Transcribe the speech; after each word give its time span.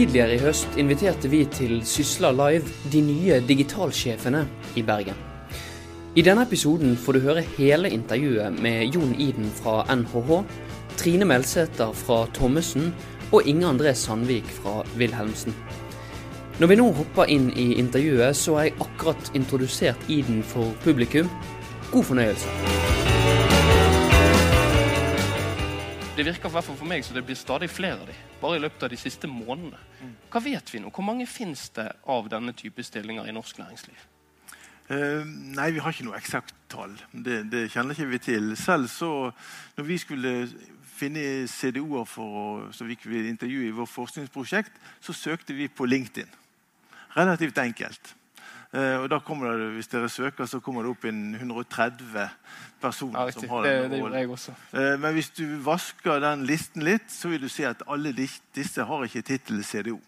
Tidligere 0.00 0.32
i 0.32 0.40
høst 0.40 0.78
inviterte 0.80 1.28
vi 1.28 1.42
til 1.52 1.82
Sysla 1.84 2.30
Live 2.32 2.70
de 2.88 3.02
nye 3.04 3.36
digitalsjefene 3.44 4.46
i 4.80 4.84
Bergen. 4.88 5.18
I 6.16 6.24
denne 6.24 6.46
episoden 6.48 6.94
får 6.96 7.18
du 7.18 7.26
høre 7.26 7.42
hele 7.58 7.90
intervjuet 7.92 8.56
med 8.64 8.96
Jon 8.96 9.12
Iden 9.20 9.52
fra 9.58 9.82
NHH, 9.92 10.32
Trine 10.96 11.28
Melsæter 11.28 11.92
fra 11.92 12.22
Thommessen 12.32 12.94
og 13.28 13.44
Inge 13.44 13.68
André 13.68 13.92
Sandvik 13.92 14.48
fra 14.62 14.78
Wilhelmsen. 14.96 15.52
Når 16.56 16.72
vi 16.72 16.80
nå 16.80 16.92
hopper 16.96 17.28
inn 17.36 17.50
i 17.52 17.74
intervjuet, 17.76 18.32
så 18.40 18.56
har 18.56 18.70
jeg 18.70 18.78
akkurat 18.80 19.34
introdusert 19.36 20.08
Iden 20.08 20.40
for 20.40 20.72
publikum. 20.80 21.28
God 21.92 22.08
fornøyelse. 22.08 22.79
Det 26.20 26.26
virker 26.26 26.52
i 26.52 26.60
for 26.60 26.84
meg 26.84 27.00
så 27.00 27.14
det 27.16 27.22
blir 27.24 27.36
stadig 27.38 27.70
flere 27.72 28.02
av 28.02 28.08
de, 28.10 28.14
bare 28.42 28.58
i 28.58 28.60
løpet 28.60 28.82
av 28.84 28.90
de 28.92 28.96
siste 29.00 29.24
månedene. 29.24 29.78
Hva 30.28 30.42
vet 30.44 30.68
vi 30.68 30.82
nå? 30.82 30.90
Hvor 30.92 31.06
mange 31.06 31.24
finnes 31.24 31.62
det 31.72 31.86
av 32.12 32.28
denne 32.28 32.52
type 32.52 32.84
stillinger 32.84 33.24
i 33.24 33.32
norsk 33.32 33.56
næringsliv? 33.56 34.02
Uh, 34.90 35.24
nei, 35.56 35.70
vi 35.72 35.80
har 35.80 35.96
ikke 35.96 36.04
noe 36.10 36.18
eksakt 36.20 36.52
tall. 36.68 36.92
Det, 37.14 37.38
det 37.48 37.70
kjenner 37.72 37.96
ikke 37.96 38.10
vi 38.10 38.20
til. 38.20 38.52
Selv 38.60 38.92
så, 38.92 39.30
når 39.78 39.88
vi 39.88 39.96
skulle 40.02 40.34
finne 40.98 41.24
CDO-er 41.48 42.04
for 42.04 42.68
så 42.76 42.84
vi 42.84 43.00
kunne 43.00 43.24
intervjue 43.32 43.70
i 43.70 43.74
vårt 43.80 43.88
forskningsprosjekt, 43.88 44.76
så 45.00 45.16
søkte 45.16 45.56
vi 45.56 45.72
på 45.72 45.88
LinkedIn. 45.88 46.28
Relativt 47.16 47.64
enkelt. 47.64 48.16
Uh, 48.76 49.00
og 49.00 49.08
da 49.08 49.24
kommer 49.24 49.56
det, 49.56 49.72
Hvis 49.78 49.88
dere 49.88 50.12
søker, 50.12 50.44
så 50.44 50.60
kommer 50.60 50.84
det 50.84 50.92
opp 50.92 51.08
en 51.08 51.30
130 51.34 52.28
personer. 52.80 53.20
Ja, 53.20 53.32
som 53.32 53.48
har 53.48 53.62
Det, 53.62 53.72
den 53.82 53.90
det 53.90 53.98
gjorde 54.00 54.18
jeg 54.18 54.30
også. 54.30 54.54
Eh, 54.72 55.00
Men 55.00 55.12
hvis 55.12 55.30
du 55.30 55.44
vasker 55.64 56.20
den 56.20 56.46
listen 56.46 56.82
litt, 56.84 57.10
så 57.12 57.28
vil 57.28 57.40
du 57.42 57.48
se 57.48 57.64
at 57.68 57.82
alle 57.86 58.12
disse 58.54 58.84
har 58.84 59.04
ikke 59.04 59.22
tittel 59.22 59.64
CDO. 59.64 60.00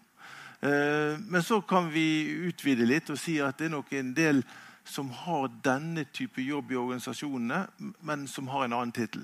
Eh, 0.63 1.19
Men 1.19 1.41
så 1.41 1.61
kan 1.61 1.91
vi 1.93 2.25
utvide 2.49 2.85
litt 2.85 3.09
og 3.09 3.17
si 3.17 3.39
at 3.39 3.57
det 3.57 3.65
er 3.65 3.75
nok 3.77 3.93
en 3.93 4.13
del 4.13 4.43
som 4.85 5.09
har 5.09 5.47
denne 5.63 6.03
type 6.11 6.41
jobb 6.41 6.71
i 6.71 6.75
organisasjonene, 6.75 7.67
men 8.01 8.27
som 8.27 8.47
har 8.47 8.65
en 8.65 8.73
annen 8.73 8.91
tittel. 8.91 9.23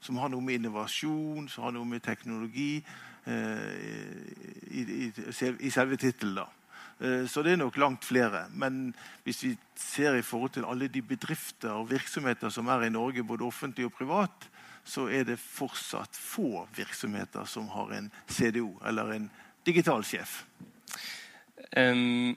Som 0.00 0.16
har 0.18 0.28
noe 0.28 0.40
med 0.40 0.54
innovasjon, 0.58 1.48
som 1.48 1.64
har 1.64 1.72
noe 1.72 1.84
med 1.84 2.02
teknologi 2.02 2.84
eh, 3.26 3.72
i, 4.70 4.82
i, 5.06 5.12
i 5.60 5.70
selve 5.70 5.96
tittelen. 5.96 6.46
Eh, 7.00 7.26
Så 7.26 7.42
det 7.42 7.52
er 7.52 7.56
nok 7.56 7.76
langt 7.76 8.04
flere. 8.04 8.46
Men 8.50 8.94
hvis 9.24 9.42
vi 9.44 9.56
ser 9.76 10.14
i 10.14 10.22
forhold 10.22 10.50
til 10.50 10.64
alle 10.64 10.88
de 10.88 11.02
bedrifter 11.02 11.70
og 11.70 11.90
virksomheter 11.90 12.50
som 12.50 12.66
er 12.68 12.86
i 12.86 12.90
Norge, 12.90 13.24
både 13.24 13.44
offentlig 13.44 13.86
og 13.86 13.92
privat, 13.92 14.48
så 14.84 15.08
er 15.12 15.24
det 15.24 15.38
fortsatt 15.38 16.16
få 16.16 16.66
virksomheter 16.76 17.44
som 17.44 17.68
har 17.68 17.92
en 17.92 18.10
CDO, 18.30 18.78
eller 18.86 19.12
en 19.12 19.30
digital 19.66 20.04
sjef. 20.04 20.44
Em, 21.76 22.36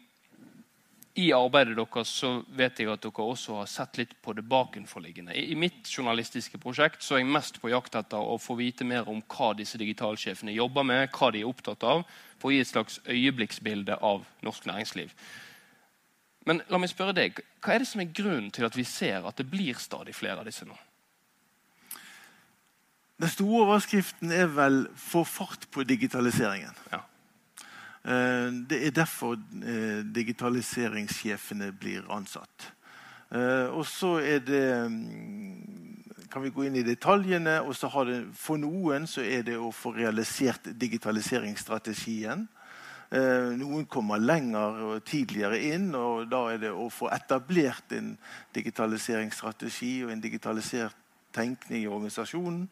I 1.19 1.31
arbeidet 1.35 1.75
deres 1.75 2.11
så 2.21 2.29
vet 2.55 2.79
jeg 2.79 2.87
at 2.87 3.03
dere 3.03 3.23
også 3.25 3.57
har 3.57 3.67
sett 3.67 3.97
litt 3.99 4.13
på 4.23 4.31
det 4.37 4.45
bakenforliggende. 4.47 5.35
I, 5.35 5.57
mitt 5.59 5.89
journalistiske 5.91 6.59
prosjekt 6.61 7.03
så 7.03 7.17
er 7.17 7.23
jeg 7.23 7.33
mest 7.33 7.59
på 7.59 7.71
jakt 7.73 7.97
etter 7.99 8.21
å 8.21 8.37
få 8.39 8.55
vite 8.59 8.87
mer 8.87 9.09
om 9.11 9.19
hva 9.33 9.51
disse 9.59 9.79
digitalsjefene 9.81 10.55
jobber 10.55 10.87
med, 10.87 11.09
hva 11.11 11.31
de 11.35 11.43
er 11.43 11.49
opptatt 11.49 11.83
av, 11.83 12.05
for 12.39 12.49
å 12.49 12.55
gi 12.55 12.61
et 12.63 12.71
slags 12.71 13.01
øyeblikksbilde 13.11 13.99
av 13.99 14.23
norsk 14.45 14.69
næringsliv. 14.71 15.11
Men 16.47 16.63
la 16.71 16.79
meg 16.79 16.89
spørre 16.93 17.17
deg, 17.17 17.43
hva 17.59 17.75
er 17.75 17.83
det 17.83 17.91
som 17.91 18.01
er 18.01 18.15
grunnen 18.15 18.49
til 18.55 18.65
at 18.65 18.79
vi 18.79 18.87
ser 18.87 19.27
at 19.27 19.37
det 19.37 19.49
blir 19.51 19.77
stadig 19.83 20.15
flere 20.15 20.39
av 20.41 20.47
disse 20.47 20.65
nå? 20.65 20.79
Den 23.21 23.29
store 23.29 23.67
overskriften 23.67 24.31
er 24.33 24.47
vel 24.49 24.87
'få 24.95 25.23
fart 25.23 25.67
på 25.71 25.83
digitaliseringen'. 25.83 26.77
Ja. 26.91 27.03
Eh, 28.05 28.51
Det 28.69 28.87
er 28.87 28.91
derfor 28.91 29.33
eh, 29.33 30.05
digitaliseringssjefene 30.15 31.71
blir 31.71 32.07
ansatt. 32.09 32.73
Eh, 33.31 33.69
Og 33.69 33.85
så 33.85 34.17
er 34.19 34.39
det 34.39 34.91
mm, 34.91 36.27
kan 36.31 36.41
vi 36.41 36.49
gå 36.49 36.63
inn 36.63 36.75
i 36.75 36.83
detaljene. 36.83 37.61
og 37.61 37.75
så 37.75 37.87
har 37.87 38.05
det, 38.05 38.25
For 38.33 38.57
noen 38.57 39.07
så 39.07 39.21
er 39.21 39.43
det 39.43 39.57
å 39.57 39.71
få 39.71 39.93
realisert 39.93 40.79
digitaliseringsstrategien. 40.79 42.47
Noen 43.11 43.85
kommer 43.91 44.17
lenger 44.17 44.77
og 44.85 45.03
tidligere 45.03 45.59
inn, 45.59 45.89
og 45.95 46.29
da 46.31 46.45
er 46.47 46.57
det 46.57 46.69
å 46.71 46.89
få 46.89 47.09
etablert 47.11 47.91
en 47.91 48.17
digitaliseringsstrategi 48.55 50.05
og 50.05 50.11
en 50.11 50.21
digitalisert 50.21 50.95
tenkning 51.33 51.83
i 51.83 51.87
organisasjonen. 51.91 52.69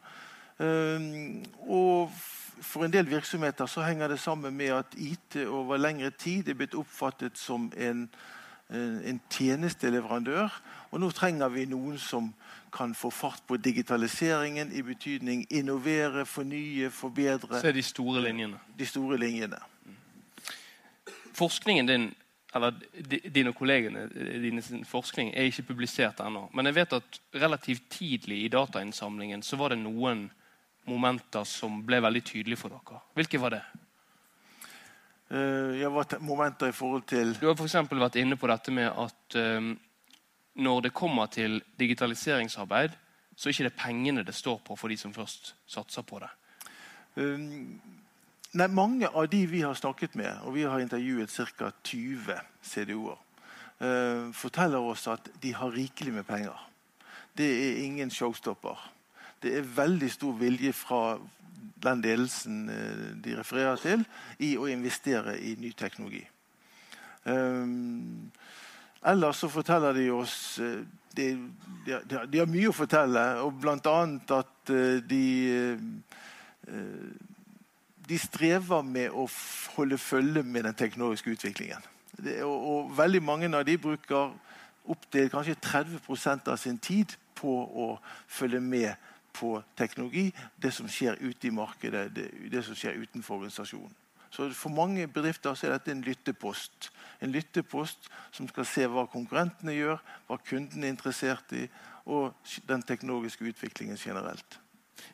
Og 1.68 2.10
for 2.60 2.84
en 2.84 2.92
del 2.92 3.06
virksomheter 3.10 3.66
så 3.66 3.82
henger 3.82 4.08
det 4.08 4.18
sammen 4.20 4.56
med 4.56 4.70
at 4.76 4.94
IT 4.96 5.36
over 5.48 5.76
lengre 5.78 6.10
tid 6.10 6.48
er 6.48 6.54
blitt 6.54 6.74
oppfattet 6.74 7.38
som 7.38 7.72
en, 7.76 8.08
en 8.70 9.00
en 9.04 9.20
tjenesteleverandør. 9.30 10.48
Og 10.90 11.00
nå 11.00 11.10
trenger 11.10 11.48
vi 11.48 11.64
noen 11.66 11.98
som 11.98 12.32
kan 12.72 12.94
få 12.94 13.10
fart 13.10 13.42
på 13.48 13.56
digitaliseringen 13.56 14.70
i 14.72 14.82
betydning 14.82 15.46
innovere, 15.50 16.22
fornye, 16.26 16.90
forbedre 16.90 17.60
Så 17.60 17.66
er 17.68 17.72
de 17.72 17.82
store 17.82 18.22
linjene. 18.22 18.58
de 18.78 18.86
store 18.86 19.18
linjene. 19.18 19.58
forskningen 21.34 21.86
din 21.86 22.14
eller 22.54 22.70
di- 23.08 23.28
din 23.34 23.46
og 23.46 23.54
kollegene 23.54 24.08
dine 24.42 24.62
sin 24.62 24.84
forskning 24.84 25.32
er 25.34 25.42
ikke 25.42 25.62
publisert 25.62 26.20
ennå. 26.20 26.48
Men 26.54 26.66
jeg 26.66 26.74
vet 26.74 26.92
at 26.92 27.20
relativt 27.34 27.82
tidlig 27.90 28.44
i 28.44 28.48
datainnsamlingen 28.48 29.42
så 29.42 29.56
var 29.56 29.68
det 29.68 29.78
noen 29.78 30.30
momenter 30.88 31.44
som 31.44 31.82
ble 31.86 32.00
veldig 32.02 32.22
tydelige 32.24 32.60
for 32.60 32.72
dere. 32.72 33.02
Hvilke 33.18 33.40
var 33.40 33.56
det? 33.56 33.62
Uh, 35.30 35.76
ja, 35.78 35.88
var 35.88 36.16
momenter 36.18 36.72
i 36.72 36.74
forhold 36.74 37.04
til 37.06 37.36
Du 37.38 37.46
har 37.46 37.54
eksempel 37.54 38.00
vært 38.02 38.18
inne 38.18 38.34
på 38.36 38.48
dette 38.50 38.72
med 38.74 38.88
at 38.90 39.36
eh, 39.38 39.68
når 40.58 40.80
det 40.82 40.90
kommer 40.92 41.30
til 41.30 41.60
digitaliseringsarbeid, 41.78 42.96
så 43.36 43.48
er 43.48 43.54
ikke 43.54 43.68
det 43.68 43.78
pengene 43.78 44.24
det 44.26 44.34
står 44.34 44.58
på 44.66 44.74
for 44.76 44.90
de 44.90 44.96
som 44.98 45.14
først 45.14 45.54
satser 45.70 46.02
på 46.02 46.18
det. 46.18 46.28
Um, 47.14 47.78
nei, 48.52 48.66
Mange 48.66 49.08
av 49.08 49.28
de 49.30 49.44
vi 49.46 49.62
har 49.62 49.74
snakket 49.78 50.18
med, 50.18 50.42
og 50.42 50.54
vi 50.58 50.66
har 50.66 50.82
intervjuet 50.82 51.30
ca. 51.30 51.70
20 51.84 52.40
CDO-er, 52.62 53.22
uh, 53.80 54.32
forteller 54.34 54.82
oss 54.82 55.06
at 55.08 55.30
de 55.42 55.54
har 55.54 55.70
rikelig 55.70 56.12
med 56.12 56.26
penger. 56.26 56.58
Det 57.38 57.46
er 57.46 57.84
ingen 57.84 58.10
showstopper. 58.10 58.90
Det 59.42 59.56
er 59.58 59.68
veldig 59.76 60.10
stor 60.12 60.34
vilje 60.36 60.72
fra 60.76 61.18
den 61.80 62.02
ledelsen 62.04 62.68
eh, 62.68 63.06
de 63.24 63.36
refererer 63.38 63.80
til, 63.80 64.04
i 64.38 64.54
å 64.60 64.68
investere 64.68 65.38
i 65.40 65.54
ny 65.60 65.72
teknologi. 65.72 66.22
Um, 67.24 68.30
ellers 69.04 69.40
så 69.42 69.48
forteller 69.52 69.96
de 69.96 70.06
oss 70.12 70.58
eh, 70.60 70.82
de, 71.16 71.26
de, 71.86 71.98
de, 72.04 72.38
har- 72.38 72.48
mye 72.48 72.68
å 72.70 72.76
fortelle, 72.76 73.24
og 73.44 73.58
bl.a. 73.60 73.96
at 74.40 74.72
eh, 74.76 75.00
de 75.08 75.24
de 78.10 78.18
strever 78.18 78.82
med 78.82 79.14
å 79.14 79.24
holde 79.76 79.98
følge 79.98 80.42
med 80.42 80.64
den 80.66 80.74
teknologiske 80.74 81.30
utviklingen. 81.30 81.82
Det, 82.18 82.40
og, 82.44 82.66
og 82.70 82.96
veldig 82.98 83.22
mange 83.22 83.50
av 83.56 83.64
de 83.66 83.76
bruker 83.78 84.32
opptil 84.90 85.30
kanskje 85.30 85.54
30% 85.62 86.50
av 86.50 86.58
sin 86.58 86.78
tid 86.82 87.14
på 87.38 87.52
å 87.54 87.86
følge 88.28 88.60
med 88.60 89.09
på 89.32 89.62
teknologi, 89.76 90.30
det 90.62 90.72
som 90.74 90.88
skjer 90.88 91.18
ute 91.20 91.48
i 91.48 91.54
markedet, 91.54 92.08
det, 92.14 92.30
det 92.52 92.64
som 92.66 92.76
skjer 92.78 93.00
utenfor 93.02 93.40
organisasjonen. 93.40 93.96
Så 94.30 94.46
For 94.54 94.70
mange 94.70 95.08
bedrifter 95.10 95.54
så 95.54 95.66
er 95.66 95.72
dette 95.74 95.90
en 95.90 96.04
lyttepost. 96.06 96.92
En 97.20 97.32
lyttepost 97.34 98.06
som 98.30 98.48
skal 98.48 98.66
se 98.66 98.86
hva 98.86 99.08
konkurrentene 99.10 99.74
gjør, 99.74 99.98
hva 100.28 100.38
kundene 100.38 100.86
er 100.86 100.94
interessert 100.94 101.52
i, 101.58 101.64
og 102.06 102.34
den 102.68 102.82
teknologiske 102.82 103.44
utviklingen 103.50 103.98
generelt. 103.98 104.60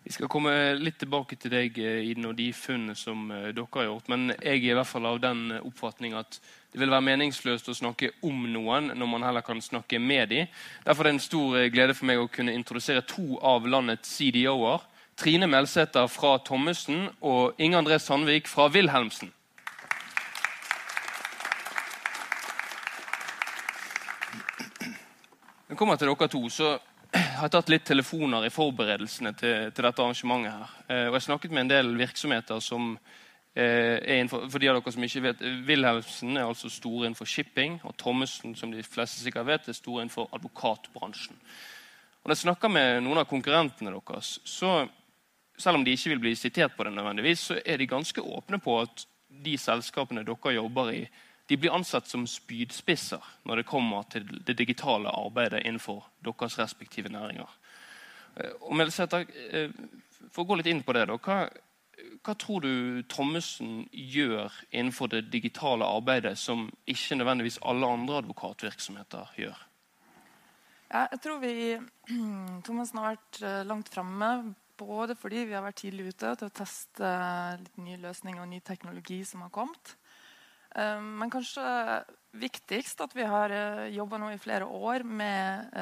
Vi 0.07 0.13
skal 0.15 0.31
komme 0.31 0.53
litt 0.79 0.99
tilbake 1.01 1.39
til 1.41 1.51
deg 1.51 1.79
eh, 1.83 2.05
Iden, 2.11 2.29
og 2.31 2.37
de 2.39 2.49
funnene 2.55 2.95
som 2.99 3.31
eh, 3.35 3.49
dere 3.57 3.67
har 3.75 3.89
gjort. 3.89 4.11
Men 4.13 4.29
jeg 4.35 4.61
er 4.61 4.71
i 4.71 4.77
hvert 4.79 4.91
fall 4.91 5.09
av 5.11 5.21
den 5.23 5.57
eh, 5.57 5.65
oppfatning 5.67 6.15
at 6.19 6.39
det 6.73 6.83
vil 6.83 6.93
være 6.93 7.07
meningsløst 7.09 7.71
å 7.73 7.77
snakke 7.77 8.13
om 8.27 8.45
noen 8.53 8.93
når 8.95 9.11
man 9.11 9.27
heller 9.27 9.47
kan 9.47 9.63
snakke 9.63 9.99
med 9.99 10.31
dem. 10.31 10.53
Derfor 10.87 11.07
er 11.07 11.11
det 11.11 11.17
en 11.17 11.25
stor 11.27 11.59
glede 11.75 11.97
for 11.97 12.11
meg 12.11 12.23
å 12.23 12.29
kunne 12.31 12.55
introdusere 12.55 13.07
to 13.09 13.41
av 13.43 13.67
landets 13.67 14.13
CDO-er. 14.19 14.85
Trine 15.17 15.49
Melsæter 15.49 16.11
fra 16.13 16.37
Thommessen 16.45 17.09
og 17.25 17.57
Inge 17.59 17.81
André 17.81 17.97
Sandvik 17.99 18.51
fra 18.53 18.69
Wilhelmsen. 18.69 19.33
Jeg 25.67 25.81
kommer 25.81 25.97
til 25.97 26.09
dere 26.09 26.29
to, 26.31 26.49
så 26.49 26.77
har 27.37 27.53
tatt 27.53 27.71
litt 27.73 27.85
telefoner 27.87 28.47
i 28.47 28.53
forberedelsene 28.53 29.33
til, 29.39 29.71
til 29.75 29.87
dette 29.87 30.03
arrangementet. 30.03 30.53
her. 30.53 30.75
Eh, 30.89 31.07
og 31.09 31.17
jeg 31.19 31.27
snakket 31.29 31.55
med 31.55 31.67
en 31.67 31.73
del 31.73 31.95
virksomheter 31.99 32.61
som 32.61 32.93
eh, 33.55 33.97
er 33.97 34.19
innenfor, 34.19 34.47
for 34.51 34.63
de 34.63 34.71
av 34.71 34.79
dere 34.79 34.95
som 34.95 35.07
ikke 35.07 35.25
vet, 35.29 35.43
Wilhelmsen 35.69 36.37
er 36.37 36.47
altså 36.47 36.71
store 36.73 37.07
innenfor 37.07 37.29
shipping, 37.31 37.81
og 37.85 37.97
Thommessen 38.01 38.55
som 38.59 38.73
de 38.73 38.85
fleste 38.85 39.23
sikkert 39.23 39.49
vet, 39.49 39.69
er 39.69 39.79
store 39.79 40.05
innenfor 40.05 40.31
advokatbransjen. 40.37 41.37
Og 42.23 42.31
Når 42.31 42.35
jeg 42.35 42.45
snakker 42.45 42.73
med 42.73 43.03
noen 43.07 43.23
av 43.23 43.29
konkurrentene 43.31 43.93
deres, 43.95 44.39
så 44.45 44.87
selv 45.57 45.79
om 45.79 45.85
de 45.85 45.93
ikke 45.95 46.11
vil 46.11 46.25
bli 46.25 46.35
sitert 46.35 46.77
på 46.77 46.85
det, 46.85 46.93
nødvendigvis, 46.93 47.47
så 47.51 47.61
er 47.65 47.79
de 47.79 47.87
ganske 47.87 48.21
åpne 48.21 48.59
på 48.61 48.81
at 48.81 49.07
de 49.45 49.57
selskapene 49.59 50.25
dere 50.27 50.55
jobber 50.57 50.93
i, 50.93 51.07
de 51.47 51.57
blir 51.57 51.75
ansett 51.75 52.09
som 52.11 52.27
spydspisser 52.27 53.23
når 53.47 53.61
det 53.61 53.69
kommer 53.71 54.07
til 54.11 54.27
det 54.47 54.57
digitale 54.59 55.13
arbeidet 55.15 55.63
innenfor 55.65 56.09
deres 56.25 56.59
respektive 56.59 57.13
næringer. 57.13 57.51
Eh, 58.37 58.51
og 58.61 58.77
Melsæter, 58.77 59.27
eh, 59.51 59.71
For 60.33 60.43
å 60.43 60.49
gå 60.49 60.57
litt 60.59 60.67
inn 60.67 60.83
på 60.83 60.93
det, 60.93 61.07
da, 61.09 61.17
hva, 61.17 61.49
hva 62.25 62.35
tror 62.35 62.61
du 62.61 63.03
Thommessen 63.09 63.87
gjør 63.93 64.53
innenfor 64.73 65.09
det 65.09 65.31
digitale 65.33 65.87
arbeidet 65.87 66.37
som 66.39 66.67
ikke 66.87 67.17
nødvendigvis 67.17 67.61
alle 67.63 67.87
andre 67.87 68.19
advokatvirksomheter 68.25 69.33
gjør? 69.39 69.63
Ja, 70.91 71.07
jeg 71.13 71.21
tror 71.23 71.39
vi 71.41 71.55
Thommessen 72.67 73.01
har 73.01 73.15
vært 73.15 73.43
eh, 73.43 73.65
langt 73.67 73.93
framme. 73.93 74.55
Både 74.77 75.15
fordi 75.17 75.47
vi 75.49 75.55
har 75.57 75.65
vært 75.65 75.79
tidlig 75.81 76.11
ute 76.11 76.35
til 76.37 76.51
å 76.51 76.53
teste 76.53 77.13
litt 77.63 77.79
nye 77.81 77.97
løsninger 78.03 78.43
og 78.43 78.51
ny 78.51 78.59
teknologi 78.61 79.23
som 79.25 79.47
har 79.47 79.55
kommet. 79.55 79.95
Eh, 80.77 81.01
men 81.01 81.33
kanskje 81.33 81.65
viktigst 82.37 83.01
at 83.05 83.17
vi 83.17 83.27
har 83.27 83.55
eh, 83.55 83.89
jobba 83.97 84.21
nå 84.21 84.33
i 84.35 84.41
flere 84.41 84.69
år 84.69 85.07
med 85.09 85.73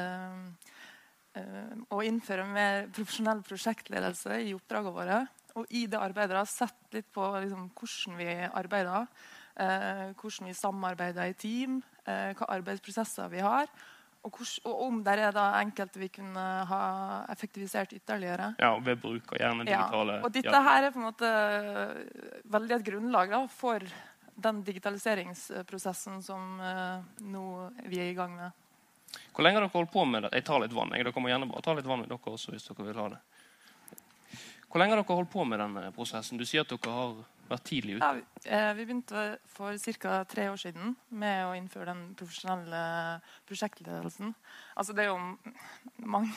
å 1.91 1.99
innføre 2.07 2.45
mer 2.47 2.85
profesjonell 2.95 3.41
prosjektledelse 3.43 4.37
i 4.47 4.53
oppdragene 4.55 4.95
våre. 4.95 5.17
Og 5.59 5.71
i 5.75 5.81
det 5.91 5.99
arbeidet 5.99 6.39
har 6.39 6.47
sett 6.47 6.95
litt 6.95 7.09
på 7.15 7.27
liksom, 7.43 7.73
hvordan 7.75 8.21
vi 8.21 8.29
arbeider. 8.47 9.09
Eh, 9.55 10.15
hvordan 10.19 10.49
vi 10.49 10.55
samarbeider 10.59 11.31
i 11.31 11.35
team, 11.39 11.83
eh, 12.07 12.33
hva 12.35 12.49
arbeidsprosesser 12.57 13.29
vi 13.31 13.43
har. 13.45 13.69
Og, 14.25 14.33
hvor, 14.33 14.49
og, 14.65 14.81
om 14.87 15.03
det 15.05 15.15
er 15.21 15.35
da 15.37 15.45
enkelte 15.61 16.01
vi 16.01 16.09
kunne 16.09 16.43
ha 16.67 16.81
effektivisert 17.31 17.93
ytterligere. 17.93 18.55
Ja, 18.59 18.73
ved 18.83 19.03
bruk 19.03 19.35
av 19.35 19.39
gjerne 19.39 19.67
digitale... 19.69 20.17
Ja, 20.17 20.25
og 20.25 20.33
dette 20.35 20.63
her 20.65 20.89
er 20.89 20.95
på 20.95 21.03
en 21.03 21.07
måte 21.07 21.31
veldig 22.57 22.79
et 22.79 22.87
grunnlag 22.89 23.35
da, 23.37 23.43
for 23.53 23.85
den 24.35 24.63
digitaliseringsprosessen 24.67 26.23
som 26.23 26.61
uh, 26.61 27.05
nå 27.23 27.45
vi 27.87 28.01
er 28.03 28.11
i 28.11 28.17
gang 28.19 28.35
med. 28.39 28.61
Hvor 29.35 29.47
lenge 29.47 29.61
har 29.61 29.67
dere 29.67 29.75
holdt 29.75 29.93
på 29.93 30.05
med 30.09 30.27
det? 30.27 30.33
Jeg 30.35 30.47
tar 30.49 30.63
litt 30.63 30.75
vann. 30.75 30.95
Jeg. 30.95 31.07
Dere 31.07 31.23
må 31.23 31.31
gjerne 31.31 31.51
bare 31.51 31.63
ta 31.65 31.75
litt 31.77 31.87
vann 31.87 32.03
med 32.03 32.11
dere 32.11 32.35
også 32.35 32.55
hvis 32.55 32.67
dere 32.71 32.89
vil 32.89 32.99
ha 33.03 33.13
det. 33.15 33.23
Hvor 34.67 34.83
lenge 34.83 34.97
har 34.97 35.03
dere 35.05 35.17
holdt 35.21 35.31
på 35.31 35.45
med 35.47 35.61
denne 35.63 35.87
prosessen? 35.95 36.41
Du 36.41 36.47
sier 36.49 36.65
at 36.65 36.73
dere 36.73 36.95
har 36.97 37.15
vært 37.49 37.67
tidlig 37.69 37.99
ute. 37.99 38.09
Ja, 38.09 38.59
eh, 38.59 38.71
vi 38.75 38.87
begynte 38.89 39.25
for 39.47 39.77
ca. 40.01 40.25
tre 40.25 40.49
år 40.51 40.57
siden 40.61 40.97
med 41.11 41.45
å 41.47 41.55
innføre 41.55 41.93
den 41.93 42.03
profesjonelle 42.19 43.21
prosjektledelsen. 43.47 44.35
Altså 44.75 44.97
det, 44.97 45.05
er 45.05 45.13
jo 45.13 45.19
mange, 46.15 46.33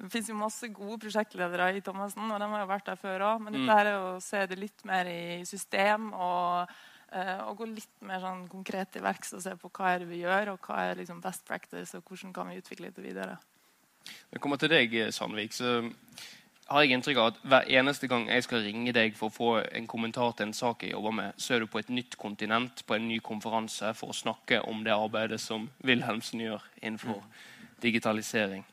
det 0.00 0.10
fins 0.12 0.28
jo 0.28 0.38
masse 0.38 0.68
gode 0.74 0.98
prosjektledere 1.06 1.70
i 1.76 1.84
Thomassen, 1.84 2.30
og 2.30 2.40
de 2.40 2.50
har 2.52 2.64
jo 2.64 2.72
vært 2.72 2.90
der 2.90 3.00
før 3.00 3.28
òg. 3.30 3.44
Men 3.46 3.56
dette 3.56 3.70
mm. 3.70 3.78
er 3.78 3.92
å 3.94 4.18
se 4.24 4.44
det 4.50 4.60
litt 4.60 4.84
mer 4.88 5.08
i 5.08 5.22
system 5.48 6.10
og, 6.12 6.66
eh, 6.66 6.82
og 7.14 7.58
gå 7.60 7.68
litt 7.70 8.02
mer 8.02 8.18
sånn 8.22 8.46
konkret 8.50 8.96
i 8.98 9.02
verks 9.04 9.36
og 9.36 9.42
se 9.44 9.52
på 9.60 9.68
hva 9.70 9.92
er 9.92 10.02
det 10.02 10.08
vi 10.10 10.22
gjør, 10.24 10.54
og 10.54 10.66
hva 10.66 10.80
er 10.88 10.98
liksom 10.98 11.20
best 11.22 11.44
practice, 11.46 11.94
og 11.94 12.02
hvordan 12.08 12.32
kan 12.34 12.50
vi 12.50 12.58
utvikle 12.58 12.90
det 12.94 13.04
videre. 13.04 13.36
Jeg 14.32 14.42
kommer 14.42 14.58
til 14.60 14.72
deg, 14.72 14.96
Sandvik. 15.14 15.54
så 15.54 15.80
har 16.66 16.82
jeg 16.82 16.96
inntrykk 16.96 17.18
av 17.20 17.26
at 17.30 17.40
hver 17.44 17.70
eneste 17.76 18.08
gang 18.08 18.26
jeg 18.32 18.44
skal 18.46 18.62
ringe 18.64 18.92
deg 18.96 19.16
for 19.18 19.28
å 19.28 19.34
få 19.34 19.48
en 19.64 19.88
kommentar 19.90 20.32
til 20.36 20.48
en 20.48 20.56
sak 20.56 20.84
jeg 20.84 20.94
jobber 20.94 21.12
med, 21.18 21.40
så 21.40 21.54
er 21.54 21.64
du 21.64 21.68
på 21.68 21.80
et 21.80 21.90
nytt 21.92 22.16
kontinent, 22.20 22.84
på 22.86 22.96
en 22.96 23.08
ny 23.08 23.18
konferanse, 23.24 23.92
for 23.98 24.12
å 24.12 24.16
snakke 24.16 24.62
om 24.64 24.80
det 24.84 24.94
arbeidet 24.94 25.40
som 25.44 25.68
Wilhelmsen 25.84 26.40
gjør 26.40 26.64
innenfor 26.80 27.20
digitalisering. 27.84 28.64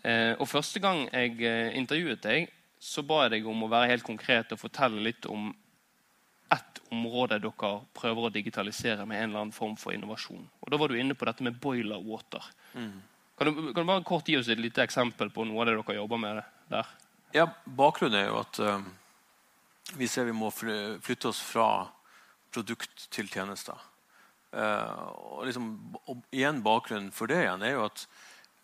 Eh, 0.00 0.32
og 0.38 0.48
Første 0.48 0.80
gang 0.80 1.04
jeg 1.12 1.36
eh, 1.44 1.76
intervjuet 1.76 2.22
deg, 2.24 2.48
så 2.80 3.04
ba 3.04 3.26
jeg 3.26 3.36
deg 3.36 3.48
om 3.52 3.66
å 3.66 3.68
være 3.68 3.92
helt 3.92 4.06
konkret 4.06 4.54
og 4.54 4.62
fortelle 4.62 5.02
litt 5.04 5.28
om 5.28 5.50
ett 6.54 6.80
område 6.90 7.38
dere 7.42 7.72
prøver 7.96 8.26
å 8.26 8.32
digitalisere 8.34 9.06
med 9.06 9.20
en 9.20 9.28
eller 9.28 9.44
annen 9.44 9.54
form 9.54 9.76
for 9.78 9.94
innovasjon. 9.94 10.48
Og 10.60 10.70
Da 10.72 10.78
var 10.80 10.90
du 10.90 10.98
inne 10.98 11.14
på 11.14 11.28
dette 11.28 11.44
med 11.46 11.58
boiler 11.62 12.02
water. 12.02 12.44
Mm. 12.74 13.02
Kan, 13.38 13.46
du, 13.46 13.60
kan, 13.72 13.82
du, 13.82 13.88
bare 13.88 14.04
kort 14.04 14.28
gi 14.28 14.36
oss 14.36 14.50
et 14.52 14.60
lite 14.60 14.82
eksempel 14.84 15.30
på 15.32 15.46
noe 15.48 15.62
av 15.62 15.70
det 15.70 15.76
dere 15.78 16.00
jobber 16.00 16.20
med 16.20 16.42
der? 16.68 16.90
Ja, 17.32 17.46
Bakgrunnen 17.64 18.18
er 18.18 18.26
jo 18.28 18.40
at 18.42 18.58
uh, 18.60 18.82
vi 19.96 20.08
ser 20.10 20.26
vi 20.28 20.34
må 20.36 20.50
flytte 20.50 21.30
oss 21.30 21.40
fra 21.40 21.86
produkt 22.50 23.06
til 23.14 23.30
tjenester. 23.30 23.78
Uh, 24.50 25.06
og, 25.38 25.44
liksom, 25.46 25.70
og 26.10 26.24
igjen 26.34 26.58
Bakgrunnen 26.66 27.12
for 27.14 27.30
det 27.30 27.44
igjen 27.44 27.62
er 27.62 27.76
jo 27.76 27.86
at 27.86 28.02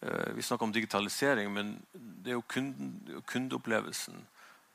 uh, 0.03 0.35
vi 0.35 0.43
snakker 0.43 0.67
om 0.67 0.75
digitalisering, 0.75 1.53
men 1.55 1.77
det 1.95 2.35
er 2.35 2.41
jo 2.41 2.49
kunden, 2.51 3.23
kundeopplevelsen 3.31 4.27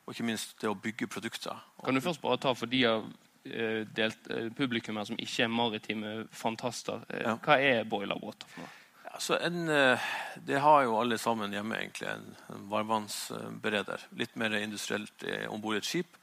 og 0.06 0.14
ikke 0.14 0.26
minst 0.26 0.56
det 0.60 0.70
å 0.70 0.78
bygge 0.78 1.08
produkter. 1.10 1.58
Kan 1.84 1.94
du 1.94 2.02
først 2.04 2.22
bare 2.22 2.40
ta 2.42 2.54
for 2.54 2.70
de 2.70 2.84
av 2.88 3.04
delt, 3.42 4.28
publikummer 4.54 5.06
som 5.06 5.18
ikke 5.18 5.48
er 5.48 5.50
maritime 5.50 6.12
fantaster, 6.30 7.02
ja. 7.10 7.34
hva 7.42 7.56
er 7.58 7.82
boiler 7.90 8.20
water 8.22 8.46
for 8.46 8.62
noe? 8.62 8.78
Altså 9.12 9.36
en, 9.44 9.68
eh, 9.68 10.00
det 10.46 10.60
har 10.60 10.82
jo 10.82 10.96
alle 11.00 11.18
sammen 11.18 11.52
hjemme, 11.52 11.76
egentlig. 11.76 12.08
En, 12.08 12.36
en 12.54 12.68
varmvannsbereder. 12.70 14.06
Litt 14.16 14.36
mer 14.40 14.56
industrielt 14.56 15.24
eh, 15.28 15.44
om 15.52 15.60
bord 15.60 15.76
i 15.76 15.82
et 15.82 15.88
skip 15.88 16.16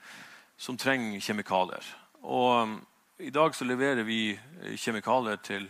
som 0.57 0.77
trenger 0.77 1.21
kjemikalier. 1.21 1.85
Og 2.23 2.79
I 3.19 3.29
dag 3.29 3.55
så 3.55 3.67
leverer 3.67 4.03
vi 4.07 4.33
eh, 4.33 4.73
kjemikalier 4.75 5.37
til 5.43 5.69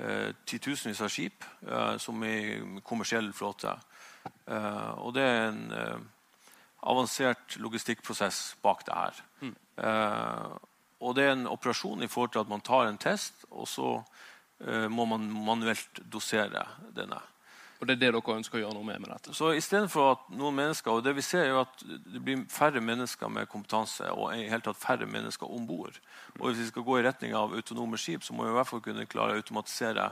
uh, 0.00 0.32
titusenvis 0.48 1.02
av 1.04 1.12
skip 1.12 1.44
eh, 1.68 1.96
som 2.02 2.22
er 2.24 2.38
i 2.56 2.82
kommersiell 2.82 3.30
flåte. 3.36 3.76
Eh, 4.48 4.90
og 4.98 5.14
det 5.14 5.24
er 5.24 5.42
en 5.52 6.08
avansert 6.82 7.56
logistikkprosess 7.60 8.56
bak 8.62 8.86
det 8.86 8.94
her. 8.96 9.22
Mm. 9.40 9.56
og 11.00 11.14
det 11.16 11.24
er 11.24 11.30
en 11.32 11.46
operasjon 11.48 12.02
i 12.04 12.08
forhold 12.08 12.32
til 12.34 12.42
at 12.42 12.48
man 12.48 12.60
tar 12.60 12.88
en 12.88 12.98
test, 13.00 13.46
og 13.50 13.68
så 13.68 13.94
Eh, 14.60 14.88
må 14.88 15.06
man 15.08 15.28
manuelt 15.32 16.00
dosere 16.12 16.66
denne. 16.96 17.20
Og 17.80 17.86
Det 17.86 17.94
er 17.94 18.00
det 18.00 18.12
dere 18.12 18.36
ønsker 18.36 18.58
å 18.58 18.60
gjøre 18.60 18.74
noe 18.76 18.84
med? 18.84 19.00
med 19.00 19.08
dette? 19.08 19.32
Så 19.32 19.54
Istedenfor 19.56 20.10
at 20.12 20.26
noen 20.36 20.54
mennesker 20.54 20.92
og 20.92 21.04
det 21.04 21.14
vi 21.16 21.22
ser 21.24 21.46
er 21.48 21.60
at 21.62 21.80
det 21.80 22.20
blir 22.20 22.44
færre 22.52 22.80
mennesker 22.80 23.28
med 23.28 23.48
kompetanse 23.48 24.04
og 24.12 24.34
i 24.34 24.50
hele 24.50 24.60
tatt 24.60 24.76
færre 24.76 25.06
mennesker 25.06 25.48
om 25.48 25.66
bord. 25.66 25.96
Og 26.38 26.50
hvis 26.50 26.58
vi 26.58 26.66
skal 26.66 26.82
gå 26.82 26.98
i 26.98 27.06
retning 27.06 27.32
av 27.34 27.54
autonome 27.56 27.96
skip, 27.96 28.22
så 28.22 28.34
må 28.34 28.44
vi 28.44 28.50
i 28.50 28.58
hvert 28.58 28.68
fall 28.68 28.84
kunne 28.84 29.06
klare 29.06 29.32
å 29.32 29.40
automatisere 29.40 30.10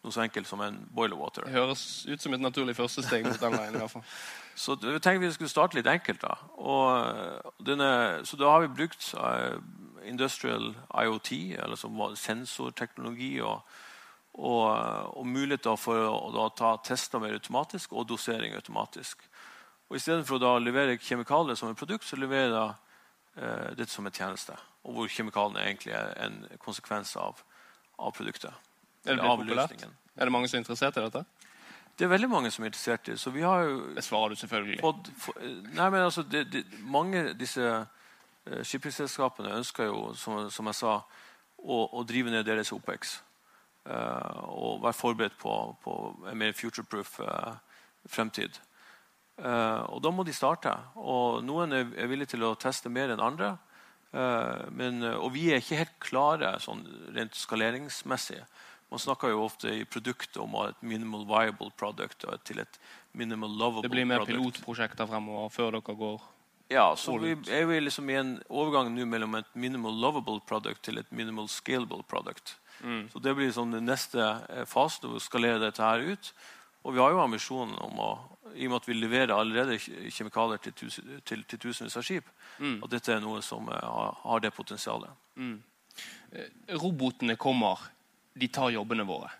noe 0.00 0.14
så 0.14 0.22
enkelt 0.24 0.48
som 0.48 0.62
en 0.64 0.78
boiler 0.96 1.18
water. 1.20 1.44
Det 1.44 1.52
høres 1.52 1.84
ut 2.08 2.22
som 2.22 2.34
et 2.34 2.40
naturlig 2.40 2.76
første 2.78 3.04
steg 3.04 3.26
mot 3.26 3.40
den 3.40 3.56
veien. 3.58 3.74
i 3.76 3.82
hvert 3.82 3.92
fall. 3.92 4.06
Så 4.60 4.74
vi 4.80 4.92
tenkte 4.98 5.22
vi 5.22 5.32
skulle 5.32 5.52
starte 5.52 5.78
litt 5.78 5.88
enkelt. 5.88 6.20
da. 6.20 6.34
Og 6.60 7.64
denne, 7.64 8.20
så 8.28 8.36
da 8.36 8.50
har 8.50 8.60
vi 8.60 8.74
brukt 8.82 9.06
uh, 9.16 9.56
industrial 10.04 10.74
IoT, 10.92 11.30
eller 11.62 11.80
som 11.80 11.96
var 11.96 12.18
sensorteknologi. 12.20 13.38
og 13.40 13.62
og, 14.32 15.16
og 15.18 15.26
muligheter 15.26 15.76
for 15.80 16.06
å, 16.06 16.30
å 16.30 16.48
ta 16.54 16.76
tester 16.86 17.22
mer 17.22 17.34
automatisk 17.34 17.92
og 17.92 18.08
dosering 18.08 18.54
automatisk. 18.54 19.24
Og 19.90 19.98
Istedenfor 19.98 20.42
å 20.46 20.58
levere 20.62 21.00
kjemikalier 21.02 21.58
som 21.58 21.72
et 21.72 21.78
produkt, 21.78 22.06
så 22.06 22.18
leverer 22.18 22.54
jeg 22.54 22.74
eh, 23.42 23.70
dette 23.80 23.90
som 23.90 24.06
en 24.06 24.14
tjeneste. 24.14 24.54
Og 24.86 24.94
hvor 24.96 25.10
kjemikaliene 25.10 25.64
egentlig 25.66 25.96
er 25.98 26.12
en 26.22 26.44
konsekvens 26.62 27.16
av, 27.18 27.42
av 27.98 28.14
produktet. 28.14 28.54
Er 29.06 29.16
det 29.16 29.24
populært? 29.24 29.86
Er 30.16 30.28
det 30.28 30.32
mange 30.32 30.48
som 30.48 30.58
er 30.58 30.64
interessert 30.64 30.98
i 30.98 31.04
dette? 31.06 31.24
Det 32.00 32.06
er 32.06 32.12
veldig 32.14 32.28
mange 32.32 32.50
som 32.50 32.64
er 32.64 32.70
interessert 32.70 33.08
i 33.08 33.12
det. 33.12 33.20
så 33.20 33.30
vi 33.30 33.42
har 33.44 33.62
jo... 33.62 33.80
Det 33.94 34.04
svarer 34.04 34.28
du 34.28 34.40
selvfølgelig. 34.40 34.78
Fått, 34.80 35.10
nei, 35.74 35.88
men 35.90 36.00
altså, 36.00 36.22
det, 36.22 36.46
det, 36.52 36.64
Mange 36.80 37.20
av 37.28 37.34
disse 37.36 37.60
uh, 37.60 38.62
shippingselskapene 38.64 39.52
ønsker 39.58 39.90
jo, 39.90 40.14
som, 40.16 40.46
som 40.50 40.70
jeg 40.70 40.78
sa, 40.78 40.94
å, 41.60 41.80
å 41.92 42.04
drive 42.08 42.32
ned 42.32 42.46
deres 42.48 42.72
OPEX. 42.72 43.18
Uh, 43.84 44.40
og 44.48 44.80
være 44.84 44.96
forberedt 44.96 45.36
på, 45.40 45.52
på 45.84 45.98
en 46.30 46.40
mer 46.40 46.56
future-proof 46.56 47.18
uh, 47.20 47.56
fremtid. 48.08 48.56
Eh, 49.40 49.82
og 49.88 50.00
da 50.04 50.10
må 50.12 50.24
de 50.24 50.32
starte. 50.36 50.72
Og 51.00 51.44
noen 51.44 51.72
er, 51.72 51.92
er 51.96 52.08
villige 52.10 52.34
til 52.34 52.44
å 52.44 52.56
teste 52.60 52.92
mer 52.92 53.12
enn 53.12 53.22
andre. 53.24 53.54
Men, 54.10 55.04
og 55.06 55.28
vi 55.36 55.44
er 55.52 55.60
ikke 55.62 55.78
helt 55.78 55.92
klare 56.02 56.48
sånn 56.58 56.80
rent 57.14 57.36
skaleringsmessig. 57.38 58.40
Man 58.90 58.98
snakker 58.98 59.30
jo 59.30 59.44
ofte 59.44 59.70
i 59.70 59.84
produktet 59.86 60.36
om 60.42 60.54
et 60.64 60.78
minimal 60.82 61.22
viable 61.28 61.70
product 61.78 62.26
til 62.44 62.58
et 62.62 62.80
minimal 63.12 63.50
lovable 63.50 63.82
product. 63.82 63.90
Det 63.90 63.94
blir 63.94 64.08
mer 64.10 64.24
product. 64.24 64.36
pilotprosjekter 64.36 65.10
fremover 65.10 65.52
før 65.54 65.76
dere 65.78 65.96
går 66.02 66.20
Ja, 66.70 66.96
så 66.96 67.16
vi 67.18 67.34
er 67.50 67.66
vi 67.66 67.80
liksom 67.80 68.10
i 68.10 68.18
en 68.18 68.32
overgang 68.48 68.92
nå 68.94 69.06
mellom 69.06 69.34
et 69.38 69.54
minimal 69.54 69.94
lovable 69.94 70.40
product 70.46 70.82
til 70.86 70.98
et 70.98 71.12
minimal 71.12 71.48
scalable 71.48 72.02
product. 72.02 72.56
Mm. 72.82 73.08
Så 73.12 73.18
Det 73.18 73.34
blir 73.34 73.46
liksom 73.46 73.72
den 73.72 73.86
neste 73.86 74.22
eh, 74.48 74.64
fasen 74.66 75.10
å 75.10 75.20
skalere 75.20 75.58
dette 75.58 75.82
her 75.82 76.00
ut. 76.00 76.32
Og 76.82 76.94
vi 76.94 77.00
har 77.00 77.10
jo 77.12 77.20
ambisjonen 77.20 77.76
om 77.84 77.98
å 78.00 78.10
i 78.54 78.66
og 78.66 78.72
med 78.72 78.80
at 78.80 78.88
vi 78.88 78.96
leverer 78.96 79.32
allerede 79.34 79.78
kjemikalier 80.10 80.58
til, 80.64 80.74
tusen, 80.74 81.20
til, 81.26 81.44
til 81.46 81.60
tusenvis 81.62 81.96
av 82.00 82.02
skip, 82.06 82.30
mm. 82.58 82.80
at 82.84 82.90
dette 82.90 83.12
er 83.14 83.22
noe 83.22 83.42
som 83.46 83.68
eh, 83.70 83.84
har, 83.84 84.16
har 84.24 84.42
det 84.42 84.50
potensialet. 84.56 85.12
Mm. 85.36 85.56
Eh, 86.32 86.76
robotene 86.80 87.36
kommer. 87.40 87.90
De 88.34 88.48
tar 88.52 88.70
jobbene 88.74 89.06
våre. 89.08 89.30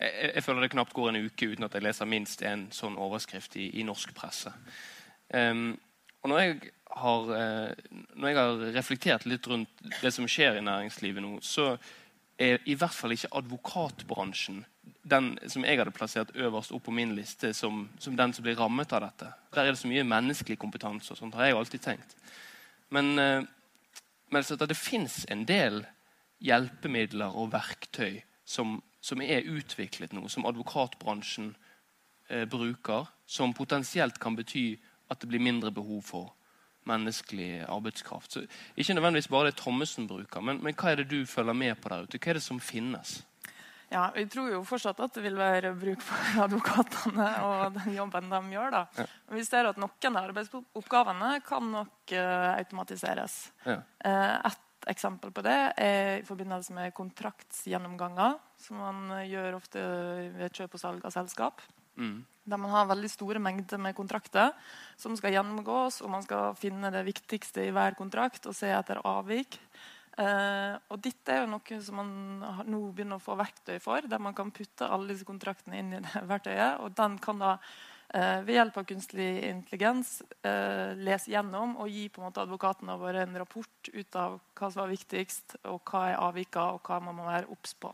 Jeg, 0.00 0.32
jeg, 0.34 0.44
føler 0.44 0.64
det 0.64 0.72
knapt 0.72 0.96
går 0.96 1.10
en 1.10 1.20
uke 1.26 1.50
uten 1.52 1.66
at 1.66 1.76
jeg 1.76 1.84
leser 1.84 2.08
minst 2.08 2.42
en 2.46 2.68
sånn 2.72 2.96
overskrift 3.00 3.56
i, 3.60 3.68
i 3.80 3.84
norsk 3.84 4.14
presse. 4.16 4.52
Um, 5.34 5.74
og 6.24 6.32
når 6.32 6.40
jeg, 6.40 6.72
har, 7.00 7.28
uh, 7.28 7.98
når 8.16 8.28
jeg 8.28 8.38
har 8.38 8.62
reflektert 8.76 9.26
litt 9.28 9.46
rundt 9.48 9.84
det 10.00 10.12
som 10.14 10.28
skjer 10.28 10.58
i 10.58 10.64
næringslivet 10.64 11.24
nå, 11.24 11.36
så 11.44 11.74
er 12.40 12.64
i 12.64 12.76
hvert 12.78 12.96
fall 12.96 13.12
ikke 13.12 13.32
advokatbransjen 13.36 14.64
den 15.10 15.34
som 15.48 15.64
jeg 15.64 15.78
hadde 15.80 15.92
plassert 15.94 16.32
øverst 16.36 16.72
opp 16.76 16.86
på 16.86 16.94
min 16.94 17.12
liste 17.16 17.52
som, 17.56 17.84
som 18.00 18.16
den 18.16 18.32
som 18.36 18.44
blir 18.44 18.58
rammet 18.58 18.92
av 18.96 19.04
dette. 19.04 19.28
Der 19.52 19.66
er 19.66 19.74
det 19.74 19.80
så 19.80 19.90
mye 19.90 20.06
menneskelig 20.06 20.58
kompetanse, 20.60 21.12
og 21.12 21.20
sånt 21.20 21.36
har 21.36 21.48
jeg 21.48 21.58
alltid 21.58 21.84
tenkt. 21.84 22.16
Men, 22.92 23.12
uh, 23.20 23.44
men 24.32 24.48
det 24.64 24.80
fins 24.80 25.22
en 25.28 25.44
del 25.48 25.82
hjelpemidler 26.40 27.36
og 27.36 27.52
verktøy 27.52 28.22
som, 28.50 28.80
som 29.00 29.22
er 29.22 29.46
utviklet 29.46 30.14
nå, 30.16 30.26
som 30.28 30.46
advokatbransjen 30.48 31.52
eh, 32.28 32.46
bruker, 32.50 33.06
som 33.26 33.54
potensielt 33.54 34.18
kan 34.22 34.38
bety 34.38 34.74
at 35.10 35.22
det 35.22 35.30
blir 35.30 35.42
mindre 35.42 35.70
behov 35.74 36.02
for 36.06 36.32
menneskelig 36.88 37.64
arbeidskraft. 37.68 38.32
Så 38.32 38.44
ikke 38.76 38.96
nødvendigvis 38.96 39.30
bare 39.30 39.50
det 39.50 39.58
Thommessen 39.60 40.08
bruker, 40.10 40.42
men, 40.42 40.62
men, 40.64 40.74
hva 40.74 40.92
er 40.92 41.02
det 41.02 41.10
du 41.10 41.26
følger 41.28 41.54
med 41.54 41.76
på 41.78 41.92
der 41.92 42.06
ute? 42.06 42.18
Hva 42.18 42.32
er 42.32 42.40
det 42.40 42.46
som 42.46 42.60
finnes? 42.62 43.20
Ja, 43.90 44.08
Vi 44.14 44.24
tror 44.30 44.52
jo 44.52 44.62
fortsatt 44.66 45.00
at 45.02 45.14
det 45.14 45.22
vil 45.24 45.38
være 45.38 45.72
bruk 45.78 46.02
for 46.06 46.42
advokatene 46.46 47.28
og 47.46 47.78
den 47.78 47.94
jobben 47.98 48.30
de 48.30 48.40
gjør. 48.54 48.74
da. 48.74 48.82
Ja. 48.98 49.06
Vi 49.34 49.44
ser 49.46 49.70
at 49.70 49.78
noen 49.82 50.16
av 50.16 50.30
arbeidsoppgavene 50.30 51.30
kan 51.46 51.70
nok 51.74 52.14
uh, 52.14 52.50
automatiseres. 52.54 53.40
Ja. 53.66 53.80
Uh, 54.06 54.36
et 54.80 54.88
eksempel 54.94 55.32
på 55.34 55.44
det 55.44 55.58
er 55.76 56.20
i 56.20 56.26
forbindelse 56.26 56.72
med 56.76 56.94
kontraktsgjennomganger, 56.96 58.38
som 58.60 58.80
man 58.80 59.12
gjør 59.28 59.58
ofte 59.58 59.82
ved 60.36 60.56
kjøp 60.56 60.76
og 60.78 60.82
salg 60.82 61.04
av 61.04 61.14
selskap. 61.14 61.60
Mm. 62.00 62.22
Der 62.50 62.60
man 62.60 62.72
har 62.72 62.88
veldig 62.88 63.10
store 63.12 63.42
mengder 63.42 63.78
med 63.82 63.96
kontrakter 63.96 64.54
som 64.98 65.14
skal 65.18 65.36
gjennomgås, 65.36 66.00
og 66.00 66.12
man 66.14 66.24
skal 66.24 66.56
finne 66.58 66.92
det 66.94 67.04
viktigste 67.06 67.66
i 67.66 67.74
hver 67.76 67.98
kontrakt 67.98 68.48
og 68.48 68.56
se 68.56 68.72
etter 68.72 69.02
avvik. 69.04 69.60
Eh, 70.20 70.74
og 70.90 70.98
dette 71.04 71.32
er 71.32 71.44
jo 71.44 71.52
noe 71.52 71.80
som 71.84 72.00
man 72.00 72.10
nå 72.66 72.80
begynner 72.90 73.20
å 73.20 73.22
få 73.22 73.36
verktøy 73.38 73.78
for, 73.82 74.04
der 74.08 74.22
man 74.22 74.34
kan 74.36 74.50
putte 74.52 74.88
alle 74.88 75.12
disse 75.12 75.28
kontraktene 75.28 75.78
inn 75.80 75.94
i 75.96 76.02
det 76.02 76.24
verktøyet. 76.32 76.80
Og 76.80 76.96
den 76.96 77.20
kan 77.22 77.40
da 77.42 77.54
eh, 77.56 77.70
ved 78.10 78.56
hjelp 78.56 78.78
av 78.80 78.86
kunstig 78.90 79.26
intelligens 79.46 80.16
eh, 80.42 80.96
lese 80.98 81.30
gjennom 81.30 81.76
og 81.78 81.90
gi 81.92 82.08
på 82.10 82.20
en 82.20 82.26
måte 82.26 82.42
advokatene 82.42 82.96
våre 82.98 83.22
en 83.22 83.38
rapport 83.38 83.90
ut 83.92 84.18
av 84.18 84.40
hva 84.58 84.70
som 84.70 84.82
var 84.82 84.90
viktigst, 84.90 85.60
og 85.70 85.78
hva 85.86 86.08
er 86.10 86.18
avvika, 86.18 86.72
og 86.74 86.82
hva 86.86 86.98
man 87.04 87.20
må 87.20 87.28
være 87.28 87.50
obs 87.54 87.76
på. 87.78 87.92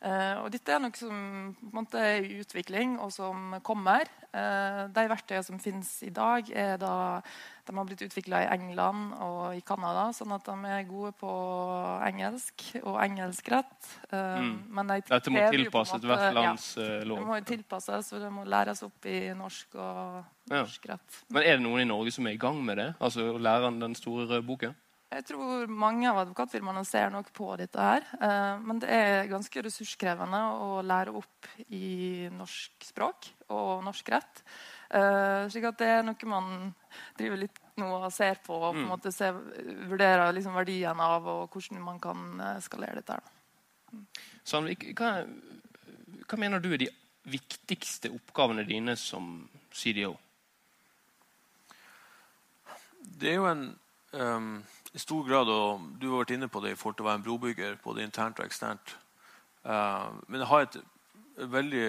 Uh, 0.00 0.46
og 0.46 0.46
dette 0.48 0.72
er 0.72 0.80
noe 0.80 0.96
som 0.96 1.16
måte, 1.76 2.00
er 2.00 2.24
i 2.24 2.38
utvikling, 2.40 2.94
og 3.04 3.10
som 3.12 3.58
kommer. 3.66 4.08
Uh, 4.32 4.86
de 4.88 5.04
verktøyene 5.10 5.44
som 5.44 5.60
finnes 5.60 5.90
i 6.06 6.08
dag, 6.14 6.48
er 6.56 6.78
da, 6.80 6.92
de 7.68 7.74
har 7.76 7.88
blitt 7.88 8.06
utvikla 8.06 8.40
i 8.46 8.48
England 8.54 9.12
og 9.20 9.58
i 9.58 9.60
Canada, 9.66 10.06
sånn 10.16 10.32
at 10.32 10.48
de 10.48 10.72
er 10.72 10.88
gode 10.88 11.12
på 11.20 11.34
engelsk 12.08 12.64
og 12.80 12.96
engelskrett. 13.04 13.76
Uh, 14.08 14.40
mm. 14.40 14.58
men 14.78 14.94
de 14.94 15.00
Dette 15.12 15.36
må 15.36 15.46
tilpasses 15.52 16.08
hvert 16.08 16.36
lands 16.38 16.72
ja, 16.80 16.90
lov? 17.04 17.20
Det 17.20 17.28
må 17.28 17.40
tilpasses, 17.52 18.12
og 18.16 18.24
det 18.24 18.34
må 18.40 18.48
læres 18.48 18.80
opp 18.88 19.10
i 19.10 19.18
norsk 19.36 19.76
og 19.76 20.20
norsk 20.48 20.94
rett. 20.94 21.24
Men 21.28 21.44
er 21.44 21.58
det 21.58 21.66
noen 21.66 21.84
i 21.84 21.90
Norge 21.92 22.16
som 22.16 22.24
er 22.24 22.38
i 22.38 22.40
gang 22.40 22.64
med 22.64 22.80
det? 22.80 22.94
Altså 23.04 23.34
å 23.34 23.40
lære 23.40 23.76
den 23.76 24.00
store 24.00 24.30
røde 24.32 24.46
boken? 24.48 24.80
Jeg 25.10 25.24
tror 25.26 25.66
mange 25.66 26.06
av 26.06 26.20
advokatfirmaene 26.20 26.84
ser 26.86 27.08
nok 27.10 27.32
på 27.34 27.48
dette 27.58 27.82
her. 27.82 28.04
Eh, 28.22 28.60
men 28.62 28.78
det 28.78 28.90
er 28.94 29.30
ganske 29.30 29.64
ressurskrevende 29.66 30.42
å 30.62 30.68
lære 30.86 31.14
opp 31.18 31.48
i 31.66 32.28
norsk 32.30 32.86
språk 32.86 33.26
og 33.50 33.82
norsk 33.82 34.12
rett. 34.14 34.44
Eh, 34.94 35.48
slik 35.50 35.66
at 35.66 35.80
det 35.82 35.90
er 35.96 36.06
noe 36.06 36.30
man 36.30 36.70
driver 37.18 37.42
litt 37.42 37.58
nå 37.82 37.90
og 37.96 38.06
ser 38.14 38.38
på 38.44 38.54
og 38.54 38.68
på 38.68 38.70
en 38.76 38.84
mm. 38.84 38.88
måte 38.92 39.14
ser, 39.14 39.34
vurderer 39.90 40.30
liksom 40.36 40.54
verdien 40.54 41.02
av 41.02 41.26
og 41.26 41.58
hvordan 41.58 41.82
man 41.90 41.98
kan 42.02 42.46
eh, 42.46 42.62
skalere 42.62 43.02
dette. 43.02 43.18
her. 43.18 43.36
Mm. 43.90 44.08
Sandvik, 44.46 44.88
hva, 44.94 45.24
hva 46.22 46.38
mener 46.38 46.62
du 46.62 46.70
er 46.70 46.84
de 46.86 46.92
viktigste 47.30 48.14
oppgavene 48.14 48.62
dine 48.68 48.94
som 48.94 49.40
CDO? 49.74 50.14
Det 53.02 53.34
er 53.34 53.42
jo 53.42 53.50
en 53.50 53.72
um 54.14 54.52
i 54.92 54.98
stor 54.98 55.28
grad, 55.28 55.48
og 55.48 55.82
du 56.00 56.08
har 56.10 56.24
vært 56.24 56.34
inne 56.34 56.48
på 56.50 56.60
det 56.64 56.74
i 56.74 56.78
forhold 56.78 56.98
til 56.98 57.06
å 57.06 57.10
være 57.10 57.20
en 57.20 57.26
brobygger 57.26 57.76
både 57.84 58.02
internt 58.02 58.40
og 58.40 58.46
eksternt. 58.48 58.96
Uh, 59.62 60.10
men 60.26 60.46
ha 60.50 60.62
et 60.64 60.80
veldig 61.50 61.84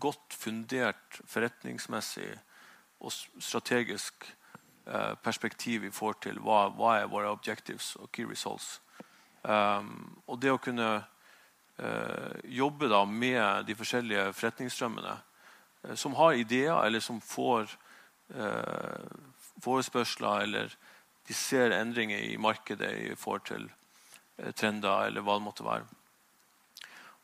godt 0.00 0.36
fundert 0.36 1.20
forretningsmessig 1.26 2.28
og 3.02 3.12
strategisk 3.12 4.28
uh, 4.86 5.16
perspektiv 5.22 5.88
i 5.88 5.90
forhold 5.90 6.22
til 6.22 6.38
hva, 6.44 6.68
hva, 6.76 6.96
er 7.00 7.10
våre 7.10 7.32
objectives 7.34 7.94
og 7.98 8.12
key 8.14 8.28
results. 8.28 8.76
Um, 9.42 10.16
og 10.26 10.38
det 10.42 10.54
å 10.54 10.62
kunne 10.62 10.90
uh, 11.02 12.34
jobbe 12.44 12.90
da 12.92 13.02
med 13.10 13.66
de 13.66 13.74
forskjellige 13.78 14.30
forretningsstrømmene 14.38 15.18
som 15.98 16.14
har 16.18 16.34
ideer, 16.34 16.74
eller 16.82 16.98
som 17.04 17.20
får 17.22 17.70
forespørsler 19.62 20.40
eller 20.42 20.72
de 21.28 21.34
ser 21.34 21.74
endringer 21.74 22.18
i 22.18 22.36
markedet 22.36 22.92
i 23.10 23.14
forhold 23.18 23.46
til 23.48 23.70
eh, 24.38 24.52
trender 24.52 25.08
eller 25.08 25.24
hva 25.24 25.38
det 25.38 25.46
måtte 25.46 25.66
være. 25.66 25.86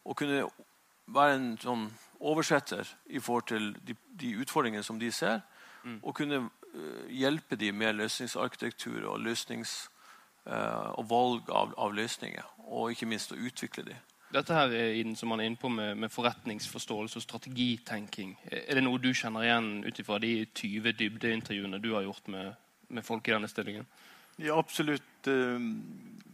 Å 0.03 0.15
kunne 0.19 0.47
være 1.13 1.37
en 1.37 1.53
sånn 1.63 1.87
oversetter 2.23 2.89
i 3.11 3.21
forhold 3.23 3.47
til 3.51 3.73
de, 3.87 3.97
de 4.19 4.35
utfordringene 4.43 4.87
som 4.87 4.99
de 4.99 5.11
ser, 5.15 5.41
mm. 5.83 5.99
og 6.03 6.15
kunne 6.15 6.45
uh, 6.47 7.05
hjelpe 7.11 7.59
dem 7.59 7.79
med 7.83 7.99
løsningsarkitektur 7.99 9.05
og, 9.11 9.21
løsnings, 9.21 9.75
uh, 10.47 10.95
og 10.99 11.09
valg 11.11 11.51
av, 11.51 11.75
av, 11.79 11.95
løsninger. 11.95 12.47
Og 12.63 12.95
ikke 12.95 13.11
minst 13.11 13.35
å 13.35 13.39
utvikle 13.39 13.87
dem. 13.91 14.09
Dette 14.33 14.57
her 14.57 14.73
er 14.73 14.95
inn, 14.97 15.17
som 15.19 15.29
man 15.29 15.43
er 15.43 15.51
inne 15.51 15.61
på 15.61 15.69
med, 15.69 15.97
med, 16.01 16.11
forretningsforståelse 16.11 17.19
og 17.21 17.25
strategitenking. 17.27 18.37
Er 18.49 18.79
det 18.79 18.85
noe 18.87 19.03
du 19.03 19.11
kjenner 19.13 19.45
igjen 19.45 19.73
ut 19.85 19.99
ifra 20.01 20.17
de 20.23 20.47
20 20.47 20.95
dybdeintervjuene 20.97 21.83
du 21.83 21.91
har 21.93 22.07
gjort 22.07 22.31
med 22.33 22.55
med 22.93 23.07
folk 23.07 23.29
i 23.29 23.35
denne 23.35 23.51
stillingen? 23.51 23.89
Ja, 24.41 24.59
absolutt. 24.59 25.27
Eh, 25.29 25.67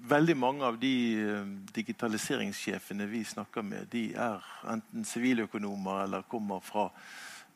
veldig 0.09 0.37
mange 0.37 0.65
av 0.65 0.79
de 0.79 0.93
eh, 1.23 1.49
digitaliseringssjefene 1.75 3.09
vi 3.11 3.25
snakker 3.25 3.65
med, 3.67 3.89
de 3.93 4.13
er 4.15 4.45
enten 4.71 5.07
siviløkonomer 5.07 6.05
eller 6.05 6.29
kommer 6.31 6.63
fra 6.65 6.89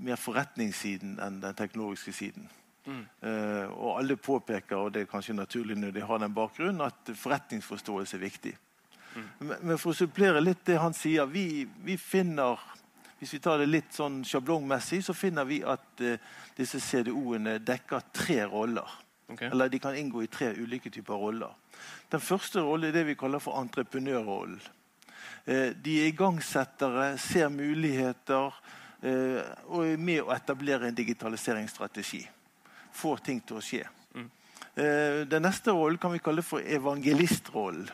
mer 0.03 0.19
forretningssiden 0.19 1.19
enn 1.23 1.39
den 1.43 1.55
teknologiske 1.55 2.15
siden. 2.17 2.49
Mm. 2.83 3.05
Uh, 3.23 3.69
og 3.79 3.99
alle 4.01 4.17
påpeker, 4.19 4.75
og 4.75 4.91
det 4.95 5.05
er 5.05 5.11
kanskje 5.11 5.37
naturlig 5.39 5.77
når 5.79 5.93
de 5.95 6.03
har 6.03 6.19
den 6.19 6.35
bakgrunnen, 6.35 6.83
at 6.83 7.13
forretningsforståelse 7.15 8.17
er 8.19 8.25
viktig. 8.25 8.55
Mm. 9.15 9.29
Men, 9.39 9.57
men, 9.61 9.79
for 9.79 9.93
å 9.93 9.97
supplere 9.97 10.43
litt 10.43 10.65
det 10.67 10.81
han 10.81 10.97
sier 10.97 11.29
vi, 11.31 11.67
vi, 11.85 11.99
finner 12.01 12.59
Hvis 13.23 13.37
vi 13.37 13.38
tar 13.38 13.62
det 13.62 13.71
litt 13.71 13.95
sånn 13.95 14.25
sjablongmessig, 14.26 14.99
så 15.07 15.14
finner 15.14 15.47
vi 15.47 15.61
at 15.62 16.02
uh, 16.02 16.17
disse 16.59 16.81
CDO-ene 16.83 17.61
dekker 17.62 18.09
tre 18.11 18.41
roller. 18.50 18.99
Okay. 19.31 19.47
Eller 19.47 19.71
de 19.71 19.79
kan 19.79 19.95
inngå 19.97 20.25
i 20.25 20.31
tre 20.31 20.50
ulike 20.59 20.91
typer 20.91 21.14
roller. 21.23 21.55
Den 22.11 22.21
første 22.21 22.61
rollen 22.61 22.91
er 22.91 22.97
det 22.99 23.07
vi 23.07 23.14
kaller 23.17 23.38
for 23.38 23.62
entreprenørrollen. 23.62 24.59
Eh, 25.45 25.71
de 25.85 25.97
er 26.02 26.11
igangsettere, 26.11 27.17
ser 27.19 27.49
muligheter 27.50 28.55
eh, 29.02 29.41
og 29.67 29.87
er 29.87 29.99
med 29.99 30.23
å 30.23 30.31
etablere 30.35 30.91
en 30.91 30.99
digitaliseringsstrategi. 30.99 32.23
Får 32.95 33.25
ting 33.26 33.41
til 33.47 33.59
å 33.59 33.64
skje. 33.64 33.83
Mm. 34.14 34.29
Eh, 34.75 35.19
den 35.31 35.47
neste 35.47 35.75
rollen 35.75 35.99
kan 35.99 36.14
vi 36.14 36.23
kalle 36.23 36.45
for 36.47 36.62
evangelistrollen. 36.62 37.91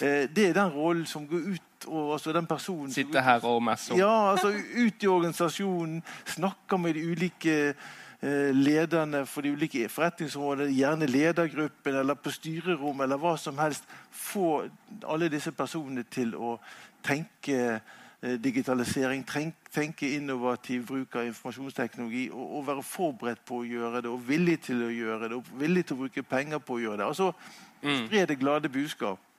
Det 0.00 0.48
er 0.48 0.54
den 0.56 0.70
rollen 0.72 1.06
som 1.06 1.26
går 1.28 1.54
ut 1.54 1.88
og 1.88 2.12
altså 2.14 2.32
den 2.32 2.46
personen 2.48 2.92
Sitte 2.92 3.22
her 3.24 3.44
og 3.48 3.62
messe 3.64 3.96
Ja, 3.96 4.32
altså 4.32 4.50
ut 4.52 5.02
i 5.02 5.08
organisasjonen, 5.08 6.02
snakker 6.28 6.80
med 6.80 6.94
de 6.96 7.04
ulike 7.12 7.74
Eh, 8.22 8.54
lederne 8.54 9.26
for 9.26 9.40
de 9.40 9.52
ulike 9.52 9.88
forretningsområdene, 9.88 10.74
gjerne 10.76 11.06
ledergruppen 11.06 11.94
eller 11.94 12.14
på 12.14 12.30
styrerom 12.30 13.00
eller 13.00 13.16
hva 13.16 13.32
som 13.40 13.56
helst, 13.58 13.86
få 14.12 14.66
alle 15.08 15.30
disse 15.32 15.52
personene 15.56 16.04
til 16.04 16.34
å 16.36 16.58
tenke 17.00 17.56
eh, 17.78 18.36
digitalisering, 18.44 19.24
tenke 19.24 20.10
innovativ 20.18 20.84
bruk 20.90 21.16
av 21.16 21.30
informasjonsteknologi 21.30 22.26
og, 22.28 22.44
og, 22.58 22.66
være 22.66 22.84
forberedt 22.84 23.40
på 23.48 23.62
å 23.62 23.68
gjøre 23.70 24.04
det 24.04 24.12
og 24.12 24.28
villig 24.28 24.58
til 24.68 24.84
å 24.84 24.92
gjøre 24.92 25.32
det 25.32 25.40
og 25.40 25.50
villig 25.62 25.86
til 25.86 25.96
å 25.96 26.02
bruke 26.02 26.28
penger 26.36 26.60
på 26.60 26.76
å 26.76 26.84
gjøre 26.84 27.00
det. 27.00 27.08
Altså 27.08 27.32
mm. 27.80 28.04
spre 28.04 28.26
det 28.28 28.40
glade 28.42 28.68
budskap. 28.68 29.29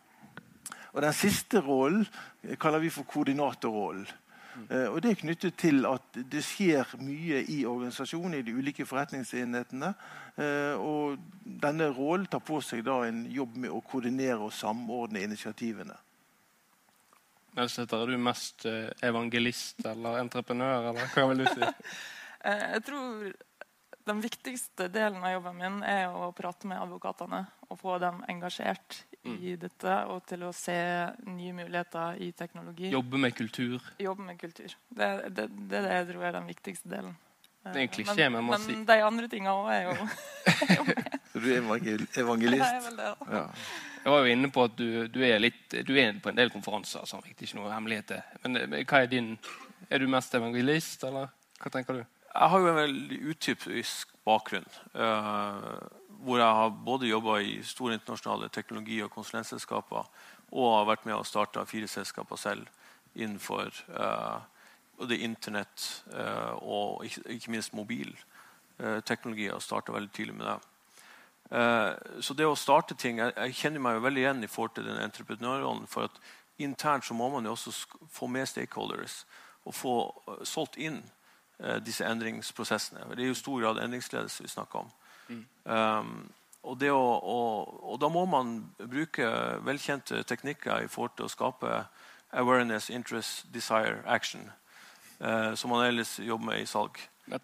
Og 0.92 1.02
Den 1.02 1.14
siste 1.14 1.62
rollen 1.64 2.06
kaller 2.60 2.80
vi 2.84 2.90
for 2.90 3.08
koordinatorrollen. 3.08 4.08
Eh, 4.70 4.88
og 4.92 5.02
Det 5.02 5.12
er 5.12 5.20
knyttet 5.22 5.58
til 5.58 5.86
at 5.88 6.18
det 6.32 6.44
skjer 6.44 6.96
mye 7.02 7.42
i 7.48 7.62
organisasjonen, 7.66 8.40
i 8.40 8.46
de 8.46 8.56
ulike 8.56 8.86
forretningsenhetene. 8.86 9.94
Eh, 10.38 10.76
og 10.76 11.20
denne 11.46 11.90
rollen 11.96 12.28
tar 12.32 12.44
på 12.44 12.62
seg 12.66 12.84
da 12.86 13.02
en 13.08 13.26
jobb 13.32 13.58
med 13.64 13.72
å 13.72 13.82
koordinere 13.82 14.40
og 14.48 14.54
samordne 14.56 15.24
initiativene. 15.24 15.96
Melsæter, 17.56 18.00
er 18.00 18.12
du 18.12 18.18
mest 18.18 18.66
eh, 18.66 18.92
evangelist 19.04 19.86
eller 19.86 20.22
entreprenør, 20.22 20.92
eller 20.92 21.16
hva 21.16 21.28
vil 21.32 21.44
du 21.44 21.48
si? 21.52 21.72
Jeg 22.42 22.84
tror 22.88 23.34
den 24.06 24.22
viktigste 24.24 24.88
delen 24.92 25.24
av 25.24 25.36
jobben 25.36 25.58
min 25.58 25.80
er 25.88 26.14
å 26.14 26.32
prate 26.36 26.70
med 26.70 26.82
advokatene 26.82 27.44
og 27.70 27.80
få 27.80 27.98
dem 28.02 28.24
engasjert 28.32 29.04
i 29.24 29.56
dette 29.60 29.98
og 30.10 30.24
til 30.26 30.48
å 30.48 30.54
se 30.56 30.78
nye 31.30 31.54
muligheter 31.54 32.18
i 32.26 32.32
teknologi. 32.34 32.90
Jobbe 32.90 33.20
med 33.22 33.36
kultur. 33.38 33.78
Jobbe 34.02 34.26
med 34.26 34.40
kultur. 34.42 34.74
Det, 34.90 35.12
det, 35.30 35.46
det 35.70 35.78
er 35.78 35.86
det 35.86 36.00
jeg 36.00 36.08
tror 36.10 36.26
er 36.26 36.40
den 36.40 36.50
viktigste 36.50 36.90
delen. 36.92 37.14
Det 37.62 37.76
er 37.78 37.84
en 37.84 37.92
klisjé, 37.94 38.26
men 38.34 38.48
men 38.50 38.64
si. 38.64 38.76
de 38.90 38.98
andre 39.06 39.28
tinga 39.30 39.52
òg 39.54 39.68
er 39.70 39.84
jo 39.86 40.08
Så 41.32 41.40
du 41.44 41.46
er 41.52 41.60
evangel 41.60 42.08
er 42.08 42.22
evangelist? 42.24 42.88
vel 42.88 42.96
det. 42.98 43.10
da. 43.12 43.28
Ja. 43.30 43.44
Jeg 44.02 44.14
var 44.16 44.26
jo 44.26 44.32
inne 44.34 44.50
på 44.50 44.64
at 44.66 44.74
du, 44.80 44.88
du, 45.14 45.20
er, 45.22 45.38
litt, 45.38 45.76
du 45.86 45.92
er 45.94 46.16
på 46.18 46.32
en 46.32 46.40
del 46.40 46.50
konferanser. 46.50 47.06
Så 47.06 47.20
er 47.20 47.36
ikke 47.36 47.60
noe 47.60 47.70
hemmeligheter. 47.70 48.24
Men, 48.42 48.58
eh, 48.58 48.66
men 48.72 48.88
hva 48.90 49.04
er 49.04 49.12
din 49.12 49.36
Er 49.92 50.00
du 50.00 50.08
mest 50.08 50.34
evangelist, 50.34 51.04
eller 51.04 51.30
hva 51.60 51.70
tenker 51.74 51.98
du? 52.00 52.04
Jeg 52.32 52.48
har 52.50 52.60
jo 52.60 52.68
en 52.70 52.78
veldig 52.78 53.18
utypisk 53.28 54.12
bakgrunn. 54.24 54.66
eh, 54.96 55.80
hvor 56.24 56.38
jeg 56.38 56.56
har 56.56 56.70
både 56.70 57.08
jobba 57.08 57.40
i 57.40 57.64
store 57.64 57.94
internasjonale 57.94 58.50
teknologi- 58.50 59.02
og 59.04 59.12
konsulentselskaper 59.12 60.06
og 60.52 60.78
har 60.78 60.86
vært 60.86 61.06
med 61.06 61.16
og 61.16 61.26
starta 61.26 61.66
fire 61.66 61.88
selskaper 61.88 62.36
selv 62.36 62.68
innenfor 63.16 63.72
eh, 63.90 64.40
både 64.98 65.18
Internett 65.18 66.04
eh, 66.14 66.54
og 66.62 67.06
ikke, 67.06 67.52
minst 67.52 67.74
mobilteknologi. 67.74 69.50
og 69.50 69.62
starta 69.62 69.92
veldig 69.92 70.12
tidlig 70.12 70.36
med 70.36 70.46
det. 70.46 70.60
Så 72.24 72.34
det 72.34 72.46
å 72.46 72.56
starte 72.56 72.96
ting 72.96 73.18
Jeg, 73.18 73.54
kjenner 73.54 73.80
meg 73.80 73.94
jo 73.96 74.00
veldig 74.00 74.22
igjen 74.22 74.44
i 74.44 74.48
forhold 74.48 74.76
til 74.76 74.86
den 74.86 75.04
entreprenørrollen. 75.04 75.88
For 75.88 76.04
at 76.04 76.12
internt 76.58 77.06
så 77.06 77.14
må 77.14 77.30
man 77.30 77.46
jo 77.46 77.52
også 77.52 77.88
få 78.10 78.28
med 78.28 78.48
stakeholders 78.48 79.26
og 79.66 79.76
få 79.76 79.96
solgt 80.44 80.78
inn 80.78 81.04
disse 81.86 82.06
endringsprosessene. 82.06 83.06
Det 83.16 83.24
er 83.24 83.32
jo 83.32 83.38
stor 83.38 83.62
grad 83.62 83.82
endringsledelse 83.84 84.44
vi 84.44 84.50
snakker 84.50 84.80
om. 84.80 84.94
Um, 85.64 86.32
og, 86.64 86.80
det 86.80 86.92
å, 86.92 87.02
og, 87.20 87.76
og 87.94 88.00
da 88.02 88.10
må 88.12 88.26
man 88.30 88.58
bruke 88.78 89.28
velkjente 89.66 90.24
teknikker 90.28 90.86
i 90.86 90.90
forhold 90.92 91.16
til 91.18 91.28
å 91.28 91.32
skape 91.32 91.84
awareness, 92.32 92.90
interest, 92.90 93.46
desire, 93.54 94.02
action. 94.06 94.50
Uh, 95.22 95.54
som 95.56 95.70
man 95.70 95.86
ellers 95.86 96.18
jobber 96.20 96.48
med 96.50 96.64
i 96.64 96.70
salg 96.70 96.98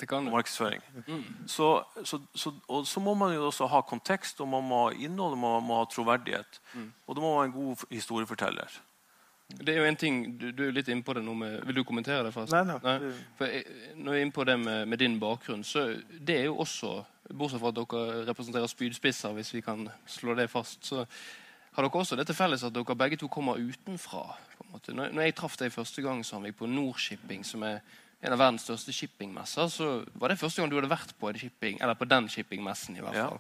kan 0.10 0.26
og 0.26 0.34
markedsføring. 0.34 0.82
markedsføring. 0.94 1.48
Så, 1.48 1.84
så, 2.04 2.20
så, 2.36 2.52
og 2.68 2.88
så 2.88 3.00
må 3.00 3.14
man 3.14 3.34
jo 3.36 3.46
også 3.46 3.68
ha 3.72 3.82
kontekst, 3.82 4.42
og 4.42 4.48
man 4.48 4.66
må 4.66 4.88
ha 4.88 4.96
innhold 4.98 5.38
og 5.38 5.40
man 5.40 5.64
må 5.64 5.78
ha 5.80 5.86
troverdighet. 5.86 6.60
Og 7.08 7.16
da 7.16 7.22
må 7.22 7.30
man 7.30 7.38
være 7.38 7.46
en 7.52 7.56
god 7.56 7.86
historieforteller. 7.92 8.80
Det 9.50 9.70
er 9.72 9.78
jo 9.80 9.86
en 9.88 9.96
ting, 9.96 10.38
Du, 10.38 10.50
du 10.52 10.66
er 10.68 10.74
litt 10.76 10.90
inne 10.92 11.04
på 11.08 11.14
det 11.16 11.22
nå 11.24 11.34
med 11.34 11.62
Vil 11.66 11.76
du 11.80 11.84
kommentere 11.88 12.24
det? 12.28 12.34
først? 12.36 12.52
Nei, 12.52 12.64
nei. 12.68 13.12
For 13.38 13.46
jeg, 13.48 13.64
når 13.96 14.14
jeg 14.14 14.22
er 14.22 14.26
inne 14.26 14.36
på 14.36 14.44
det 14.46 14.58
med, 14.60 14.88
med 14.92 15.00
din 15.00 15.20
bakgrunn, 15.20 15.64
så 15.64 15.86
det 16.20 16.36
er 16.42 16.46
jo 16.50 16.58
også 16.66 17.04
Bortsett 17.34 17.60
fra 17.60 17.72
at 17.72 17.76
dere 17.76 18.26
representerer 18.28 18.68
spydspisser, 18.72 19.34
hvis 19.36 19.54
vi 19.54 19.62
kan 19.62 19.90
slå 20.08 20.36
det 20.36 20.50
fast, 20.50 20.86
så 20.88 21.02
har 21.76 21.84
dere 21.84 22.00
også 22.00 22.16
det 22.16 22.26
til 22.30 22.36
felles 22.36 22.64
at 22.64 22.72
dere 22.76 22.96
begge 22.96 23.18
to 23.20 23.28
kommer 23.28 23.60
utenfra. 23.60 24.22
på 24.58 24.64
en 24.64 24.72
måte. 24.72 24.94
Når, 24.96 25.12
når 25.12 25.22
jeg 25.28 25.36
traff 25.36 25.58
deg 25.60 25.72
første 25.76 26.02
gang, 26.02 26.24
Sandvik, 26.26 26.56
på 26.58 26.70
Nordshipping, 26.72 27.44
som 27.46 27.64
er 27.68 27.82
en 28.24 28.32
av 28.34 28.40
verdens 28.40 28.64
største 28.64 28.96
shippingmesser, 28.96 29.68
så 29.70 29.90
var 30.16 30.32
det 30.32 30.40
første 30.40 30.62
gang 30.62 30.72
du 30.72 30.78
hadde 30.80 30.90
vært 30.90 31.12
på, 31.20 31.28
en 31.30 31.38
shipping, 31.40 31.82
eller 31.84 32.00
på 32.00 32.08
den 32.08 32.30
shippingmessen. 32.32 32.96
i 32.98 33.04
hvert 33.04 33.16
Ja. 33.20 33.28
fall. 33.28 33.40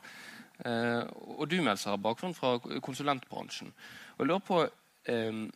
Eh, 0.66 1.08
og 1.40 1.48
du 1.50 1.62
Melser, 1.64 1.90
har 1.96 1.98
bakgrunn 2.04 2.36
fra 2.36 2.58
konsulentbransjen. 2.84 3.72
Og 4.18 4.20
jeg 4.26 4.28
lurer 4.28 4.44
på, 4.52 4.60
eh, 5.08 5.48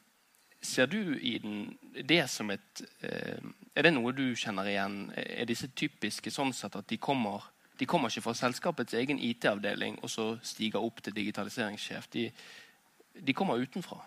Ser 0.61 0.85
du 0.85 1.15
i 1.17 1.37
den 1.41 1.77
det 2.07 2.29
som 2.29 2.51
et 2.53 2.83
eh, 3.01 3.39
Er 3.75 3.83
det 3.87 3.93
noe 3.93 4.11
du 4.13 4.35
kjenner 4.35 4.67
igjen? 4.69 5.11
Er 5.15 5.45
disse 5.50 5.67
typiske 5.67 6.31
sånn 6.31 6.53
sett 6.53 6.75
at 6.75 6.87
de 6.87 6.97
kommer 6.97 7.41
de 7.81 7.87
kommer 7.89 8.11
ikke 8.11 8.21
fra 8.21 8.33
selskapets 8.37 8.93
egen 8.93 9.17
IT-avdeling 9.17 9.95
og 10.03 10.09
så 10.13 10.25
stiger 10.45 10.83
opp 10.85 11.00
til 11.01 11.15
digitaliseringssjef. 11.15 12.05
De, 12.13 12.27
de 13.17 13.33
kommer 13.33 13.57
utenfra. 13.57 13.97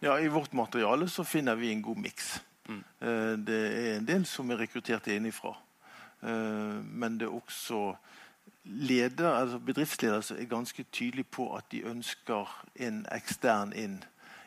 Ja, 0.00 0.14
I 0.16 0.30
vårt 0.32 0.54
materiale 0.56 1.04
så 1.12 1.24
finner 1.24 1.54
vi 1.60 1.68
en 1.72 1.82
god 1.84 2.00
miks. 2.00 2.30
Mm. 2.68 2.78
Eh, 3.00 3.34
Det 3.44 3.58
er 3.58 3.98
en 3.98 4.08
del 4.08 4.24
som 4.24 4.50
er 4.50 4.62
rekruttert 4.64 5.06
innenfra. 5.12 5.52
Eh, 6.22 6.80
Men 6.80 7.18
det 7.18 7.28
er 7.28 7.34
også 7.36 7.94
leder, 8.64 9.28
altså 9.34 9.58
bedriftsledere 9.58 10.22
som 10.22 10.36
er 10.38 10.48
ganske 10.48 10.84
tydelige 10.92 11.28
på 11.30 11.50
at 11.56 11.68
de 11.72 11.84
ønsker 11.84 12.48
en 12.80 13.06
ekstern 13.12 13.72
inn. 13.76 14.02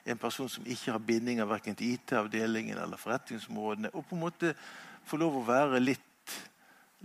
En 0.05 0.17
person 0.21 0.49
som 0.49 0.65
ikke 0.69 0.93
har 0.93 1.01
bindinger 1.01 1.47
verken 1.49 1.75
til 1.75 1.95
IT-avdelingen 1.95 2.77
eller 2.77 2.99
forretningsområdene. 3.01 3.89
Og 3.93 4.05
på 4.05 4.15
en 4.15 4.21
måte 4.21 4.53
få 5.05 5.17
lov 5.21 5.39
å 5.39 5.47
være 5.47 5.81
litt 5.83 6.11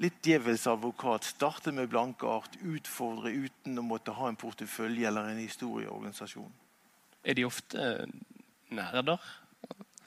Litt 0.00 0.22
djevelens 0.24 0.62
advokat. 0.70 1.26
Starte 1.28 1.74
med 1.76 1.90
blanke 1.92 2.24
art. 2.24 2.54
Utfordre 2.64 3.34
uten 3.34 3.76
å 3.76 3.84
måtte 3.84 4.14
ha 4.16 4.30
en 4.30 4.38
portefølje 4.38 5.04
eller 5.10 5.28
en 5.28 5.42
historie 5.42 5.84
i 5.84 5.90
organisasjonen. 5.92 6.54
Er 7.20 7.36
de 7.36 7.44
ofte 7.44 7.90
nerder? 8.72 9.20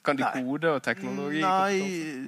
Kan 0.03 0.17
de 0.17 0.25
Nei. 0.25 0.31
kode 0.41 0.71
og 0.73 0.81
teknologi? 0.83 1.43
Nei, 1.43 2.27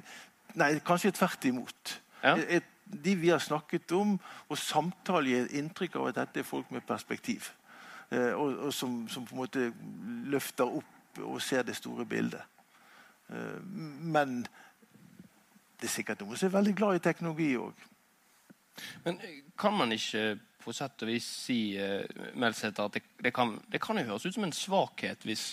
nei, 0.54 0.70
kanskje 0.86 1.10
tvert 1.16 1.48
imot. 1.50 1.96
Ja. 2.22 2.36
Et, 2.46 2.70
de 2.86 3.16
vi 3.18 3.32
har 3.34 3.42
snakket 3.42 3.90
om, 3.98 4.14
og 4.46 4.58
samtale 4.62 5.32
gir 5.32 5.48
inntrykk 5.58 5.98
av 5.98 6.12
at 6.12 6.20
dette 6.20 6.44
er 6.44 6.46
folk 6.46 6.70
med 6.70 6.86
perspektiv. 6.86 7.50
Eh, 8.10 8.32
og 8.32 8.66
og 8.66 8.74
som, 8.74 9.08
som 9.08 9.26
på 9.26 9.34
en 9.34 9.42
måte 9.42 9.72
løfter 10.30 10.78
opp 10.78 11.18
og 11.24 11.40
ser 11.42 11.64
det 11.66 11.76
store 11.76 12.06
bildet. 12.06 12.42
Eh, 13.30 13.62
men 14.14 14.42
det 15.76 15.88
er 15.88 15.92
sikkert 15.92 16.22
noen 16.22 16.38
som 16.38 16.48
er 16.48 16.58
veldig 16.58 16.74
glad 16.78 16.98
i 16.98 17.04
teknologi 17.04 17.50
òg. 17.58 17.86
Men 19.04 19.18
eh, 19.24 19.40
kan 19.58 19.74
man 19.74 19.92
ikke 19.96 20.36
på 20.62 20.74
sett 20.74 21.02
og 21.02 21.08
vis 21.08 21.26
si 21.46 21.78
Melseth, 22.34 22.82
at 22.82 22.96
det, 22.96 23.02
det, 23.22 23.30
kan, 23.34 23.52
det 23.70 23.78
kan 23.78 23.98
jo 24.00 24.08
høres 24.08 24.24
ut 24.26 24.34
som 24.34 24.42
en 24.42 24.54
svakhet 24.54 25.22
hvis, 25.22 25.44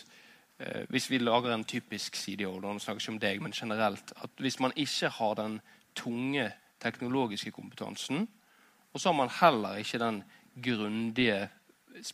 hvis 0.90 1.06
vi 1.12 1.20
lager 1.22 1.54
en 1.54 1.66
typisk 1.70 2.18
CDO, 2.18 2.56
nå 2.58 2.72
snakker 2.82 2.98
ikke 2.98 3.12
om 3.14 3.20
deg, 3.22 3.44
men 3.46 3.54
generelt, 3.54 4.10
at 4.26 4.42
hvis 4.42 4.58
man 4.58 4.74
ikke 4.74 5.12
har 5.14 5.36
den 5.38 5.60
tunge 5.94 6.48
teknologiske 6.82 7.54
kompetansen, 7.54 8.26
og 8.90 8.98
så 8.98 9.12
har 9.12 9.20
man 9.20 9.30
heller 9.38 9.78
ikke 9.84 10.02
den 10.02 10.24
grundige, 10.58 11.46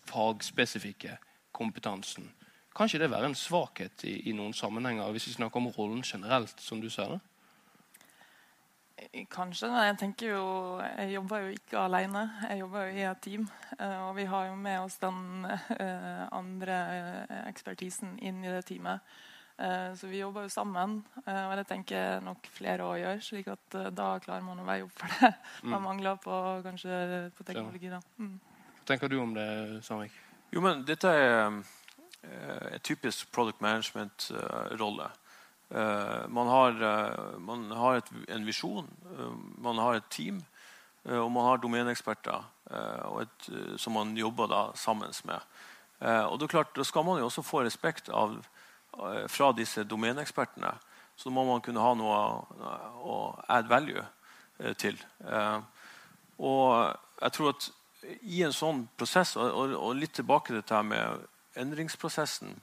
fagspesifikke 0.09 1.17
kompetansen, 1.51 2.29
kan 2.75 2.87
ikke 2.87 2.99
det 3.01 3.11
være 3.11 3.25
en 3.31 3.35
svakhet 3.35 4.03
i, 4.07 4.29
i 4.29 4.33
noen 4.37 4.53
sammenhenger, 4.53 5.09
hvis 5.11 5.27
vi 5.27 5.33
snakker 5.33 5.59
om 5.59 5.71
rollen 5.75 6.03
generelt, 6.05 6.61
som 6.61 6.81
du 6.81 6.89
ser 6.89 7.15
det? 7.15 7.19
Kanskje. 9.31 9.69
men 9.71 9.85
Jeg 9.87 9.97
tenker 9.97 10.33
jo, 10.35 10.45
jeg 10.83 11.13
jobber 11.13 11.45
jo 11.45 11.55
ikke 11.55 11.79
alene. 11.79 12.23
Jeg 12.49 12.59
jobber 12.59 12.89
jo 12.89 12.97
i 12.97 13.05
et 13.07 13.21
team. 13.23 13.47
eh, 13.79 13.99
Og 14.09 14.15
vi 14.17 14.25
har 14.27 14.47
jo 14.49 14.55
med 14.55 14.79
oss 14.81 14.97
den 14.99 15.45
eh, 15.45 16.25
andre 16.35 16.79
eh, 17.29 17.47
ekspertisen 17.49 18.17
inn 18.19 18.43
i 18.43 18.51
det 18.51 18.65
teamet. 18.65 18.99
Så 19.59 20.07
vi 20.07 20.21
jobber 20.21 20.45
jo 20.45 20.49
sammen. 20.49 21.01
Og 21.27 21.53
det 21.59 21.65
tenker 21.67 21.97
jeg 21.97 22.21
nok 22.23 22.45
flere 22.47 22.85
å 22.87 22.93
gjøre. 22.95 23.19
slik 23.19 23.47
at 23.51 23.75
da 23.91 24.13
klarer 24.23 24.45
man 24.45 24.61
å 24.61 24.63
veie 24.63 24.85
opp 24.85 24.93
for 24.95 25.11
det 25.19 25.33
man 25.67 25.83
mangler 25.83 26.15
på, 26.23 26.31
kanskje, 26.63 27.31
på 27.35 27.43
teknologi. 27.43 27.89
da. 27.91 27.99
Mm. 28.23 28.37
Tenker 28.89 29.10
du 29.10 29.19
om 29.21 29.34
det, 29.34 29.84
Samvik? 29.86 30.12
Jo, 30.49 30.63
men 30.65 30.80
dette 30.82 31.10
er 31.13 31.28
eh, 31.45 32.69
en 32.73 32.82
typisk 32.82 33.30
product 33.30 33.62
management-rolle. 33.62 35.12
Eh, 35.69 36.23
man 36.34 36.49
har, 36.49 36.80
eh, 36.88 37.36
man 37.38 37.67
har 37.78 37.99
et, 37.99 38.10
en 38.34 38.47
visjon, 38.47 38.89
man 39.62 39.78
har 39.78 39.99
et 39.99 40.10
team, 40.10 40.41
og 41.06 41.30
man 41.32 41.45
har 41.45 41.62
eh, 43.54 43.78
som 43.78 43.93
man 43.93 44.17
jobber 44.17 44.49
da 44.49 44.63
sammen 44.73 45.13
med. 45.23 45.45
Og 46.02 46.39
det 46.39 46.47
er 46.47 46.56
klart, 46.58 46.75
Da 46.75 46.84
skal 46.84 47.06
man 47.06 47.19
jo 47.19 47.25
også 47.30 47.43
få 47.45 47.62
respekt 47.62 48.10
av, 48.10 48.39
fra 49.28 49.52
disse 49.52 49.84
domenekspertene. 49.84 50.71
Så 51.15 51.30
må 51.30 51.43
man 51.45 51.62
kunne 51.62 51.82
ha 51.84 51.93
noe 51.93 52.19
å- 53.04 53.43
add 53.49 53.67
value 53.67 54.06
til. 54.78 54.97
Og 56.39 56.95
jeg 57.21 57.32
tror 57.36 57.49
at 57.49 57.69
i 58.21 58.43
en 58.43 58.53
sånn 58.55 58.88
prosess, 58.97 59.35
og, 59.38 59.73
og, 59.75 59.95
litt 59.95 60.13
tilbake 60.15 60.47
til 60.53 60.62
dette 60.62 60.83
med 60.83 61.25
endringsprosessen 61.59 62.53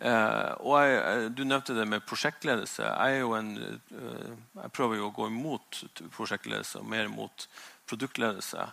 eh, 0.00 0.52
og 0.60 0.78
jeg, 0.80 0.94
jeg- 0.94 1.34
Du 1.36 1.44
nevnte 1.44 1.74
det 1.76 1.86
med 1.88 2.06
prosjektledelse. 2.06 2.82
Jeg, 2.82 3.20
en, 3.22 3.50
eh, 3.90 4.62
jeg 4.62 4.72
prøver 4.72 4.96
jo 4.96 5.10
å 5.10 5.14
gå 5.14 5.26
imot 5.28 5.84
prosjektledelse 6.16 6.78
og 6.78 6.86
mer 6.86 7.08
mot 7.08 7.48
produktledelse. 7.86 8.70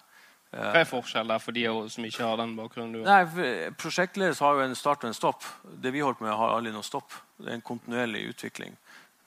Hva 0.51 0.75
er 0.81 0.83
forskjellen 0.85 1.29
der 1.31 1.39
for 1.39 1.51
de 1.55 1.63
som 1.89 2.03
ikke 2.03 2.25
har 2.27 2.35
den 2.37 2.55
bakgrunnen 2.57 2.91
du 2.93 3.03
har? 3.05 3.23
Nei, 3.23 3.69
Prosjektledelse 3.79 4.43
har 4.43 4.55
jo 4.55 4.65
en 4.65 4.75
start 4.75 5.03
og 5.05 5.07
en 5.07 5.13
stopp. 5.13 5.43
Det 5.63 5.93
vi 5.93 6.01
holdt 6.03 6.19
på 6.19 6.25
med, 6.25 6.35
har 6.35 6.57
aldri 6.57 6.73
noen 6.73 6.83
stopp. 6.83 7.13
Det 7.39 7.47
er 7.47 7.53
en 7.53 7.61
kontinuerlig 7.61 8.25
utvikling. 8.33 8.75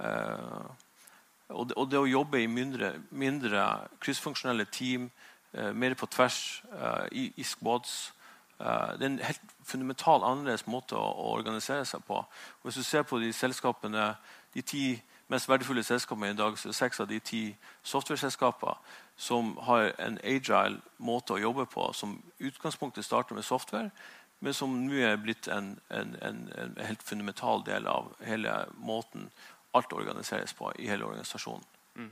Eh, 0.00 0.66
og, 1.48 1.68
det, 1.68 1.76
og 1.78 1.88
det 1.88 1.98
å 1.98 2.08
jobbe 2.08 2.42
i 2.42 2.46
mindre, 2.46 2.92
mindre 3.10 3.88
kryssfunksjonelle 4.04 4.66
team, 4.70 5.06
eh, 5.06 5.33
mer 5.72 5.94
på 5.94 6.06
tvers, 6.06 6.64
eh, 6.72 7.06
i, 7.12 7.32
i 7.36 7.42
squads 7.42 8.14
eh, 8.60 8.92
Det 8.98 9.02
er 9.02 9.06
en 9.06 9.18
helt 9.18 9.40
fundamental 9.64 10.24
annerledes 10.24 10.66
måte 10.66 10.96
å, 10.96 11.04
å 11.04 11.34
organisere 11.38 11.84
seg 11.84 12.04
på. 12.06 12.20
Og 12.60 12.68
hvis 12.68 12.80
du 12.80 12.82
ser 12.82 13.02
på 13.02 13.18
de 13.18 13.32
selskapene, 13.32 14.14
de 14.54 14.62
ti 14.62 14.84
mest 15.28 15.48
verdifulle 15.48 15.82
selskapene 15.82 16.34
i 16.34 16.36
dag 16.36 16.58
så 16.58 16.68
er 16.68 16.76
seks 16.76 17.00
av 17.00 17.08
de 17.08 17.18
ti 17.20 17.44
software-selskaper 17.82 18.76
som 19.16 19.56
har 19.62 19.92
en 19.98 20.18
agile 20.24 20.80
måte 20.98 21.34
å 21.34 21.40
jobbe 21.40 21.66
på, 21.70 21.92
som 21.92 22.18
utgangspunktet 22.38 23.04
starter 23.04 23.34
med 23.34 23.44
software, 23.44 23.90
men 24.40 24.52
som 24.52 24.74
nå 24.84 24.98
er 25.00 25.16
blitt 25.16 25.48
en, 25.48 25.78
en, 25.90 26.16
en, 26.22 26.40
en 26.58 26.74
helt 26.84 27.02
fundamental 27.02 27.64
del 27.64 27.86
av 27.88 28.10
hele 28.26 28.64
måten 28.76 29.30
alt 29.74 29.92
organiseres 29.92 30.54
på 30.54 30.72
i 30.78 30.88
hele 30.90 31.06
organisasjonen. 31.06 31.64
Mm. 31.94 32.10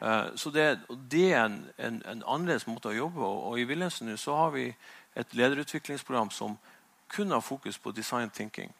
Uh, 0.00 0.34
så 0.34 0.50
det, 0.54 0.78
det, 1.10 1.32
er 1.32 1.44
en, 1.44 1.60
en, 1.76 2.02
en, 2.06 2.22
annerledes 2.22 2.68
måte 2.70 2.92
å 2.92 2.96
jobbe 2.96 3.20
på. 3.20 3.30
Og 3.50 3.60
i 3.60 3.66
Wilhelmsen 3.68 4.10
har 4.14 4.52
vi 4.54 4.68
et 5.18 5.34
lederutviklingsprogram 5.34 6.30
som 6.30 6.58
kun 7.08 7.32
har 7.34 7.42
fokus 7.42 7.78
på 7.78 7.94
design 7.96 8.30
thinking. 8.30 8.72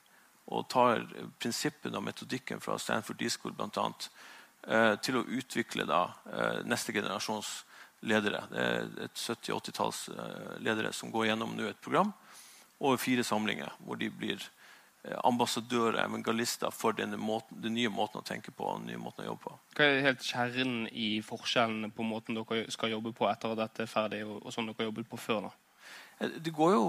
Og 0.49 0.69
tar 0.71 1.05
prinsippene 1.41 1.99
og 1.99 2.07
metodikken 2.07 2.61
fra 2.61 2.79
Stanford 2.79 3.19
D-School 3.21 3.57
annet, 3.59 4.11
uh, 4.69 4.95
til 5.03 5.19
å 5.19 5.27
utvikle 5.27 5.89
da, 5.89 6.05
uh, 6.31 6.61
neste 6.65 6.95
generasjons 6.95 7.65
ledere. 8.07 8.45
Det 8.53 8.63
er 8.63 8.89
et 9.09 9.19
70-80-talls 9.19 10.05
ledere 10.63 10.93
som 10.95 11.11
går 11.11 11.33
gjennom 11.33 11.57
nå 11.59 11.67
et 11.67 11.81
program 11.83 12.13
over 12.81 12.97
fire 12.97 13.25
samlinger, 13.25 13.73
hvor 13.79 13.99
de 13.99 14.11
blir 14.11 14.39
eh, 14.39 14.58
ambassadører, 15.25 16.01
evangelister 16.05 16.73
for 16.75 16.97
den 16.97 17.15
nye 17.75 17.91
måten 17.93 18.21
å 18.21 18.27
tenke 18.27 18.51
på 18.51 18.67
og 18.67 18.81
den 18.81 18.91
nye 18.93 19.01
måten 19.01 19.25
å 19.25 19.31
jobbe 19.31 19.45
på. 19.47 19.55
Hva 19.79 19.87
er 19.87 20.03
helt 20.05 20.25
kjernen 20.27 20.89
i 20.91 21.21
forskjellene 21.25 21.93
på 21.95 22.07
måten 22.07 22.39
dere 22.39 22.67
skal 22.75 22.93
jobbe 22.93 23.15
på 23.17 23.29
etter 23.31 23.55
at 23.55 23.63
dette 23.63 23.85
er 23.85 23.91
ferdig, 23.91 24.25
og, 24.27 24.51
sånn 24.53 24.71
dere 24.73 24.89
jobbet 24.89 25.09
på 25.11 25.21
før? 25.21 25.49
da? 25.49 25.53
Eh, 26.19 26.35
det 26.45 26.55
går 26.55 26.75
jo 26.75 26.85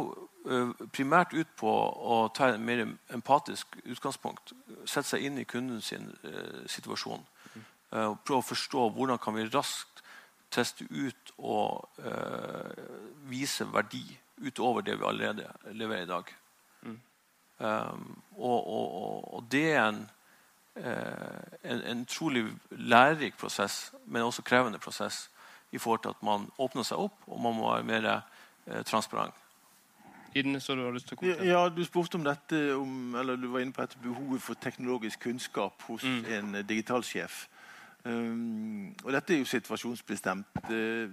uh, 0.49 0.73
primært 0.95 1.35
ut 1.37 1.51
på 1.59 1.69
å 1.69 2.19
ta 2.35 2.51
en 2.53 2.65
mer 2.65 2.85
empatisk 3.13 3.79
utgangspunkt. 3.85 4.53
Sette 4.85 5.07
seg 5.13 5.27
inn 5.29 5.39
i 5.39 5.47
kundens 5.49 5.91
eh, 5.93 6.63
situasjon. 6.69 7.25
Uh, 7.89 8.13
prøve 8.25 8.41
å 8.41 8.49
forstå 8.49 8.89
hvordan 8.95 9.21
kan 9.21 9.37
vi 9.37 9.47
raskt 9.49 10.03
teste 10.49 10.87
ut 10.89 11.29
og 11.37 11.85
vise 13.29 13.67
verdi 13.69 14.01
utover 14.41 14.81
det 14.81 14.95
vi 14.97 15.05
allerede 15.05 15.75
leverer 15.77 16.07
i 16.07 16.09
dag. 16.09 16.31
Og, 17.59 18.67
og, 18.67 19.33
og, 19.33 19.43
det 19.51 19.73
er 19.73 19.89
en, 19.89 20.09
uh, 20.75 21.71
en, 21.71 21.81
en 21.81 22.05
trolig 22.05 22.45
lærerik 22.71 23.37
prosess, 23.37 23.91
men 24.05 24.21
også 24.21 24.41
krevende 24.41 24.79
prosess 24.79 25.29
i 25.71 25.77
forhold 25.77 25.99
til 26.01 26.09
at 26.09 26.23
man 26.23 26.47
åpner 26.57 26.83
seg 26.83 26.97
opp, 26.97 27.17
og 27.27 27.41
man 27.41 27.55
må 27.55 27.73
være 27.73 27.83
mer 27.83 28.09
uh, 28.15 28.81
transparent. 28.85 29.35
Idne, 30.35 30.59
så 30.59 30.75
du 30.75 30.83
har 30.85 30.93
lyst 30.93 31.09
til 31.09 31.17
å 31.17 31.25
ja, 31.25 31.37
ja, 31.43 31.61
Du 31.73 31.81
spurte 31.85 32.19
om 32.19 32.23
dette, 32.23 32.57
om, 32.77 33.15
eller 33.17 33.35
du 33.35 33.47
var 33.49 33.63
inne 33.63 33.73
på 33.73 33.81
dette 33.81 33.97
behovet 34.03 34.43
for 34.45 34.59
teknologisk 34.61 35.23
kunnskap 35.25 35.81
hos 35.87 36.05
mm. 36.05 36.19
en 36.35 36.59
digitalsjef. 36.69 37.47
Um, 38.05 38.93
og 39.03 39.11
dette 39.13 39.33
er 39.33 39.41
jo 39.41 39.49
situasjonsbestemt. 39.49 40.61
Uh, 40.69 41.09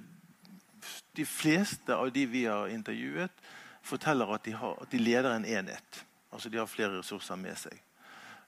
de 1.16 1.24
fleste 1.26 1.94
av 1.94 2.12
de 2.14 2.26
vi 2.28 2.44
har 2.44 2.68
intervjuet, 2.70 3.32
forteller 3.86 4.34
at 4.34 4.44
de, 4.44 4.52
har, 4.54 4.76
at 4.82 4.92
de 4.92 5.00
leder 5.00 5.32
en 5.32 5.48
enhet. 5.48 6.04
Altså 6.36 6.52
de 6.52 6.60
har 6.60 6.70
flere 6.70 6.98
ressurser 6.98 7.40
med 7.40 7.58
seg. 7.60 7.80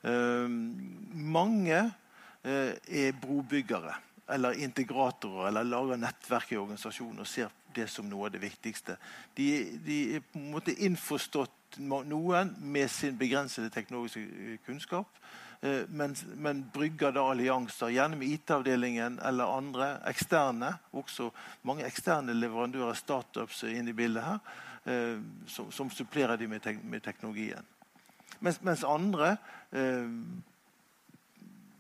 Uh, 0.04 0.46
mange 0.48 1.80
uh, 1.82 2.72
er 2.76 3.16
brobyggere 3.18 3.96
eller 4.28 4.60
integratorer 4.60 5.48
eller 5.48 5.66
lager 5.66 5.98
nettverk 5.98 6.52
i 6.52 6.60
organisasjonen 6.60 7.24
og 7.24 7.26
ser 7.26 7.50
det 7.74 7.88
som 7.90 8.06
noe 8.08 8.28
av 8.28 8.34
det 8.34 8.42
viktigste. 8.42 8.98
De, 9.36 9.48
de 9.84 9.98
er 10.18 10.24
på 10.24 10.38
en 10.38 10.50
måte 10.52 10.74
innforstått 10.84 11.80
noen 11.80 12.54
med 12.60 12.92
sin 12.92 13.16
begrensede 13.18 13.72
teknologiske 13.72 14.58
kunnskap 14.66 15.18
Eh, 15.60 15.80
men, 15.88 16.16
men, 16.36 16.70
brygger 16.74 17.12
da 17.12 17.24
allianser, 17.30 17.90
gjerne 17.90 18.16
med 18.16 18.28
IT-avdelingen 18.28 19.18
eller 19.18 19.56
andre 19.58 19.88
eksterne. 20.06 20.74
Også 20.94 21.30
mange 21.66 21.86
eksterne 21.86 22.36
leverandører, 22.36 22.94
startups, 22.94 23.64
inne 23.66 23.90
i 23.90 23.96
bildet 23.96 24.22
her, 24.22 24.38
eh, 24.84 25.18
som, 25.50 25.72
som 25.74 25.90
supplerer 25.90 26.38
de 26.38 26.46
med, 26.48 26.62
tek, 26.62 26.78
med 26.84 27.02
teknologien. 27.02 27.66
Mens, 28.40 28.60
mens 28.62 28.84
andre 28.86 29.36
eh, 29.72 30.10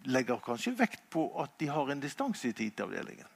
legger 0.08 0.40
kanskje 0.44 0.76
vekt 0.78 1.04
på 1.12 1.28
at 1.42 1.58
de 1.60 1.68
har 1.70 1.90
en 1.92 2.00
distanse 2.00 2.52
til 2.52 2.70
IT-avdelingen. 2.72 3.28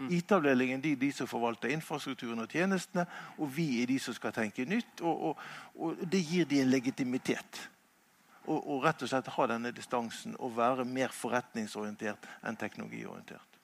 Mm. 0.00 0.08
IT-avdelingen 0.16 0.80
de, 0.80 0.94
de 0.96 1.10
som 1.12 1.28
forvalter 1.28 1.74
infrastrukturen 1.74 2.40
og 2.40 2.48
tjenestene, 2.48 3.04
og 3.38 3.50
vi 3.56 3.82
er 3.82 3.90
de 3.90 3.98
som 4.00 4.16
skal 4.16 4.32
tenke 4.32 4.64
nytt. 4.64 5.02
Og, 5.02 5.30
og, 5.30 5.44
og 5.76 6.04
det 6.12 6.22
gir 6.24 6.48
de 6.48 6.62
en 6.62 6.72
legitimitet 6.72 7.68
og, 8.46 8.58
og, 8.58 8.84
rett 8.84 9.02
og 9.04 9.10
slett 9.10 9.30
ha 9.34 9.46
denne 9.50 9.72
distansen 9.76 10.36
og 10.40 10.56
være 10.56 10.86
mer 10.88 11.12
forretningsorientert 11.14 12.28
enn 12.46 12.58
teknologiorientert. 12.58 13.58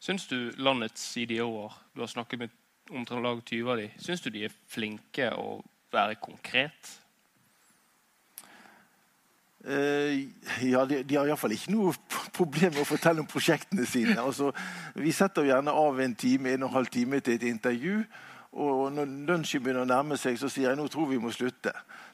Syns 0.00 0.26
du 0.30 0.50
landets 0.56 1.02
CDO-er, 1.12 1.76
du 1.94 2.02
har 2.02 2.10
snakket 2.10 2.40
med 2.40 2.56
omtrent 2.90 3.44
20 3.46 3.70
av 3.70 3.78
dem, 3.78 3.92
syns 4.00 4.24
du 4.24 4.30
de 4.32 4.46
er 4.48 4.56
flinke 4.72 5.28
å 5.36 5.60
være 5.92 6.16
konkret? 6.22 6.96
Uh, 9.60 10.24
ja, 10.64 10.86
de, 10.88 11.02
de 11.04 11.16
har 11.18 11.28
iallfall 11.28 11.52
ikke 11.52 11.74
noe 11.74 11.92
problem 12.32 12.72
med 12.72 12.80
å 12.80 12.88
fortelle 12.88 13.20
om 13.20 13.28
prosjektene 13.28 13.84
sine. 13.88 14.16
Altså, 14.22 14.54
vi 14.96 15.12
setter 15.12 15.50
gjerne 15.50 15.74
av 15.76 16.00
en 16.00 16.16
time, 16.16 16.54
en 16.54 16.64
og 16.64 16.70
en 16.70 16.76
halv 16.78 16.92
time 16.94 17.20
til 17.20 17.36
et 17.36 17.48
intervju. 17.50 18.00
Og 18.50 18.88
når 18.90 19.10
lunsjen 19.28 19.62
begynner 19.62 19.84
å 19.84 19.90
nærme 19.90 20.16
seg, 20.18 20.34
så 20.40 20.48
sier 20.50 20.72
jeg 20.72 20.78
nå 20.78 20.88
tror 20.90 21.06
vi 21.06 21.20
må 21.22 21.30
slutte. 21.30 21.70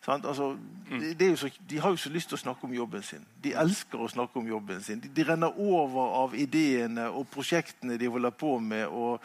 Altså, 0.07 0.51
mm. 0.91 1.05
det 1.19 1.31
så, 1.41 1.49
de 1.71 1.79
har 1.81 1.95
jo 1.95 2.01
så 2.01 2.13
lyst 2.13 2.29
til 2.29 2.37
å 2.37 2.43
snakke 2.43 2.67
om 2.69 2.75
jobben 2.77 3.03
sin. 3.03 3.25
De 3.43 3.55
elsker 3.57 4.03
å 4.03 4.11
snakke 4.11 4.39
om 4.43 4.51
jobben 4.51 4.83
sin. 4.85 5.01
De, 5.01 5.09
de 5.09 5.25
renner 5.25 5.57
over 5.57 6.13
av 6.21 6.37
ideene 6.37 7.09
og 7.09 7.31
prosjektene 7.33 7.97
de 7.99 8.11
holder 8.13 8.37
på 8.37 8.59
med. 8.61 8.85
og 8.91 9.23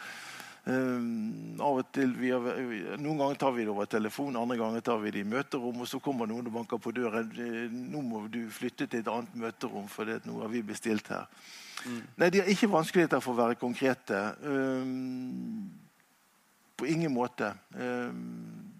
um, 0.64 1.58
av 1.58 1.80
og 1.80 1.88
til 1.94 2.12
har, 2.22 2.60
Noen 3.02 3.18
ganger 3.18 3.40
tar 3.40 3.54
vi 3.56 3.64
det 3.66 3.72
over 3.72 3.88
telefon, 3.90 4.38
andre 4.38 4.58
ganger 4.60 4.84
tar 4.84 5.00
vi 5.02 5.12
det 5.14 5.24
i 5.24 5.28
møterom. 5.28 5.82
Og 5.82 5.90
så 5.90 6.00
kommer 6.02 6.30
noen 6.30 6.46
og 6.46 6.56
banker 6.60 6.82
på 6.82 6.94
døren. 6.94 7.32
'Nå 7.72 8.02
må 8.06 8.26
du 8.32 8.44
flytte 8.50 8.86
til 8.86 9.02
et 9.02 9.10
annet 9.10 9.34
møterom, 9.34 9.88
for 9.88 10.08
det, 10.08 10.22
nå 10.26 10.40
har 10.40 10.52
vi 10.52 10.62
bestilt 10.62 11.08
her.' 11.08 11.28
Mm. 11.82 12.02
Nei, 12.16 12.30
De 12.30 12.38
har 12.38 12.46
ikke 12.46 12.70
vanskeligheter 12.70 13.18
for 13.18 13.34
å 13.34 13.40
være 13.40 13.58
konkrete. 13.58 14.18
Um, 14.46 15.72
på 16.78 16.86
ingen 16.86 17.10
måte. 17.14 17.52
Um, 17.74 18.72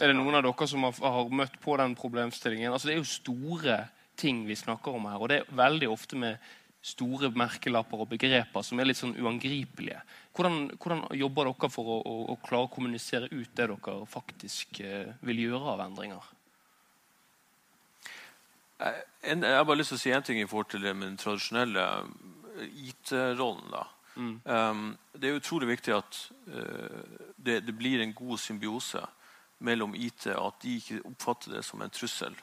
er 0.00 0.10
det 0.10 0.16
noen 0.16 0.38
av 0.38 0.44
dere 0.46 0.68
som 0.70 0.86
har, 0.86 0.96
har, 0.96 1.32
møtt 1.34 1.58
på 1.60 1.76
den 1.76 1.96
problemstillingen? 1.98 2.72
Altså, 2.72 2.88
det 2.88 2.94
er 2.94 3.02
jo 3.02 3.10
store 3.10 3.76
ting 4.20 4.44
vi 4.48 4.56
snakker 4.56 4.96
om 4.96 5.08
her, 5.10 5.18
og 5.20 5.30
det 5.32 5.40
er 5.40 5.52
veldig 5.56 5.90
ofte 5.92 6.18
med 6.20 6.40
store 6.80 7.28
merkelapper 7.36 8.00
og 8.00 8.08
begreper 8.08 8.64
som 8.64 8.80
er 8.80 8.88
litt 8.88 8.98
sånn 8.98 9.16
uangripelige. 9.20 10.00
Hvordan, 10.36 10.70
hvordan 10.80 11.04
jobber 11.20 11.50
dere 11.50 11.70
for 11.72 11.92
å, 11.92 11.98
å, 12.00 12.14
å, 12.32 12.36
klare 12.40 12.68
å 12.68 12.72
kommunisere 12.72 13.28
ut 13.28 13.52
det 13.52 13.68
dere 13.68 13.96
faktisk 14.08 14.80
eh, 14.84 15.12
vil 15.26 15.44
gjøre 15.44 15.74
av 15.74 15.84
endringer? 15.84 16.30
Jeg, 18.80 19.04
jeg 19.28 19.44
har 19.44 19.66
bare 19.68 19.82
lyst 19.82 19.92
til 19.92 20.00
å 20.00 20.04
si 20.06 20.12
en 20.16 20.24
ting 20.24 20.40
i 20.40 20.48
forhold 20.48 20.72
til 20.72 20.86
den 20.88 21.20
tradisjonelle 21.20 21.86
eh, 22.56 22.84
IT-rollen. 22.88 23.76
Mm. 24.16 24.34
Um, 24.44 24.86
det 25.12 25.28
er 25.28 25.36
utrolig 25.38 25.68
viktig 25.68 25.94
at 25.94 26.16
uh, 26.48 27.04
det, 27.36 27.60
det, 27.66 27.76
blir 27.76 28.00
en 28.00 28.16
god 28.16 28.40
symbiose 28.40 29.04
mellom 29.60 29.92
IT, 29.94 30.26
og 30.32 30.46
at 30.48 30.64
de 30.64 30.78
ikke 30.80 31.04
oppfatter 31.04 31.58
det 31.58 31.62
som 31.68 31.84
en 31.84 31.92
trussel. 31.92 32.36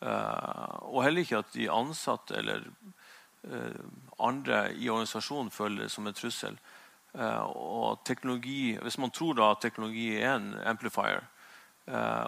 Uh, 0.00 0.88
og 0.88 1.04
heller 1.04 1.24
ikke 1.24 1.44
at 1.44 1.52
de 1.54 1.68
ansatte 1.72 2.36
eller 2.36 2.64
andre 4.18 4.70
i 4.72 4.88
organisasjonen 4.88 5.50
føler 5.52 5.84
det 5.84 5.90
som 5.92 6.06
en 6.06 6.16
trussel. 6.16 6.56
og 7.14 8.00
teknologi, 8.04 8.78
Hvis 8.82 8.98
man 8.98 9.10
tror 9.10 9.34
da 9.34 9.50
at 9.50 9.60
teknologi 9.60 10.16
er 10.16 10.36
en 10.36 10.54
amplifier, 10.64 11.20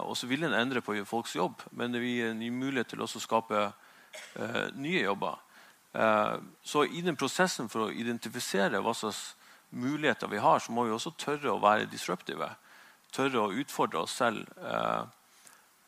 og 0.05 0.17
så 0.17 0.27
vil 0.27 0.41
den 0.41 0.55
endre 0.55 0.81
på 0.81 1.05
folks 1.05 1.37
jobb, 1.37 1.63
men 1.73 1.93
det 1.93 2.01
vil 2.01 2.11
gi 2.11 2.23
en 2.29 2.59
mulighet 2.59 2.89
til 2.89 3.03
å 3.03 3.09
skape 3.09 3.73
nye 4.75 5.03
jobber. 5.03 5.39
Eh, 5.97 6.37
så 6.63 6.85
i 6.85 7.01
den 7.01 7.17
prosessen 7.17 7.71
for 7.73 7.87
å 7.87 7.93
identifisere 7.95 8.83
hva 8.85 8.93
slags 8.95 9.35
muligheter 9.77 10.29
vi 10.29 10.41
har, 10.43 10.61
så 10.61 10.73
må 10.73 10.85
vi 10.85 10.95
også 10.95 11.15
tørre 11.17 11.55
å 11.55 11.63
være 11.63 11.89
disruptive. 11.91 12.51
Tørre 13.15 13.47
å 13.47 13.55
utfordre 13.63 14.03
oss 14.05 14.17
selv. 14.19 14.45
Eh, 14.61 15.03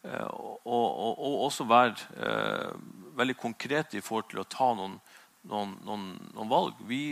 eh, 0.08 0.28
og, 0.64 0.88
og 1.18 1.44
også 1.48 1.68
være 1.68 2.72
veldig 3.18 3.36
konkrete 3.36 3.98
i 3.98 4.04
forhold 4.04 4.30
til 4.30 4.42
å 4.42 4.48
ta 4.48 4.70
noen, 4.78 4.98
noen, 5.46 5.76
noen, 5.86 6.08
noen 6.34 6.50
valg. 6.50 6.80
Vi 6.88 7.02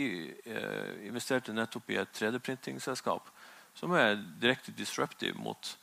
investerte 1.07 1.55
nettopp 1.55 1.89
i 1.93 1.99
et 2.01 2.11
3D-printingselskap 2.17 3.29
som 3.77 3.93
er 3.95 4.17
direkte 4.41 4.73
disruptive 4.75 5.37
mot 5.39 5.77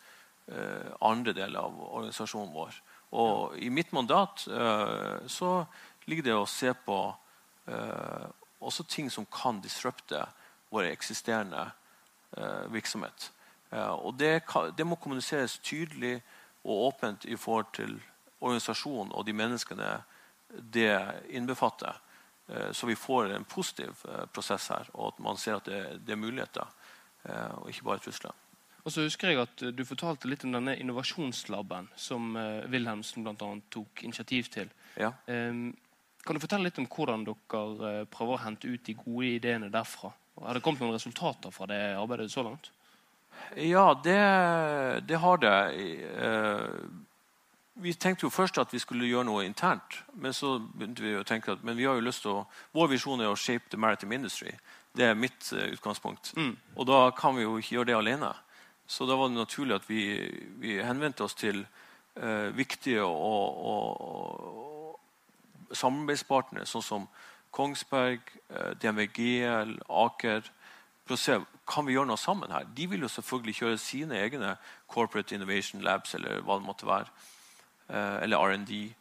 andre 1.01 1.33
deler 1.33 1.63
av 1.65 1.79
organisasjonen 1.87 2.53
vår. 2.53 2.77
Og 3.17 3.55
i 3.63 3.71
mitt 3.73 3.95
mandat 3.97 4.45
så 4.45 5.53
ligger 6.05 6.27
det 6.27 6.37
å 6.37 6.49
se 6.49 6.73
på 6.85 6.99
uh, 7.69 8.27
også 8.65 8.87
ting 8.89 9.11
som 9.13 9.27
kan 9.27 9.61
disrupte 9.65 10.21
vår 10.73 10.91
eksisterende 10.91 11.67
uh, 12.39 12.65
virksomhet. 12.73 13.31
Uh, 13.73 13.93
og 13.93 14.19
det, 14.19 14.43
det, 14.77 14.87
må 14.87 14.99
kommuniseres 15.01 15.59
tydelig 15.65 16.19
og 16.65 16.89
åpent 16.91 17.25
i 17.25 17.37
forhold 17.37 17.73
til 17.77 17.97
organisasjonen 18.41 19.13
og 19.13 19.27
de 19.27 19.37
menneskene 19.37 19.91
det 20.75 20.93
innbefatter. 21.33 21.97
Eh, 22.49 22.73
så 22.73 22.87
vi 22.87 22.97
får 22.97 23.33
en 23.33 23.45
positiv 23.45 24.05
eh, 24.09 24.25
prosess 24.33 24.69
her, 24.69 24.89
og 24.93 25.15
at 25.15 25.21
man 25.25 25.39
ser 25.41 25.59
at 25.59 25.69
det, 25.69 25.83
det 26.05 26.13
er 26.13 26.21
muligheter. 26.21 26.73
Eh, 27.25 27.55
og 27.61 27.71
ikke 27.71 27.87
bare 27.89 28.05
trusler. 28.05 28.35
Og 28.85 28.93
så 28.93 29.07
husker 29.07 29.31
jeg 29.33 29.41
at 29.41 29.63
Du 29.73 29.81
fortalte 29.89 30.29
litt 30.29 30.43
om 30.45 30.53
denne 30.53 30.75
innovasjonslaben 30.77 31.87
som 31.97 32.35
Wilhelmsen 32.69 33.25
blant 33.25 33.41
annet 33.41 33.71
tok 33.73 34.03
initiativ 34.05 34.51
til. 34.53 34.69
Ja. 35.01 35.15
Kan 35.25 36.37
du 36.37 36.41
fortelle 36.43 36.69
litt 36.69 36.81
om 36.83 36.89
hvordan 36.93 37.25
dere 37.25 38.05
prøver 38.13 38.35
å 38.35 38.43
hente 38.43 38.69
ut 38.69 38.85
de 38.85 38.97
gode 38.99 39.31
ideene 39.39 39.71
derfra? 39.73 40.13
Har 40.37 40.53
det 40.53 40.61
kommet 40.67 40.85
noen 40.85 40.93
resultater 40.93 41.55
fra 41.55 41.71
det 41.71 41.81
arbeidet 41.97 42.29
så 42.35 42.45
langt? 42.45 42.69
Ja, 43.57 43.87
det, 44.05 44.21
det 45.09 45.23
har 45.25 45.41
det 45.41 45.57
vi 47.75 47.93
tenkte 47.93 48.27
jo 48.27 48.31
først 48.31 48.59
at 48.59 48.73
vi 48.73 48.79
skulle 48.79 49.09
gjøre 49.09 49.27
noe 49.27 49.45
internt. 49.47 49.99
Men 50.15 50.33
så 50.33 50.57
begynte 50.63 51.03
vi 51.03 51.17
å 51.19 51.27
tenke 51.27 51.55
at 51.55 51.65
men 51.67 51.77
vi 51.77 51.87
har 51.89 51.99
jo 51.99 52.07
lyst 52.07 52.23
til 52.23 52.37
å, 52.37 52.45
vår 52.75 52.93
visjon 52.95 53.23
er 53.23 53.33
å 53.33 53.39
shape 53.39 53.71
the 53.71 53.81
maritime 53.81 54.15
industry. 54.15 54.55
Det 54.95 55.09
er 55.09 55.19
mitt 55.19 55.51
uh, 55.53 55.67
utgangspunkt. 55.75 56.33
Mm. 56.39 56.55
Og 56.77 56.87
da 56.87 57.09
kan 57.19 57.35
vi 57.35 57.43
jo 57.43 57.57
ikke 57.59 57.81
gjøre 57.81 57.91
det 57.91 57.99
alene. 57.99 58.31
Så 58.87 59.09
da 59.09 59.17
var 59.19 59.33
det 59.33 59.41
naturlig 59.41 59.79
at 59.81 59.89
vi, 59.89 60.05
vi 60.63 60.79
henvendte 60.79 61.27
oss 61.27 61.35
til 61.35 61.65
uh, 61.65 62.55
viktige 62.55 63.03
og, 63.03 63.59
og, 63.67 64.01
og 64.95 65.75
samarbeidspartnere, 65.75 66.69
sånn 66.69 66.87
som 66.87 67.09
Kongsberg, 67.55 68.23
uh, 68.51 68.55
eh, 68.59 68.71
DNVGL, 68.83 69.77
Aker. 70.05 70.47
For 71.05 71.17
å 71.17 71.21
se 71.21 71.41
kan 71.69 71.87
vi 71.87 71.95
gjøre 71.95 72.13
noe 72.13 72.21
sammen 72.21 72.53
her. 72.55 72.67
De 72.77 72.87
vil 72.91 73.03
jo 73.03 73.11
selvfølgelig 73.11 73.59
kjøre 73.59 73.79
sine 73.81 74.19
egne 74.21 74.57
corporate 74.91 75.35
innovation 75.35 75.83
labs. 75.83 76.15
eller 76.15 76.43
hva 76.45 76.59
det 76.61 76.67
måtte 76.67 76.87
være. 76.87 77.11
Eh, 77.89 78.23
eller 78.23 78.37
R&D. 78.37 78.95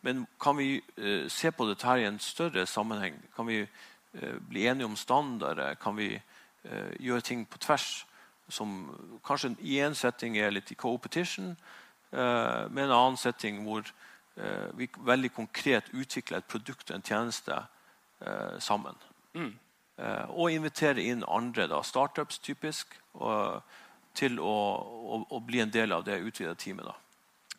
Men 0.00 0.26
kan 0.40 0.56
vi 0.56 0.80
uh, 0.98 1.28
se 1.28 1.50
på 1.50 1.66
dette 1.68 1.86
her 1.86 2.00
i 2.00 2.06
en 2.08 2.18
større 2.18 2.66
sammenheng? 2.66 3.18
Kan 3.36 3.46
vi 3.46 3.60
uh, 3.60 4.38
bli 4.48 4.66
enige 4.66 4.84
om 4.88 4.96
standarder? 4.96 5.74
Kan 5.74 5.96
vi 5.96 6.20
gjøre 7.00 7.20
ting 7.20 7.46
på 7.48 7.58
tvers? 7.58 8.06
Som 8.48 8.90
kanskje 9.24 9.54
i 9.60 9.78
en 9.80 9.94
setting 9.94 10.34
er 10.36 10.50
litt 10.50 10.72
i 10.72 10.74
co-petition, 10.76 11.54
med 12.12 12.82
en 12.82 12.92
annen 12.92 13.16
setting 13.16 13.62
hvor 13.64 13.86
vi 14.76 14.88
veldig 14.98 15.30
konkret 15.32 15.88
utvikler 15.96 16.42
et 16.42 16.50
produkt 16.52 16.90
og 16.90 16.98
en 16.98 17.06
tjeneste 17.06 17.56
sammen. 18.60 18.94
Mm. 19.32 19.54
og 20.36 20.52
invitere 20.52 21.00
inn 21.00 21.24
andre, 21.28 21.64
da, 21.66 21.80
startups 21.82 22.38
typisk, 22.38 22.92
og, 23.14 23.62
til 24.14 24.36
å, 24.36 24.56
å, 25.16 25.24
å, 25.30 25.40
bli 25.40 25.64
en 25.64 25.72
del 25.72 25.96
av 25.96 26.04
det 26.04 26.20
utvidede 26.20 26.60
teamet. 26.60 26.84
da. 26.84 27.09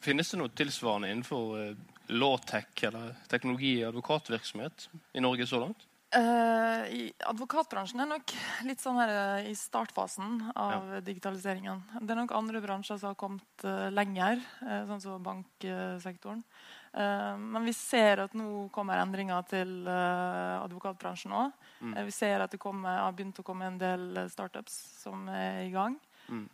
Finnes 0.01 0.31
det 0.31 0.41
noe 0.41 0.49
tilsvarende 0.57 1.11
innenfor 1.11 1.53
uh, 1.57 1.77
lawtech 2.11 2.83
eller 2.89 3.15
teknologi- 3.29 3.77
i 3.79 3.87
advokatvirksomhet 3.87 4.89
i 5.13 5.23
Norge 5.23 5.47
så 5.47 5.61
langt? 5.61 5.87
Uh, 6.11 6.83
i 6.91 7.03
advokatbransjen 7.23 8.01
er 8.03 8.09
nok 8.09 8.33
litt 8.67 8.81
sånn 8.83 8.97
her 8.99 9.11
uh, 9.15 9.45
i 9.47 9.53
startfasen 9.55 10.41
av 10.59 10.89
ja. 10.97 10.99
digitaliseringen. 11.05 11.85
Det 12.01 12.11
er 12.11 12.19
nok 12.19 12.33
andre 12.35 12.59
bransjer 12.65 12.99
som 12.99 13.13
har 13.13 13.19
kommet 13.21 13.63
uh, 13.63 13.87
lenger, 13.93 14.41
sånn 14.89 14.99
som 15.03 15.23
banksektoren. 15.23 16.43
men 16.91 17.63
vi 17.63 17.71
ser 17.71 18.19
at 18.19 18.33
nå 18.35 18.67
kommer 18.75 18.99
endringer 18.99 19.45
til 19.47 19.87
advokatbransjen 19.87 21.31
òg. 21.31 21.53
Mm. 21.79 21.93
vi 22.03 22.11
ser 22.11 22.43
at 22.43 22.51
det 22.51 22.59
kommer, 22.59 22.97
har 23.05 23.13
begynt 23.15 23.39
å 23.39 23.45
komme 23.47 23.69
en 23.69 23.77
del 23.79 24.25
startups 24.27 24.75
som 24.99 25.29
er 25.31 25.69
i 25.69 25.71
gang. 25.71 25.95
Mm 26.27 26.49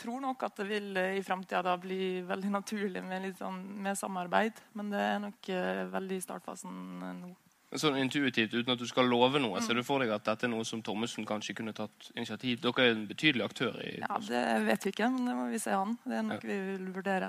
tror 0.00 0.22
nok 0.24 0.42
at 0.46 0.56
det 0.60 0.66
vil 0.68 0.96
eh, 0.96 1.18
i 1.18 1.22
framtida 1.24 1.76
bli 1.80 2.20
veldig 2.26 2.54
naturlig 2.58 3.02
med, 3.04 3.28
sånn, 3.38 3.60
med, 3.84 3.98
samarbeid. 3.98 4.58
Men 4.78 4.92
det 4.94 5.04
er 5.04 5.22
nok 5.22 5.52
uh, 5.52 5.84
veldig 5.92 6.18
i 6.18 6.24
startfasen 6.24 6.80
uh, 7.04 7.12
nå. 7.20 7.32
Sånn 7.78 8.00
intuitivt, 8.00 8.56
uten 8.56 8.72
at 8.74 8.80
du 8.80 8.88
skal 8.90 9.06
love 9.06 9.38
noe, 9.38 9.60
mm. 9.60 9.62
ser 9.62 9.78
du 9.78 9.84
for 9.86 10.02
deg 10.02 10.10
at 10.10 10.24
dette 10.26 10.48
er 10.48 10.50
noe 10.50 10.64
som 10.66 10.80
Thommessen 10.82 11.22
kanskje 11.28 11.54
kunne 11.60 11.70
tatt 11.76 12.08
initiativ 12.16 12.58
Dere 12.64 12.82
er 12.82 12.96
en 12.96 13.04
betydelig 13.06 13.44
aktør 13.44 13.76
i 13.84 13.92
Ja, 14.00 14.16
Det 14.26 14.40
vet 14.66 14.86
vi 14.88 14.90
ikke, 14.90 15.10
men 15.14 15.28
det 15.30 15.36
må 15.38 15.44
vi 15.52 15.60
se 15.62 15.76
an. 15.78 15.94
Det 16.02 16.16
er 16.18 16.24
noe 16.26 16.40
ja. 16.40 16.48
vi 16.48 16.56
vil 16.72 16.88
vurdere. 16.96 17.28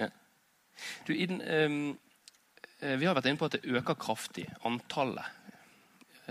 Ja. 0.00 0.08
Du, 1.04 1.12
Iden, 1.12 1.42
um, 1.44 1.76
vi 2.80 3.04
har 3.04 3.18
vært 3.18 3.28
inne 3.28 3.42
på 3.42 3.50
at 3.50 3.58
det 3.58 3.68
øker 3.68 4.00
kraftig, 4.00 4.46
antallet 4.64 5.28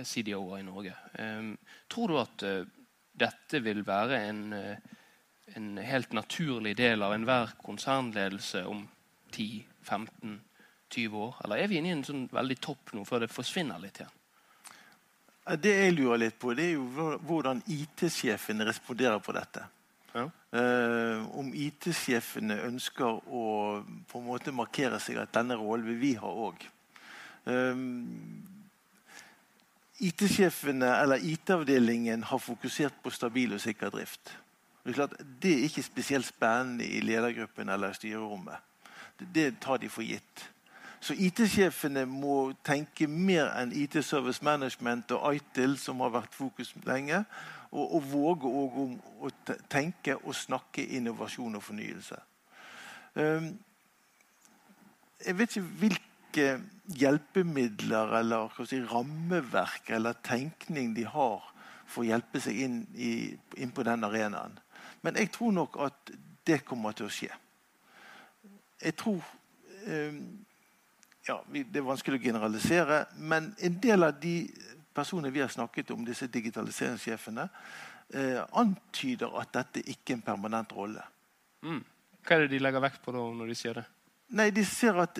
CDO-er 0.10 0.64
i 0.64 0.66
Norge. 0.66 0.96
Um, 1.22 1.54
tror 1.92 2.10
du 2.10 2.18
at 2.18 2.48
uh, 2.48 2.66
dette 3.22 3.62
vil 3.62 3.86
være 3.86 4.24
en 4.26 4.42
uh, 4.58 4.98
en 5.56 5.78
helt 5.78 6.14
naturlig 6.14 6.76
del 6.80 7.04
av 7.04 7.14
enhver 7.16 7.54
konsernledelse 7.64 8.64
om 8.70 8.86
10-15-20 9.36 11.20
år? 11.26 11.36
Eller 11.44 11.64
er 11.64 11.72
vi 11.72 11.80
inne 11.80 11.92
i 11.92 11.96
en 11.98 12.08
sånn 12.08 12.26
veldig 12.32 12.58
topp 12.64 12.94
nå 12.98 13.06
før 13.08 13.26
det 13.26 13.32
forsvinner 13.34 13.82
litt 13.82 14.02
igjen? 14.02 14.18
Det 15.62 15.72
jeg 15.74 15.96
lurer 15.98 16.20
litt 16.22 16.38
på, 16.40 16.54
det 16.54 16.68
er 16.70 16.76
jo 16.78 17.16
hvordan 17.28 17.64
IT-sjefene 17.66 18.68
responderer 18.68 19.20
på 19.24 19.34
dette. 19.36 19.66
Ja. 20.14 20.28
Uh, 20.52 21.24
om 21.40 21.50
IT-sjefene 21.56 22.60
ønsker 22.68 23.22
å 23.32 23.44
på 24.12 24.20
en 24.20 24.28
måte 24.28 24.54
markere 24.54 25.00
seg 25.00 25.22
at 25.22 25.34
denne 25.34 25.58
rollen 25.60 25.88
vil 25.88 26.00
vi 26.02 26.14
ha 26.20 26.30
òg. 26.30 26.66
Uh, 27.48 27.74
IT-sjefene 30.02 30.88
eller 31.00 31.26
IT-avdelingen 31.26 32.24
har 32.30 32.42
fokusert 32.42 33.02
på 33.04 33.14
stabil 33.14 33.54
og 33.58 33.64
sikker 33.64 33.94
drift. 33.94 34.36
Det 34.84 34.90
er, 34.90 34.94
klart, 34.94 35.14
det 35.42 35.52
er 35.54 35.64
ikke 35.68 35.84
spesielt 35.86 36.26
spennende 36.26 36.86
i 36.86 37.02
ledergruppen 37.06 37.70
eller 37.70 37.94
styrerommet. 37.94 38.58
Det, 39.34 39.60
tar 39.62 39.78
de 39.78 39.90
for 39.90 40.02
gitt. 40.02 40.48
Så 41.02 41.14
IT-sjefene 41.14 42.06
må 42.10 42.54
tenke 42.66 43.08
mer 43.08 43.52
enn 43.58 43.74
IT 43.78 44.00
Service 44.06 44.42
Management 44.46 45.14
og 45.18 45.36
ITIL, 45.38 45.78
som 45.78 46.02
har 46.02 46.14
vært 46.14 46.34
fokus 46.34 46.74
lenge, 46.86 47.24
og, 47.72 47.96
og 47.98 48.08
våge 48.12 48.50
å, 48.50 48.86
å 49.26 49.32
tenke 49.70 50.18
og 50.18 50.36
snakke 50.38 50.86
innovasjon 50.98 51.58
og 51.58 51.64
fornyelse. 51.66 52.18
Um, 53.14 53.54
jeg 55.22 55.38
vet 55.38 55.56
ikke 55.56 55.80
hvilke 55.82 56.48
hjelpemidler 56.98 58.18
eller 58.22 58.54
si, 58.66 58.82
rammeverk 58.82 59.90
eller 59.94 60.18
tenkning 60.26 60.96
de 60.98 61.06
har 61.06 61.50
for 61.86 62.04
å 62.04 62.08
hjelpe 62.08 62.42
seg 62.42 62.62
inn, 62.66 62.78
i, 62.96 63.14
inn 63.62 63.74
på 63.76 63.86
den 63.86 64.06
arenaen. 64.08 64.58
Men 65.02 65.18
jeg 65.18 65.32
tror 65.34 65.52
nok 65.52 65.78
at 65.86 66.12
det 66.48 66.62
kommer 66.66 66.96
til 66.98 67.08
å 67.08 67.14
skje. 67.14 67.30
Jeg 68.82 68.96
tror 68.98 69.22
eh, 69.86 70.18
ja, 71.28 71.38
Det 71.46 71.78
er 71.78 71.86
vanskelig 71.86 72.18
å 72.20 72.24
generalisere, 72.24 73.06
men 73.18 73.52
en 73.62 73.80
del 73.82 74.08
av 74.08 74.20
de 74.22 74.36
personene 74.94 75.32
vi 75.32 75.44
har 75.44 75.52
snakket 75.54 75.94
om, 75.94 76.04
disse 76.06 76.28
digitaliseringssjefene, 76.28 77.48
eh, 78.14 78.42
antyder 78.58 79.38
at 79.40 79.54
dette 79.54 79.84
ikke 79.86 80.16
er 80.16 80.20
en 80.20 80.26
permanent 80.26 80.74
rolle. 80.76 81.04
Mm. 81.62 81.84
Hva 82.26 82.36
er 82.36 82.46
det 82.46 82.56
de 82.56 82.62
legger 82.62 82.84
vekt 82.84 83.02
på 83.06 83.14
da, 83.16 83.24
når 83.38 83.54
de 83.54 83.58
sier 83.58 83.80
det? 83.80 83.86
Nei, 84.38 84.50
De 84.50 84.66
ser 84.66 84.98
at 85.02 85.20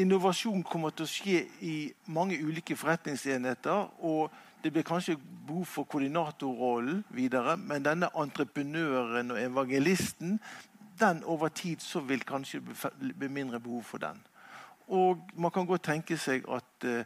innovasjon 0.00 0.62
kommer 0.66 0.94
til 0.94 1.06
å 1.06 1.10
skje 1.10 1.44
i 1.62 1.76
mange 2.06 2.38
ulike 2.42 2.76
forretningsenheter. 2.76 3.88
og 4.00 4.30
det 4.64 4.72
blir 4.72 4.82
kanskje 4.82 5.18
behov 5.46 5.66
for 5.68 5.84
koordinatorrollen 5.84 7.02
videre, 7.12 7.56
men 7.60 7.84
denne 7.84 8.08
entreprenøren 8.16 9.34
og 9.34 9.40
evangelisten 9.42 10.38
den 11.00 11.24
over 11.24 11.48
tid 11.48 11.82
så 11.84 12.00
vil 12.00 12.24
kanskje 12.24 12.62
bli 12.62 13.28
mindre 13.28 13.60
behov 13.60 13.82
for 13.82 13.98
den. 13.98 14.22
Og 14.88 15.20
Man 15.36 15.50
kan 15.50 15.66
godt 15.66 15.82
tenke 15.82 16.16
seg 16.18 16.48
at 16.48 16.84
uh, 16.84 17.04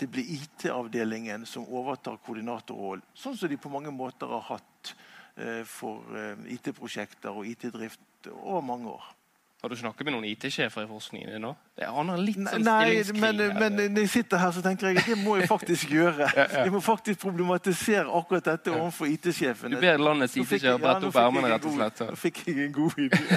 det 0.00 0.10
blir 0.10 0.30
IT-avdelingen 0.36 1.46
som 1.46 1.66
overtar 1.68 2.20
koordinatorrollen, 2.26 3.02
sånn 3.14 3.36
som 3.36 3.48
de 3.48 3.56
på 3.56 3.72
mange 3.72 3.90
måter 3.90 4.30
har 4.30 4.44
hatt 4.50 4.94
uh, 5.40 5.62
for 5.64 6.04
uh, 6.12 6.36
IT-prosjekter 6.52 7.30
og 7.34 7.46
IT-drift 7.50 8.30
over 8.30 8.60
mange 8.60 8.90
år. 8.90 9.14
Har 9.62 9.68
du 9.68 9.76
snakket 9.76 10.04
med 10.04 10.12
noen 10.12 10.24
IT-sjefer 10.28 10.84
i 10.84 10.88
forskningen 10.90 11.30
din 11.32 11.40
nå? 11.42 11.50
Jeg 11.80 11.88
aner 11.88 12.20
litt 12.20 12.36
sånn 12.36 12.64
Nei, 12.66 12.98
men, 13.16 13.38
men, 13.56 13.78
når 13.94 14.02
jeg 14.04 14.10
sitter 14.12 14.40
her, 14.42 14.50
så 14.52 14.60
tenker 14.64 14.90
jeg 14.90 15.00
at 15.00 15.06
det 15.08 15.16
må 15.22 15.38
jeg 15.40 15.48
faktisk 15.48 15.94
gjøre. 15.94 16.26
ja, 16.36 16.44
ja. 16.44 16.64
Jeg 16.66 16.74
må 16.74 16.82
faktisk 16.84 17.22
problematisere 17.22 18.04
akkurat 18.18 18.50
dette 18.50 18.74
ja. 18.74 18.82
overfor 18.82 19.08
IT-sjefene. 19.08 19.78
Du 19.78 19.80
ber 19.80 20.02
landets 20.02 20.36
IT-sjefer 20.36 20.76
brette 20.82 21.08
opp 21.08 21.16
ermene, 21.22 21.48
rett 21.54 21.68
og 21.70 21.78
slett. 21.78 22.02
Nå 22.04 22.18
fikk 22.20 22.42
jeg 22.50 22.66
en 22.66 22.76
god 22.76 23.00
idé. 23.06 23.22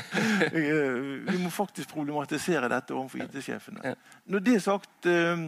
Eh, 0.50 1.00
vi 1.26 1.38
må 1.40 1.50
faktisk 1.52 1.92
problematisere 1.92 2.70
dette 2.72 2.94
overfor 2.96 3.24
IT-sjefene. 3.26 3.94
Når 4.32 4.44
det 4.44 4.54
er 4.56 4.62
sagt 4.64 5.08
eh, 5.10 5.46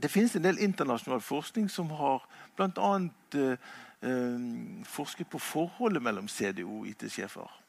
Det 0.00 0.10
finnes 0.10 0.34
en 0.36 0.44
del 0.44 0.60
internasjonal 0.64 1.20
forskning 1.24 1.68
som 1.72 1.90
har 1.98 2.24
bl.a. 2.56 2.92
Eh, 3.40 4.44
forsket 4.88 5.28
på 5.30 5.40
forholdet 5.44 6.02
mellom 6.04 6.28
CDO 6.28 6.80
og 6.82 6.88
IT-sjefer 6.92 7.59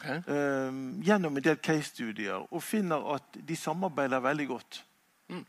okay. 0.00 0.22
uh, 0.26 0.72
gjennom 1.04 1.36
en 1.36 1.44
del 1.44 1.60
case-studier 1.62 2.46
og 2.48 2.62
finner 2.64 3.04
at 3.14 3.40
de 3.48 3.56
samarbeider 3.56 4.24
veldig 4.24 4.46
godt. 4.48 4.84
Mm. 5.28 5.44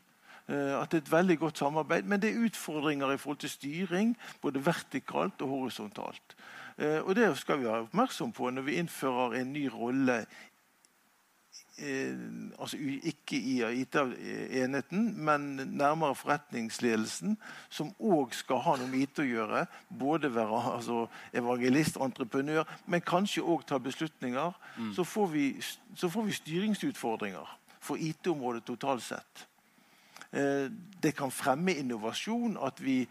Uh, 0.48 0.82
at 0.82 0.92
det 0.92 1.00
er 1.00 1.04
et 1.06 1.12
veldig 1.12 1.38
godt 1.38 1.58
samarbeid, 1.58 2.02
Men 2.02 2.22
det 2.22 2.30
er 2.30 2.44
utfordringer 2.44 3.12
i 3.12 3.16
forhold 3.16 3.38
til 3.38 3.50
styring, 3.50 4.16
både 4.42 4.66
vertikalt 4.66 5.42
og 5.42 5.48
horisontalt. 5.48 6.36
Uh, 6.78 7.00
og 7.08 7.14
Det 7.14 7.38
skal 7.38 7.58
vi 7.58 7.64
være 7.64 7.86
oppmerksom 7.86 8.32
på 8.32 8.50
når 8.50 8.62
vi 8.62 8.78
innfører 8.80 9.40
en 9.40 9.52
ny 9.52 9.68
rolle 9.72 10.18
eh, 10.20 10.26
altså 11.78 12.76
ikke 13.02 13.36
i 13.36 13.54
IT-enheten, 13.80 15.24
men 15.24 15.40
nærmere 15.72 16.14
forretningsledelsen, 16.14 17.36
som 17.70 17.94
òg 17.98 18.34
skal 18.36 18.60
ha 18.66 18.76
noe 18.78 18.90
med 18.90 19.06
IT 19.06 19.22
å 19.22 19.26
gjøre. 19.26 19.64
Både 19.88 20.32
være 20.34 20.60
altså, 20.74 21.06
evangelist, 21.32 21.96
entreprenør, 21.96 22.68
men 22.86 23.00
kanskje 23.00 23.42
òg 23.42 23.64
ta 23.66 23.80
beslutninger. 23.82 24.52
Mm. 24.76 24.92
Så, 24.94 25.04
får 25.04 25.32
vi, 25.32 25.46
så 25.96 26.12
får 26.12 26.28
vi 26.28 26.36
styringsutfordringer 26.42 27.56
for 27.82 27.96
IT-området 28.00 28.64
totalt 28.68 29.02
sett. 29.02 29.46
Eh, 30.32 30.70
det 31.02 31.12
kan 31.12 31.30
fremme 31.30 31.74
innovasjon 31.76 32.54
at 32.64 32.78
vi 32.80 33.02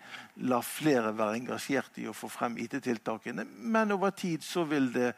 lar 0.47 0.63
flere 0.65 1.11
være 1.13 1.37
engasjert 1.37 1.99
i 2.01 2.07
å 2.09 2.15
få 2.17 2.31
frem 2.31 2.55
IT-tiltakene. 2.57 3.45
Men 3.45 3.93
over 3.93 4.09
tid 4.17 4.41
så 4.41 4.63
vil 4.65 4.89
det, 4.95 5.11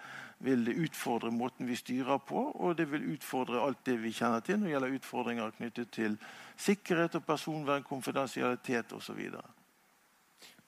vil 0.43 0.65
det, 0.65 0.75
utfordre 0.86 1.32
måten 1.32 1.67
vi 1.67 1.75
styrer 1.75 2.19
på, 2.27 2.41
og 2.51 2.75
det 2.77 2.89
vil 2.91 3.06
utfordre 3.15 3.62
alt 3.63 3.84
det 3.88 3.95
vi 4.03 4.12
kjenner 4.12 4.43
til 4.43 4.60
når 4.60 4.67
det 4.67 4.73
gjelder 4.73 4.95
utfordringer 4.97 5.53
knyttet 5.58 5.91
til 5.95 6.17
sikkerhet 6.60 7.15
og 7.19 7.25
personvern, 7.25 7.86
konfidensialitet 7.88 8.91
osv. 8.93 9.21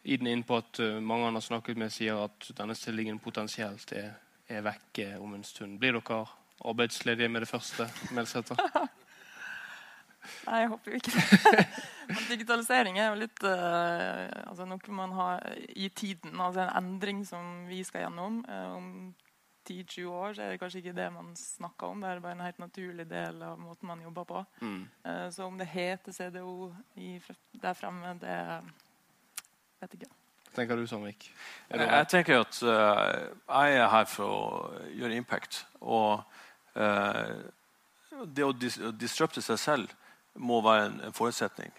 Iden 0.06 0.30
inn 0.32 0.46
på 0.48 0.60
at 0.62 0.80
eh, 0.80 1.00
mange 1.02 1.28
han 1.28 1.40
har 1.40 1.44
snakket 1.44 1.80
med, 1.82 1.94
sier 1.94 2.24
at 2.28 2.52
denne 2.58 2.76
stillingen 2.78 3.20
potensielt 3.20 3.92
er, 3.98 4.14
er 4.48 4.64
vekke 4.66 5.16
om 5.20 5.34
en 5.36 5.44
stund. 5.44 5.80
Blir 5.82 5.98
dere 5.98 6.24
arbeidsledige 6.64 7.30
med 7.30 7.44
det 7.44 7.52
første? 7.52 7.90
Melsæter? 8.16 8.62
Nei, 10.46 10.62
jeg 10.64 10.70
håper 10.72 10.92
jo 10.92 11.00
ikke 11.00 11.12
det. 11.20 11.66
digitalisering 12.34 12.98
er 13.00 13.12
jo 13.12 13.20
litt 13.20 13.44
uh, 13.46 14.26
altså 14.46 14.66
noe 14.70 14.98
man 14.98 15.14
har 15.18 15.46
i 15.76 15.90
tiden. 15.90 16.40
altså 16.40 16.66
En 16.66 16.74
endring 16.80 17.22
som 17.28 17.66
vi 17.70 17.84
skal 17.86 18.06
gjennom. 18.06 18.42
Uh, 18.50 18.78
om 18.78 18.90
10-20 19.69 20.06
år 20.12 20.34
så 20.34 20.43
er 20.43 20.51
det 20.54 20.60
kanskje 20.62 20.82
ikke 20.82 20.95
det 20.97 21.08
man 21.13 21.32
snakker 21.39 21.88
om. 21.88 22.01
Det 22.01 22.10
er 22.10 22.21
bare 22.23 22.38
en 22.38 22.43
helt 22.45 22.60
naturlig 22.62 23.08
del 23.10 23.41
av 23.45 23.60
måten 23.60 23.89
man 23.89 24.04
jobber 24.04 24.28
på. 24.30 24.43
Mm. 24.62 24.84
Uh, 25.06 25.30
så 25.34 25.47
om 25.47 25.58
det 25.60 25.67
heter 25.71 26.15
CDO 26.15 26.71
i, 26.95 27.15
der 27.62 27.78
fremme, 27.78 28.13
det 28.21 28.38
vet 29.82 29.95
jeg 29.95 30.01
ikke. 30.01 30.13
tenker 30.56 30.80
du, 30.80 30.88
Sandvik? 30.88 31.30
Jeg, 31.69 31.88
jeg 31.88 32.08
tenker 32.08 32.39
at 32.45 32.62
jeg 32.62 33.80
er 33.80 33.89
her 33.91 34.06
for 34.08 34.36
å 34.38 34.84
gjøre 34.95 35.17
impact. 35.19 35.65
Og 35.82 36.23
det 38.25 38.45
å 38.45 38.54
disrupte 38.95 39.43
seg 39.43 39.60
selv 39.60 39.95
må 40.36 40.62
være 40.63 40.88
en, 40.89 41.01
en 41.08 41.15
forutsetning. 41.15 41.73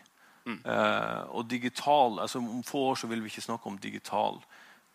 Mm. 0.46 0.60
Eh, 0.64 1.22
og 1.34 1.50
digital, 1.50 2.20
altså 2.22 2.38
Om 2.38 2.62
få 2.62 2.78
år 2.78 2.94
så 2.94 3.06
vil 3.06 3.22
vi 3.22 3.26
ikke 3.26 3.40
snakke 3.40 3.66
om 3.66 3.78
digital. 3.78 4.38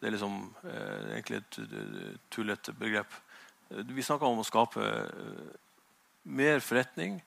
Det 0.02 0.08
er 0.10 0.16
liksom 0.16 0.38
eh, 0.66 1.12
egentlig 1.14 1.38
et 1.38 1.58
tullete 2.34 2.74
begrep. 2.74 3.14
Eh, 3.70 3.84
vi 3.94 4.02
snakker 4.02 4.26
om 4.26 4.42
å 4.42 4.46
skape 4.48 4.82
eh, 4.82 5.52
mer 6.34 6.64
forretning, 6.66 7.20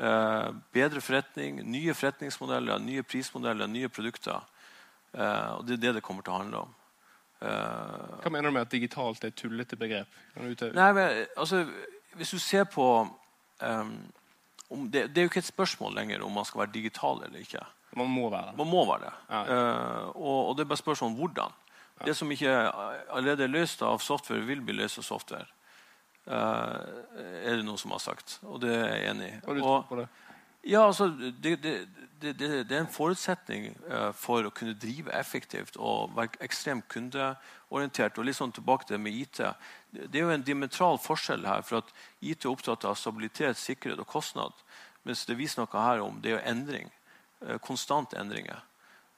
eh, 0.00 0.48
bedre 0.72 1.02
forretning, 1.04 1.60
nye 1.60 1.92
forretningsmodeller, 1.92 2.80
nye 2.80 3.04
prismodeller, 3.04 3.68
nye 3.68 3.92
produkter. 3.92 4.40
Eh, 5.12 5.50
og 5.58 5.66
Det 5.66 5.76
er 5.76 5.82
det 5.84 5.94
det 5.98 6.04
kommer 6.06 6.24
til 6.24 6.32
å 6.32 6.40
handle 6.40 6.64
om. 6.64 6.74
Hva 7.36 8.30
mener 8.32 8.48
du 8.48 8.54
med 8.56 8.64
at 8.64 8.72
digitalt 8.72 9.20
er 9.20 9.28
et 9.28 9.36
tullete 9.36 9.76
begrep? 9.76 10.08
Nei, 10.40 10.92
men, 10.96 11.26
altså, 11.36 11.66
Hvis 12.16 12.30
du 12.32 12.38
ser 12.40 12.64
på 12.64 12.86
um, 13.60 13.90
det, 14.88 15.02
det, 15.12 15.18
er 15.18 15.26
jo 15.26 15.28
ikke 15.28 15.42
et 15.44 15.50
spørsmål 15.52 15.92
lenger 15.98 16.24
om 16.24 16.32
man 16.32 16.48
skal 16.48 16.62
være 16.62 16.72
digital 16.72 17.20
eller 17.26 17.44
ikke. 17.44 17.60
Man 17.92 18.08
må 18.08 18.30
være 18.32 18.48
det. 18.48 18.56
Man 18.56 18.70
må 18.72 18.86
være 18.88 19.04
det. 19.04 19.12
Ja. 19.28 19.42
Og, 20.16 20.48
og, 20.48 20.56
det 20.56 20.64
er 20.64 20.72
bare 20.72 20.80
spørsmål 20.80 21.10
om 21.10 21.18
hvordan. 21.20 21.52
Det 22.04 22.14
som 22.16 22.30
ikke 22.30 22.50
allerede 22.50 23.46
er 23.46 23.52
løst 23.52 23.82
av 23.82 24.02
software, 24.04 24.44
vil 24.44 24.60
bli 24.60 24.76
løst 24.76 25.00
av 25.00 25.06
software. 25.06 25.46
Uh, 26.26 26.82
er 27.46 27.56
det 27.56 27.64
noen 27.64 27.78
som 27.78 27.94
har 27.94 28.02
sagt. 28.02 28.40
Og 28.50 28.60
det 28.64 28.72
er 28.74 28.86
jeg 28.90 29.10
enig 29.12 29.28
i. 29.30 29.36
Du 29.46 29.62
på 29.88 30.00
det? 30.00 30.08
Ja, 30.66 30.86
altså, 30.88 31.06
det, 31.08 31.62
det, 31.62 31.74
det, 32.20 32.38
det, 32.40 32.72
er 32.72 32.80
en 32.80 32.90
forutsetning 32.90 33.68
uh, 33.86 34.10
for 34.10 34.48
å 34.48 34.50
kunne 34.50 34.74
drive 34.74 35.12
effektivt 35.14 35.78
og 35.78 36.16
være 36.16 36.40
ekstremt 36.42 36.88
kundeorientert. 36.90 38.18
og 38.18 38.26
litt 38.26 38.38
sånn 38.40 38.54
tilbake 38.56 38.88
til 38.88 38.96
det 38.96 39.02
med 39.04 39.14
IT. 39.14 39.42
Det 39.94 40.18
er 40.18 40.24
jo 40.24 40.34
en 40.34 40.42
diametral 40.42 40.98
forskjell 40.98 41.46
her. 41.46 41.62
for 41.62 41.84
at 41.84 41.94
IT 42.20 42.44
er 42.44 42.50
opptatt 42.50 42.84
av 42.84 42.98
stabilitet, 42.98 43.56
sikkerhet 43.62 44.02
og 44.02 44.10
kostnad. 44.10 44.64
Mens 45.06 45.24
det 45.24 45.38
vi 45.38 45.46
snakker 45.46 45.78
her 45.78 46.02
om, 46.02 46.18
det 46.20 46.32
er 46.32 46.40
jo 46.40 46.44
endring. 46.50 46.90
Uh, 47.46 47.58
konstant 47.62 48.18
endringer. 48.18 48.64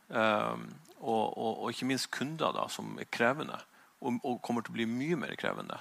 Um, 0.09 0.69
og, 1.01 1.39
og, 1.39 1.63
og, 1.63 1.71
ikke 1.71 1.87
minst 1.87 2.11
kunder 2.11 2.53
da, 2.53 2.69
som 2.69 2.99
er 2.99 3.09
krevende. 3.11 3.59
Og, 4.01 4.21
og, 4.23 4.41
kommer 4.43 4.63
til 4.63 4.75
å 4.75 4.79
bli 4.79 4.87
mye 4.91 5.19
mer 5.19 5.35
krevende 5.39 5.79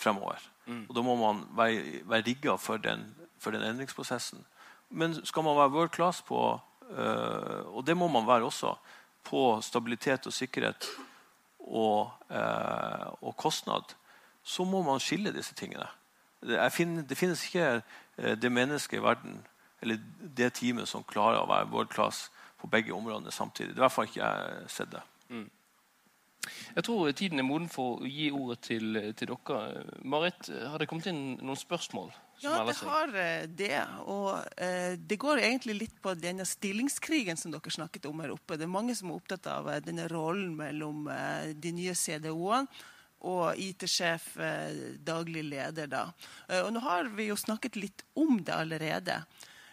fremover. 0.00 0.40
Mm. 0.66 0.86
Og 0.88 0.96
Da 0.96 1.04
må 1.04 1.16
man 1.20 1.44
være, 1.56 2.00
være 2.08 2.26
rigga 2.26 2.56
for 2.56 2.80
den, 2.80 3.04
for 3.38 3.52
den 3.52 3.64
endringsprosessen. 3.64 4.44
Men 4.90 5.14
skal 5.26 5.44
man 5.46 5.56
være 5.56 5.72
world 5.72 5.94
class 5.94 6.22
på 6.22 6.60
øh, 6.90 7.66
Og 7.76 7.86
det 7.86 7.96
må 7.96 8.08
man 8.08 8.26
være 8.26 8.44
også 8.44 8.74
på 9.24 9.60
stabilitet 9.62 10.26
og 10.26 10.32
sikkerhet 10.32 10.88
og, 11.60 12.10
øh, 12.30 13.06
og 13.22 13.36
kostnad, 13.36 13.94
så 14.42 14.64
må 14.64 14.82
man 14.82 15.00
skille 15.00 15.32
disse 15.32 15.54
tingene. 15.54 15.86
Det, 16.42 16.72
finner, 16.72 17.02
det 17.02 17.18
finnes 17.18 17.44
ikke 17.46 17.82
uh, 18.18 18.24
det 18.24 18.52
mennesket 18.52 18.98
i 18.98 19.02
verden 19.02 19.46
eller 19.82 19.98
det 20.36 20.52
teamet 20.56 20.88
som 20.88 21.04
klarer 21.04 21.42
å 21.42 21.48
være 21.48 21.68
world 21.72 21.92
class 21.92 22.30
på 22.60 22.70
begge 22.70 22.94
områdene 22.94 23.32
samtidig. 23.34 23.74
Det 23.74 23.78
er 23.78 23.82
i 23.82 23.86
hvert 23.86 23.96
fall 23.96 24.10
ikke 24.10 24.22
jeg 24.28 24.70
sett 24.76 24.92
det. 24.92 25.02
Mm. 25.30 25.48
Jeg 26.74 26.84
tror 26.86 27.12
tiden 27.12 27.40
er 27.40 27.46
moden 27.46 27.68
for 27.70 28.00
å 28.00 28.08
gi 28.08 28.30
ordet 28.32 28.60
til, 28.64 28.98
til 29.18 29.32
dere. 29.32 29.84
Marit, 30.08 30.48
har 30.48 30.80
det 30.80 30.88
kommet 30.90 31.10
inn 31.10 31.38
noen 31.40 31.58
spørsmål? 31.58 32.12
Ja, 32.40 32.62
det 32.64 32.78
har 32.80 33.10
eh, 33.20 33.42
det. 33.44 33.80
Og 34.08 34.30
eh, 34.56 34.94
det 34.96 35.18
går 35.20 35.42
egentlig 35.44 35.76
litt 35.76 35.98
på 36.00 36.14
denne 36.16 36.46
stillingskrigen 36.48 37.36
som 37.36 37.52
dere 37.52 37.74
snakket 37.74 38.08
om 38.08 38.22
her 38.24 38.32
oppe. 38.32 38.56
Det 38.56 38.64
er 38.64 38.72
mange 38.72 38.96
som 38.96 39.10
er 39.10 39.20
opptatt 39.20 39.50
av 39.52 39.68
eh, 39.68 39.82
denne 39.84 40.08
rollen 40.08 40.54
mellom 40.56 41.04
eh, 41.12 41.52
de 41.52 41.74
nye 41.76 41.96
CDO-ene 41.96 42.64
og 43.28 43.58
IT-sjef, 43.60 44.36
eh, 44.40 44.96
daglig 45.04 45.44
leder. 45.44 45.86
da. 45.86 46.06
Eh, 46.48 46.62
og 46.64 46.72
nå 46.72 46.80
har 46.80 47.12
vi 47.12 47.28
jo 47.28 47.36
snakket 47.36 47.76
litt 47.76 48.04
om 48.14 48.40
det 48.42 48.54
allerede. 48.54 49.20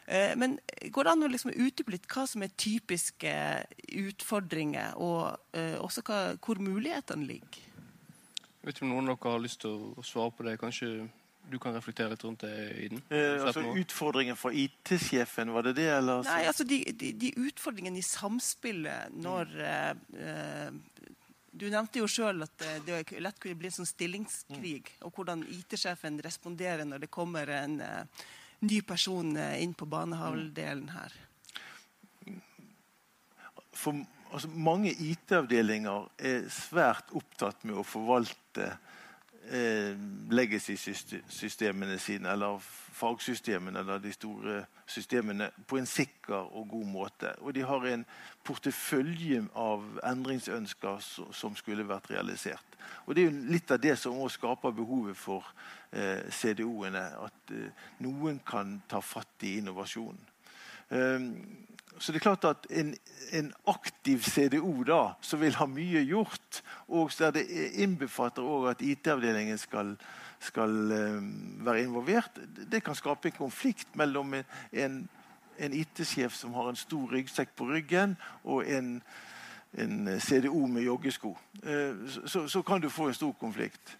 Men 0.07 0.53
går 0.95 1.03
det 1.03 1.11
an 1.11 1.25
å 1.25 1.27
liksom 1.27 1.51
utdype 1.51 1.91
litt 1.91 2.05
hva 2.07 2.23
som 2.31 2.45
er 2.45 2.53
typiske 2.55 3.31
utfordringer, 4.05 4.95
og 4.95 5.35
også 5.83 6.03
hva, 6.07 6.19
hvor 6.39 6.61
mulighetene 6.63 7.27
ligger? 7.27 7.65
Jeg 8.61 8.69
vet 8.69 8.79
ikke 8.79 8.87
om 8.87 8.93
noen 8.93 9.11
av 9.11 9.17
dere 9.19 9.33
har 9.35 9.43
lyst 9.43 9.61
til 9.65 9.83
å 9.99 10.05
svare 10.07 10.31
på 10.37 10.47
det. 10.47 10.55
Kanskje 10.59 10.87
du 11.47 11.55
kan 11.59 11.75
reflektere 11.75 12.11
litt 12.11 12.23
rundt 12.25 12.43
det, 12.43 12.55
Iden? 12.83 13.01
Eh, 13.09 13.43
altså 13.45 13.63
Utfordringen 13.79 14.35
for 14.35 14.55
IT-sjefen, 14.55 15.53
var 15.55 15.69
det 15.69 15.77
det? 15.79 15.87
Eller? 15.95 16.23
Nei, 16.27 16.41
altså 16.49 16.65
de, 16.67 16.81
de, 16.91 17.13
de 17.15 17.31
utfordringene 17.47 18.01
i 18.01 18.05
samspillet 18.05 19.15
når 19.15 19.53
mm. 19.55 20.01
eh, 20.19 21.05
Du 21.57 21.69
nevnte 21.71 22.01
jo 22.01 22.09
sjøl 22.11 22.43
at 22.45 22.65
eh, 22.67 22.81
det 22.85 23.21
lett 23.23 23.39
kunne 23.39 23.59
bli 23.59 23.71
en 23.71 23.77
sånn 23.79 23.89
stillingskrig. 23.89 24.91
Mm. 24.97 25.05
Og 25.07 25.15
hvordan 25.15 25.45
IT-sjefen 25.55 26.19
responderer 26.25 26.83
når 26.87 27.05
det 27.05 27.13
kommer 27.13 27.53
en 27.61 27.79
eh, 27.85 28.27
ny 28.65 28.81
person 28.81 29.35
eh, 29.37 29.61
inn 29.63 29.75
på 29.77 29.87
banehalvdelen 29.89 30.89
her. 30.95 31.15
For 33.77 33.93
altså, 34.31 34.49
mange 34.49 34.91
IT-avdelinger 34.91 36.09
er 36.17 36.47
svært 36.53 37.13
opptatt 37.17 37.63
med 37.67 37.77
å 37.77 37.85
forvalte 37.85 38.71
eh, 39.51 39.93
legacy-systemene 40.33 41.99
sine, 42.01 42.33
eller 42.33 42.61
fagsystemene, 42.97 43.79
eller 43.79 44.01
de 44.01 44.11
store 44.13 44.57
systemene, 44.89 45.49
på 45.67 45.77
en 45.77 45.85
sikker 45.85 46.49
og 46.57 46.67
god 46.71 46.85
måte. 46.89 47.33
Og 47.45 47.53
de 47.55 47.65
har 47.65 47.85
en 47.85 48.05
portefølje 48.47 49.43
av 49.55 49.85
endringsønsker 50.07 51.03
som 51.35 51.55
skulle 51.55 51.87
vært 51.87 52.09
realisert. 52.11 52.77
Og 53.05 53.15
Det 53.15 53.23
er 53.23 53.29
jo 53.29 53.51
litt 53.53 53.71
av 53.71 53.81
det 53.83 53.97
som 53.99 54.17
også 54.17 54.39
skaper 54.39 54.75
behovet 54.75 55.17
for 55.17 55.45
eh, 55.91 56.25
CDO-ene. 56.31 57.05
At 57.27 57.53
eh, 57.55 57.85
noen 58.03 58.41
kan 58.45 58.81
ta 58.89 59.01
fatt 59.03 59.43
i 59.43 59.57
innovasjonen. 59.61 60.33
Um, 60.89 61.33
så 61.99 62.11
det 62.11 62.19
er 62.19 62.27
klart 62.27 62.45
at 62.45 62.67
en, 62.69 62.93
en, 63.33 63.49
aktiv 63.67 64.21
CDO 64.23 64.83
da, 64.87 65.01
som 65.21 65.41
vil 65.41 65.55
ha 65.57 65.65
mye 65.65 66.03
gjort, 66.05 66.61
og 66.87 67.11
der 67.17 67.33
det 67.39 67.47
innbefatter 67.81 68.45
òg 68.45 68.69
at 68.71 68.83
IT-avdelingen 68.85 69.57
skal, 69.57 69.95
skal 70.39 70.69
um, 70.91 71.65
være 71.65 71.83
involvert, 71.83 72.39
det 72.71 72.83
kan 72.83 72.95
skape 72.95 73.31
en 73.31 73.37
konflikt 73.37 73.95
mellom 73.95 74.35
en, 74.71 75.07
en 75.57 75.73
IT-sjef 75.73 76.35
som 76.35 76.53
har 76.53 76.69
en 76.69 76.79
stor 76.79 77.11
ryggsekk 77.11 77.55
på 77.57 77.69
ryggen, 77.71 78.15
og 78.43 78.67
en, 78.69 79.01
en 79.77 80.19
CDO 80.21 80.65
med 80.67 80.87
joggesko. 80.87 81.37
Uh, 81.63 82.09
så, 82.25 82.47
så, 82.47 82.61
kan 82.61 82.81
du 82.81 82.89
få 82.89 83.07
en 83.07 83.17
stor 83.17 83.33
konflikt. 83.39 83.97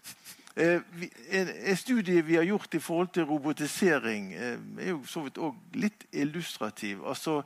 Uh, 0.58 0.82
en, 1.30 1.76
studie 1.78 2.22
vi 2.22 2.36
har 2.36 2.44
gjort 2.44 2.74
i 2.74 2.80
forhold 2.80 3.14
til 3.14 3.24
robotisering, 3.30 4.34
er 4.34 4.90
jo 4.90 5.02
så 5.06 5.26
vidt 5.26 5.42
òg 5.42 5.78
litt 5.78 6.06
illustrativ. 6.12 7.06
altså 7.06 7.44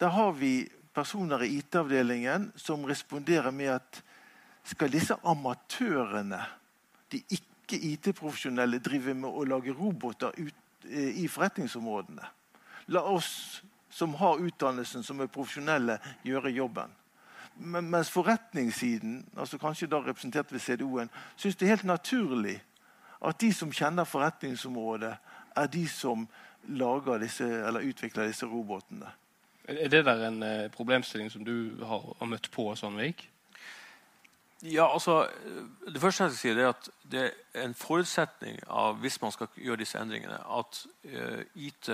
der 0.00 0.08
har 0.08 0.32
vi 0.32 0.68
personer 0.94 1.42
i 1.42 1.58
IT-avdelingen 1.58 2.50
som 2.56 2.84
responderer 2.84 3.50
med 3.50 3.76
at 3.78 4.02
skal 4.66 4.92
disse 4.92 5.14
amatørene, 5.24 6.40
de 7.12 7.22
ikke 7.30 7.45
IT-profesjonelle, 7.72 8.78
drive 8.78 9.14
med 9.14 9.30
å 9.30 9.44
lage 9.48 9.74
roboter 9.74 10.32
ut, 10.36 10.54
eh, 10.84 11.24
i 11.24 11.26
forretningsområdene. 11.28 12.26
La 12.86 13.02
oss 13.02 13.62
som 13.90 14.14
har 14.14 14.38
utdannelsen, 14.38 15.02
som 15.02 15.20
er 15.20 15.26
profesjonelle, 15.26 15.98
gjøre 16.24 16.52
jobben. 16.52 16.90
Men, 17.56 17.90
mens 17.90 18.10
forretningssiden, 18.10 19.26
altså 19.36 19.58
kanskje 19.58 19.88
da 19.88 20.02
representert 20.04 20.52
ved 20.52 20.60
CDO-en, 20.60 21.10
syns 21.36 21.56
det 21.56 21.66
er 21.66 21.76
helt 21.76 21.84
naturlig 21.88 22.60
at 23.24 23.40
de 23.40 23.52
som 23.52 23.72
kjenner 23.72 24.04
forretningsområdet, 24.04 25.16
er 25.56 25.66
de 25.66 25.86
som 25.88 26.28
disse, 27.20 27.44
utvikler 27.80 28.26
disse 28.26 28.46
robotene. 28.46 29.08
Er 29.68 29.88
det 29.88 30.04
der 30.04 30.26
en 30.28 30.42
eh, 30.42 30.70
problemstilling 30.70 31.30
som 31.30 31.44
du 31.44 31.82
har 31.82 32.26
møtt 32.26 32.50
på, 32.50 32.74
Sandvik? 32.74 33.30
Ja, 34.62 34.92
altså, 34.92 35.28
Det 35.92 36.00
første 36.00 36.24
jeg 36.24 36.32
skal 36.32 36.38
si 36.38 36.60
er 36.60 36.68
at 36.70 36.88
det 37.04 37.24
er 37.54 37.64
en 37.66 37.74
forutsetning 37.74 38.60
av, 38.66 38.96
hvis 39.02 39.20
man 39.22 39.32
skal 39.32 39.48
gjøre 39.56 39.82
disse 39.82 39.98
endringene, 40.00 40.38
at 40.40 40.86
uh, 41.12 41.42
IT 41.54 41.90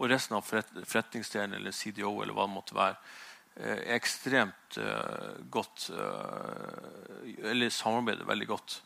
og 0.00 0.08
resten 0.08 0.38
av 0.38 0.46
forretningsdelen 0.48 1.54
eller 1.58 1.76
CDO 1.76 2.22
eller 2.22 2.32
hva 2.32 2.46
det 2.48 2.54
måtte 2.54 2.74
være, 2.78 2.96
uh, 3.60 3.76
er 3.76 3.98
ekstremt 3.98 4.80
uh, 4.80 5.36
godt 5.50 5.90
Eller 7.44 7.68
samarbeider 7.68 8.24
veldig 8.24 8.48
godt. 8.48 8.82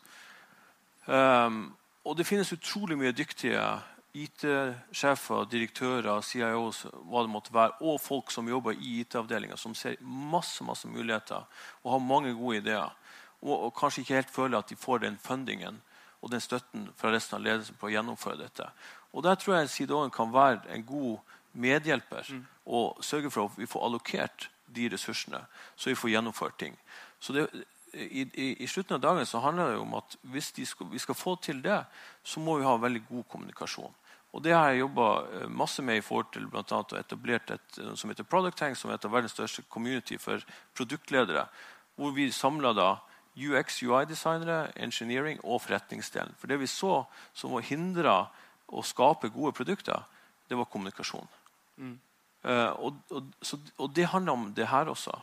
Um, 1.07 1.75
og 2.05 2.17
det 2.17 2.25
finnes 2.27 2.51
utrolig 2.51 2.97
mye 2.97 3.15
dyktige 3.15 3.61
IT-sjefer, 4.15 5.45
direktører, 5.51 6.21
CIOs, 6.23 6.85
hva 7.09 7.23
det 7.25 7.31
måtte 7.31 7.53
være, 7.53 7.79
og 7.83 7.99
folk 7.99 8.31
som 8.31 8.47
jobber 8.47 8.77
i 8.77 8.99
IT-avdelinga, 9.01 9.57
som 9.59 9.75
ser 9.75 9.97
masse, 10.01 10.63
masse 10.63 10.87
muligheter 10.87 11.43
og 11.83 11.91
har 11.91 12.03
mange 12.03 12.33
gode 12.35 12.61
ideer. 12.61 12.93
Og, 13.45 13.67
og, 13.67 13.73
kanskje 13.77 14.01
ikke 14.01 14.17
helt 14.17 14.33
føler 14.33 14.57
at 14.57 14.69
de 14.69 14.75
får 14.75 15.03
den 15.05 15.17
fundingen 15.21 15.81
og 16.21 16.31
den 16.33 16.41
støtten 16.41 16.89
fra 16.97 17.11
resten 17.13 17.37
av 17.37 17.45
ledelsen 17.45 17.77
på 17.77 17.87
å 17.87 17.93
gjennomføre 17.93 18.41
dette. 18.41 18.65
Og 19.13 19.23
Der 19.23 19.37
tror 19.37 19.59
jeg 19.59 19.69
CDO-en 19.69 20.11
kan 20.11 20.33
være 20.33 20.65
en 20.73 20.85
god 20.85 21.19
medhjelper 21.53 22.25
mm. 22.29 22.45
og 22.65 23.03
sørge 23.05 23.31
for 23.31 23.45
at 23.45 23.59
vi 23.59 23.69
får 23.69 23.85
allokert 23.85 24.49
de 24.75 24.89
ressursene, 24.91 25.39
så 25.75 25.91
vi 25.91 25.95
får 25.95 26.15
gjennomført 26.15 26.57
ting. 26.59 26.73
Så 27.19 27.33
det, 27.33 27.45
i, 27.93 28.25
i, 28.33 28.47
i, 28.63 28.67
slutten 28.67 28.97
av 28.97 29.03
dagen 29.03 29.25
så 29.29 29.39
handler 29.39 29.71
det 29.71 29.77
om 29.79 29.93
at 29.95 30.17
hvis 30.33 30.51
skal, 30.67 30.89
vi 30.91 30.99
skal 30.99 31.15
få 31.15 31.35
til 31.35 31.61
det, 31.63 31.83
så 32.23 32.41
må 32.43 32.57
vi 32.57 32.67
ha 32.67 32.75
veldig 32.77 33.05
god 33.07 33.23
kommunikasjon. 33.29 33.93
Og 34.35 34.43
Det 34.43 34.51
har 34.51 34.69
jeg 34.69 34.81
jobba 34.83 35.07
eh, 35.23 35.47
masse 35.47 35.81
med 35.81 35.97
i 35.97 36.03
forhold 36.03 36.33
til 36.33 36.47
blant 36.51 36.71
annet 36.75 36.91
å 36.93 36.99
etablert 36.99 37.53
et 37.55 37.77
eh, 37.79 37.93
som 37.95 38.11
heter 38.11 38.27
Product 38.27 38.57
Tank, 38.59 38.75
som 38.75 38.91
er 38.91 38.97
et 38.97 39.05
av 39.07 39.13
verdens 39.13 39.31
største 39.31 39.63
community 39.71 40.17
for 40.19 40.43
produktledere. 40.75 41.45
Hvor 41.95 42.11
vi 42.11 42.27
samla 42.35 42.73
UX, 43.35 43.81
UI-designere, 43.83 44.71
engineering 44.79 45.39
og 45.43 45.61
forretningsdelen. 45.65 46.35
For 46.39 46.47
det 46.47 46.59
vi 46.61 46.69
så 46.71 47.03
som 47.35 47.51
var 47.55 47.65
hindra 47.67 48.15
å 48.67 48.83
skape 48.85 49.29
gode 49.33 49.53
produkter, 49.57 50.05
det 50.49 50.57
var 50.57 50.69
kommunikasjon. 50.71 51.27
Mm. 51.77 51.97
Uh, 52.45 52.71
og, 52.79 52.99
og, 53.11 53.31
så, 53.41 53.57
og, 53.77 53.89
det 53.95 54.05
handler 54.11 54.37
om 54.37 54.51
det 54.55 54.67
her 54.69 54.91
også. 54.91 55.15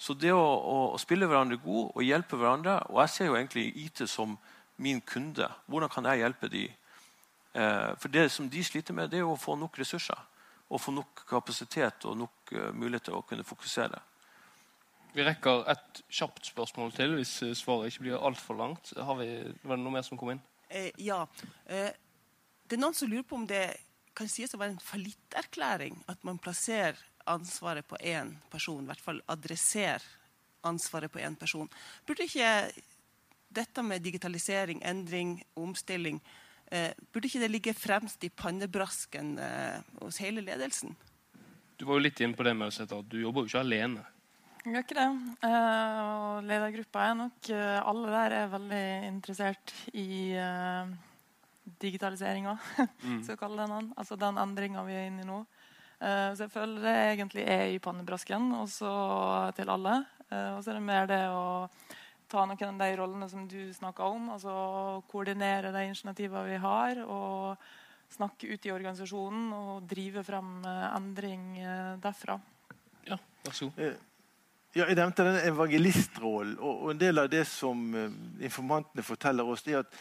Så 0.00 0.16
det 0.18 0.32
å, 0.32 0.40
å, 0.40 0.76
å, 0.94 0.98
spille 0.98 1.28
hverandre 1.30 1.60
god 1.62 1.92
og 1.94 2.02
hjelpe 2.02 2.38
hverandre 2.40 2.80
Og 2.90 2.96
jeg 3.04 3.12
ser 3.12 3.28
jo 3.28 3.36
egentlig 3.36 3.68
IT 3.78 4.02
som 4.10 4.32
min 4.82 4.98
kunde. 5.06 5.46
Hvordan 5.70 5.92
kan 5.92 6.08
jeg 6.10 6.24
hjelpe 6.24 6.50
de? 6.50 6.64
Uh, 7.54 7.92
for 8.00 8.10
det 8.10 8.26
som 8.32 8.48
de 8.50 8.64
sliter 8.64 8.96
med, 8.96 9.12
det 9.12 9.20
er 9.20 9.28
å 9.28 9.38
få 9.38 9.54
nok 9.60 9.78
ressurser. 9.78 10.18
Og 10.72 10.80
få 10.80 10.96
nok 10.96 11.22
kapasitet 11.28 12.08
og 12.10 12.16
nok 12.24 12.56
uh, 12.56 12.72
mulighet 12.74 13.10
til 13.10 13.20
å 13.20 13.22
kunne 13.28 13.46
fokusere. 13.46 14.00
Vi 15.14 15.24
rekker 15.24 15.64
et 15.70 16.02
kjapt 16.10 16.50
spørsmål 16.50 16.94
til 16.96 17.16
hvis 17.18 17.36
eh, 17.46 17.54
svaret 17.58 17.92
ikke 17.92 18.08
blir 18.08 18.24
altfor 18.26 18.58
langt. 18.58 18.92
Har 18.98 19.18
vi, 19.20 19.28
var 19.62 19.78
det 19.78 19.84
noe 19.84 19.94
mer 19.94 20.06
som 20.06 20.18
kom 20.18 20.34
inn? 20.34 20.42
Eh, 20.68 20.90
ja. 20.98 21.22
Eh, 21.66 21.92
det 22.66 22.76
er 22.76 22.82
noen 22.82 22.96
som 22.96 23.10
lurer 23.10 23.26
på 23.28 23.38
om 23.38 23.46
det 23.48 23.66
kan 24.14 24.30
sies 24.30 24.54
å 24.54 24.60
være 24.60 24.76
en 24.76 24.82
fallitterklæring 24.82 26.00
at 26.10 26.22
man 26.26 26.40
plasserer 26.42 26.98
ansvaret 27.30 27.86
på 27.88 27.98
én 28.04 28.34
person, 28.52 28.82
i 28.84 28.90
hvert 28.90 29.02
fall 29.02 29.22
adresserer 29.32 30.04
ansvaret 30.66 31.12
på 31.12 31.22
én 31.22 31.36
person. 31.38 31.70
Burde 32.06 32.26
ikke 32.26 32.50
dette 33.54 33.82
med 33.86 34.02
digitalisering, 34.04 34.82
endring, 34.86 35.38
omstilling 35.54 36.20
eh, 36.70 36.90
burde 37.12 37.28
ikke 37.28 37.42
det 37.42 37.50
ligge 37.50 37.74
fremst 37.76 38.24
i 38.24 38.30
pannebrasken 38.30 39.38
eh, 39.38 39.78
hos 40.00 40.20
hele 40.22 40.44
ledelsen? 40.44 40.94
Du 41.76 41.86
var 41.86 41.98
jo 41.98 42.06
litt 42.06 42.20
inne 42.22 42.36
på 42.38 42.46
det 42.46 42.54
med 42.56 42.70
å 42.70 42.74
si 42.74 42.84
at 42.84 42.94
du 43.10 43.18
jobber 43.20 43.44
jo 43.44 43.52
ikke 43.52 43.64
alene. 43.64 44.04
Jeg 44.64 44.72
gjør 44.72 44.84
ikke 44.86 44.96
det. 44.96 45.08
Uh, 45.44 45.96
og 46.00 46.46
ledergruppa 46.48 47.02
er 47.04 47.16
nok 47.18 47.48
uh, 47.52 47.80
Alle 47.84 48.12
der 48.14 48.34
er 48.38 48.52
veldig 48.52 48.84
interessert 49.10 49.74
i 49.92 50.32
uh, 50.40 50.88
digitaliseringa, 51.82 52.54
mm. 53.04 53.18
skal 53.26 53.36
kalle 53.42 53.60
det 53.60 53.74
den. 53.74 53.90
Altså 54.00 54.16
den 54.16 54.40
endringa 54.40 54.84
vi 54.86 54.96
er 54.96 55.10
inne 55.10 55.20
i 55.20 55.28
nå. 55.28 55.42
Uh, 56.00 56.30
så 56.32 56.46
jeg 56.46 56.54
føler 56.54 56.80
det 56.80 56.94
egentlig 57.10 57.44
er 57.44 57.74
i 57.74 57.82
pannebrasken, 57.84 58.54
også 58.62 58.94
til 59.58 59.74
alle. 59.74 59.98
og 60.32 60.64
så 60.64 60.72
er 60.72 60.78
det 60.78 60.86
mer 60.88 61.12
det 61.12 61.20
å 61.28 61.68
ta 62.32 62.46
noen 62.48 62.64
av 62.64 62.80
de 62.80 62.96
rollene 63.02 63.28
som 63.28 63.44
du 63.44 63.68
snakka 63.76 64.08
om. 64.16 64.32
altså 64.32 64.56
Koordinere 65.12 65.74
de 65.76 65.84
initiativene 65.90 66.46
vi 66.48 66.62
har. 66.64 67.04
og 67.04 67.56
snakke 68.14 68.46
ut 68.46 68.66
i 68.66 68.70
organisasjonen 68.70 69.52
og 69.52 69.86
drive 69.90 70.22
frem 70.24 70.64
endring 70.64 71.56
derfra. 72.00 72.38
Ja, 73.08 73.18
vær 73.44 73.56
så 73.60 73.68
god. 73.68 74.13
Ja, 74.74 74.88
jeg 74.90 74.96
nevnte 74.98 75.22
den 75.22 75.36
evangelistrollen. 75.46 76.56
Og, 76.58 76.88
en 76.90 76.98
del 76.98 77.20
av 77.22 77.28
det 77.30 77.44
som 77.46 77.82
uh, 77.94 78.08
informantene 78.42 79.04
forteller 79.06 79.46
oss, 79.46 79.62
det 79.62 79.76
er 79.76 79.84
at 79.84 79.98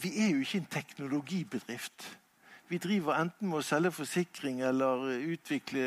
vi 0.00 0.10
er 0.24 0.30
jo 0.32 0.40
ikke 0.40 0.62
en 0.62 0.70
teknologibedrift. 0.72 2.06
Vi 2.68 2.78
driver 2.80 3.20
enten 3.20 3.50
med 3.50 3.60
å 3.60 3.66
selge 3.66 3.92
forsikring 3.92 4.62
eller 4.64 5.04
utvikle 5.34 5.84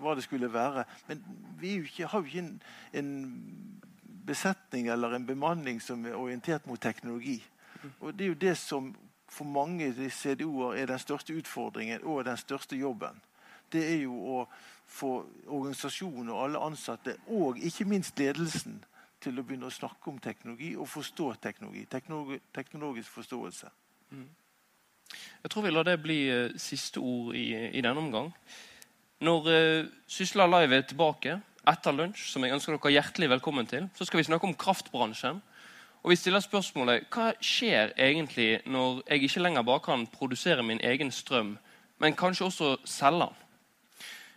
hva 0.00 0.16
det 0.18 0.26
skulle 0.26 0.50
være. 0.52 0.82
Men 1.06 1.22
vi 1.60 1.76
ikke, 1.78 2.10
har 2.10 2.20
jo 2.20 2.26
ikke 2.26 2.42
en, 2.42 2.52
en, 2.92 3.12
besetning 4.26 4.88
eller 4.90 5.14
en 5.14 5.26
bemanning 5.26 5.78
som 5.80 6.02
er 6.06 6.18
orientert 6.18 6.66
mot 6.66 6.80
teknologi. 6.82 7.38
Og 8.00 8.14
Det 8.18 8.24
er 8.24 8.32
jo 8.32 8.40
det 8.42 8.56
som 8.58 8.90
for 9.30 9.46
mange 9.46 9.92
CDO-er 10.10 10.82
er 10.82 10.90
den 10.90 10.98
største 10.98 11.38
utfordringen 11.38 12.02
og 12.02 12.24
den 12.26 12.36
største 12.36 12.76
jobben. 12.76 13.22
Det 13.72 13.84
er 13.92 14.02
jo 14.02 14.18
å 14.18 14.48
få 14.86 15.12
organisasjonen 15.46 16.30
og 16.30 16.44
alle 16.44 16.62
ansatte, 16.62 17.16
og 17.26 17.58
ikke 17.58 17.88
minst 17.88 18.18
ledelsen, 18.18 18.78
til 19.20 19.40
å 19.40 19.42
begynne 19.46 19.66
å 19.66 19.74
snakke 19.74 20.10
om 20.12 20.18
teknologi 20.22 20.74
og 20.76 20.88
forstå 20.88 21.32
teknologi. 21.42 21.86
Teknologi, 21.90 22.38
teknologisk 22.54 23.10
forståelse. 23.16 23.70
Mm. 24.10 24.28
Jeg 25.42 25.50
tror 25.50 25.64
vi 25.64 25.72
lar 25.72 25.86
det 25.88 25.96
bli 26.02 26.18
uh, 26.30 26.54
siste 26.60 27.00
ord 27.00 27.34
i, 27.34 27.48
i 27.72 27.82
denne 27.82 28.02
omgang. 28.02 28.30
Når 29.24 29.48
uh, 29.48 29.88
Sysla 30.06 30.46
Live 30.50 30.76
er 30.76 30.86
tilbake 30.86 31.38
etter 31.66 31.96
lunsj, 31.96 32.28
som 32.30 32.44
jeg 32.44 32.54
ønsker 32.54 32.76
dere 32.76 32.94
hjertelig 32.94 33.30
velkommen 33.36 33.66
til, 33.66 33.88
så 33.96 34.06
skal 34.06 34.20
vi 34.20 34.28
snakke 34.28 34.46
om 34.46 34.54
kraftbransjen. 34.54 35.40
Og 36.04 36.12
vi 36.12 36.18
stiller 36.20 36.44
spørsmålet 36.44 37.08
hva 37.10 37.32
skjer 37.42 37.96
egentlig 37.98 38.60
når 38.70 39.00
jeg 39.08 39.26
ikke 39.26 39.42
lenger 39.42 39.66
bare 39.66 39.82
kan 39.88 40.06
produsere 40.12 40.62
min 40.62 40.82
egen 40.84 41.10
strøm, 41.10 41.56
men 41.98 42.14
kanskje 42.14 42.46
også 42.46 42.76
selge 42.86 43.26
den? 43.26 43.42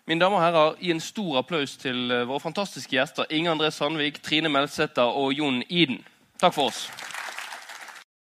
Mine 0.10 0.24
damer 0.24 0.40
og 0.40 0.42
herrer, 0.42 0.78
gi 0.82 0.90
en 0.90 1.02
stor 1.06 1.36
applaus 1.44 1.76
til 1.78 2.10
eh, 2.10 2.24
våre 2.26 2.42
fantastiske 2.42 2.96
gjester 2.96 3.30
Inge 3.30 3.52
André 3.52 3.68
Sandvik, 3.70 4.18
Trine 4.26 4.50
Melsæter 4.50 5.06
og 5.06 5.36
Jon 5.38 5.62
Iden. 5.70 6.00
Takk 6.42 6.56
for 6.56 6.72
oss. 6.72 6.88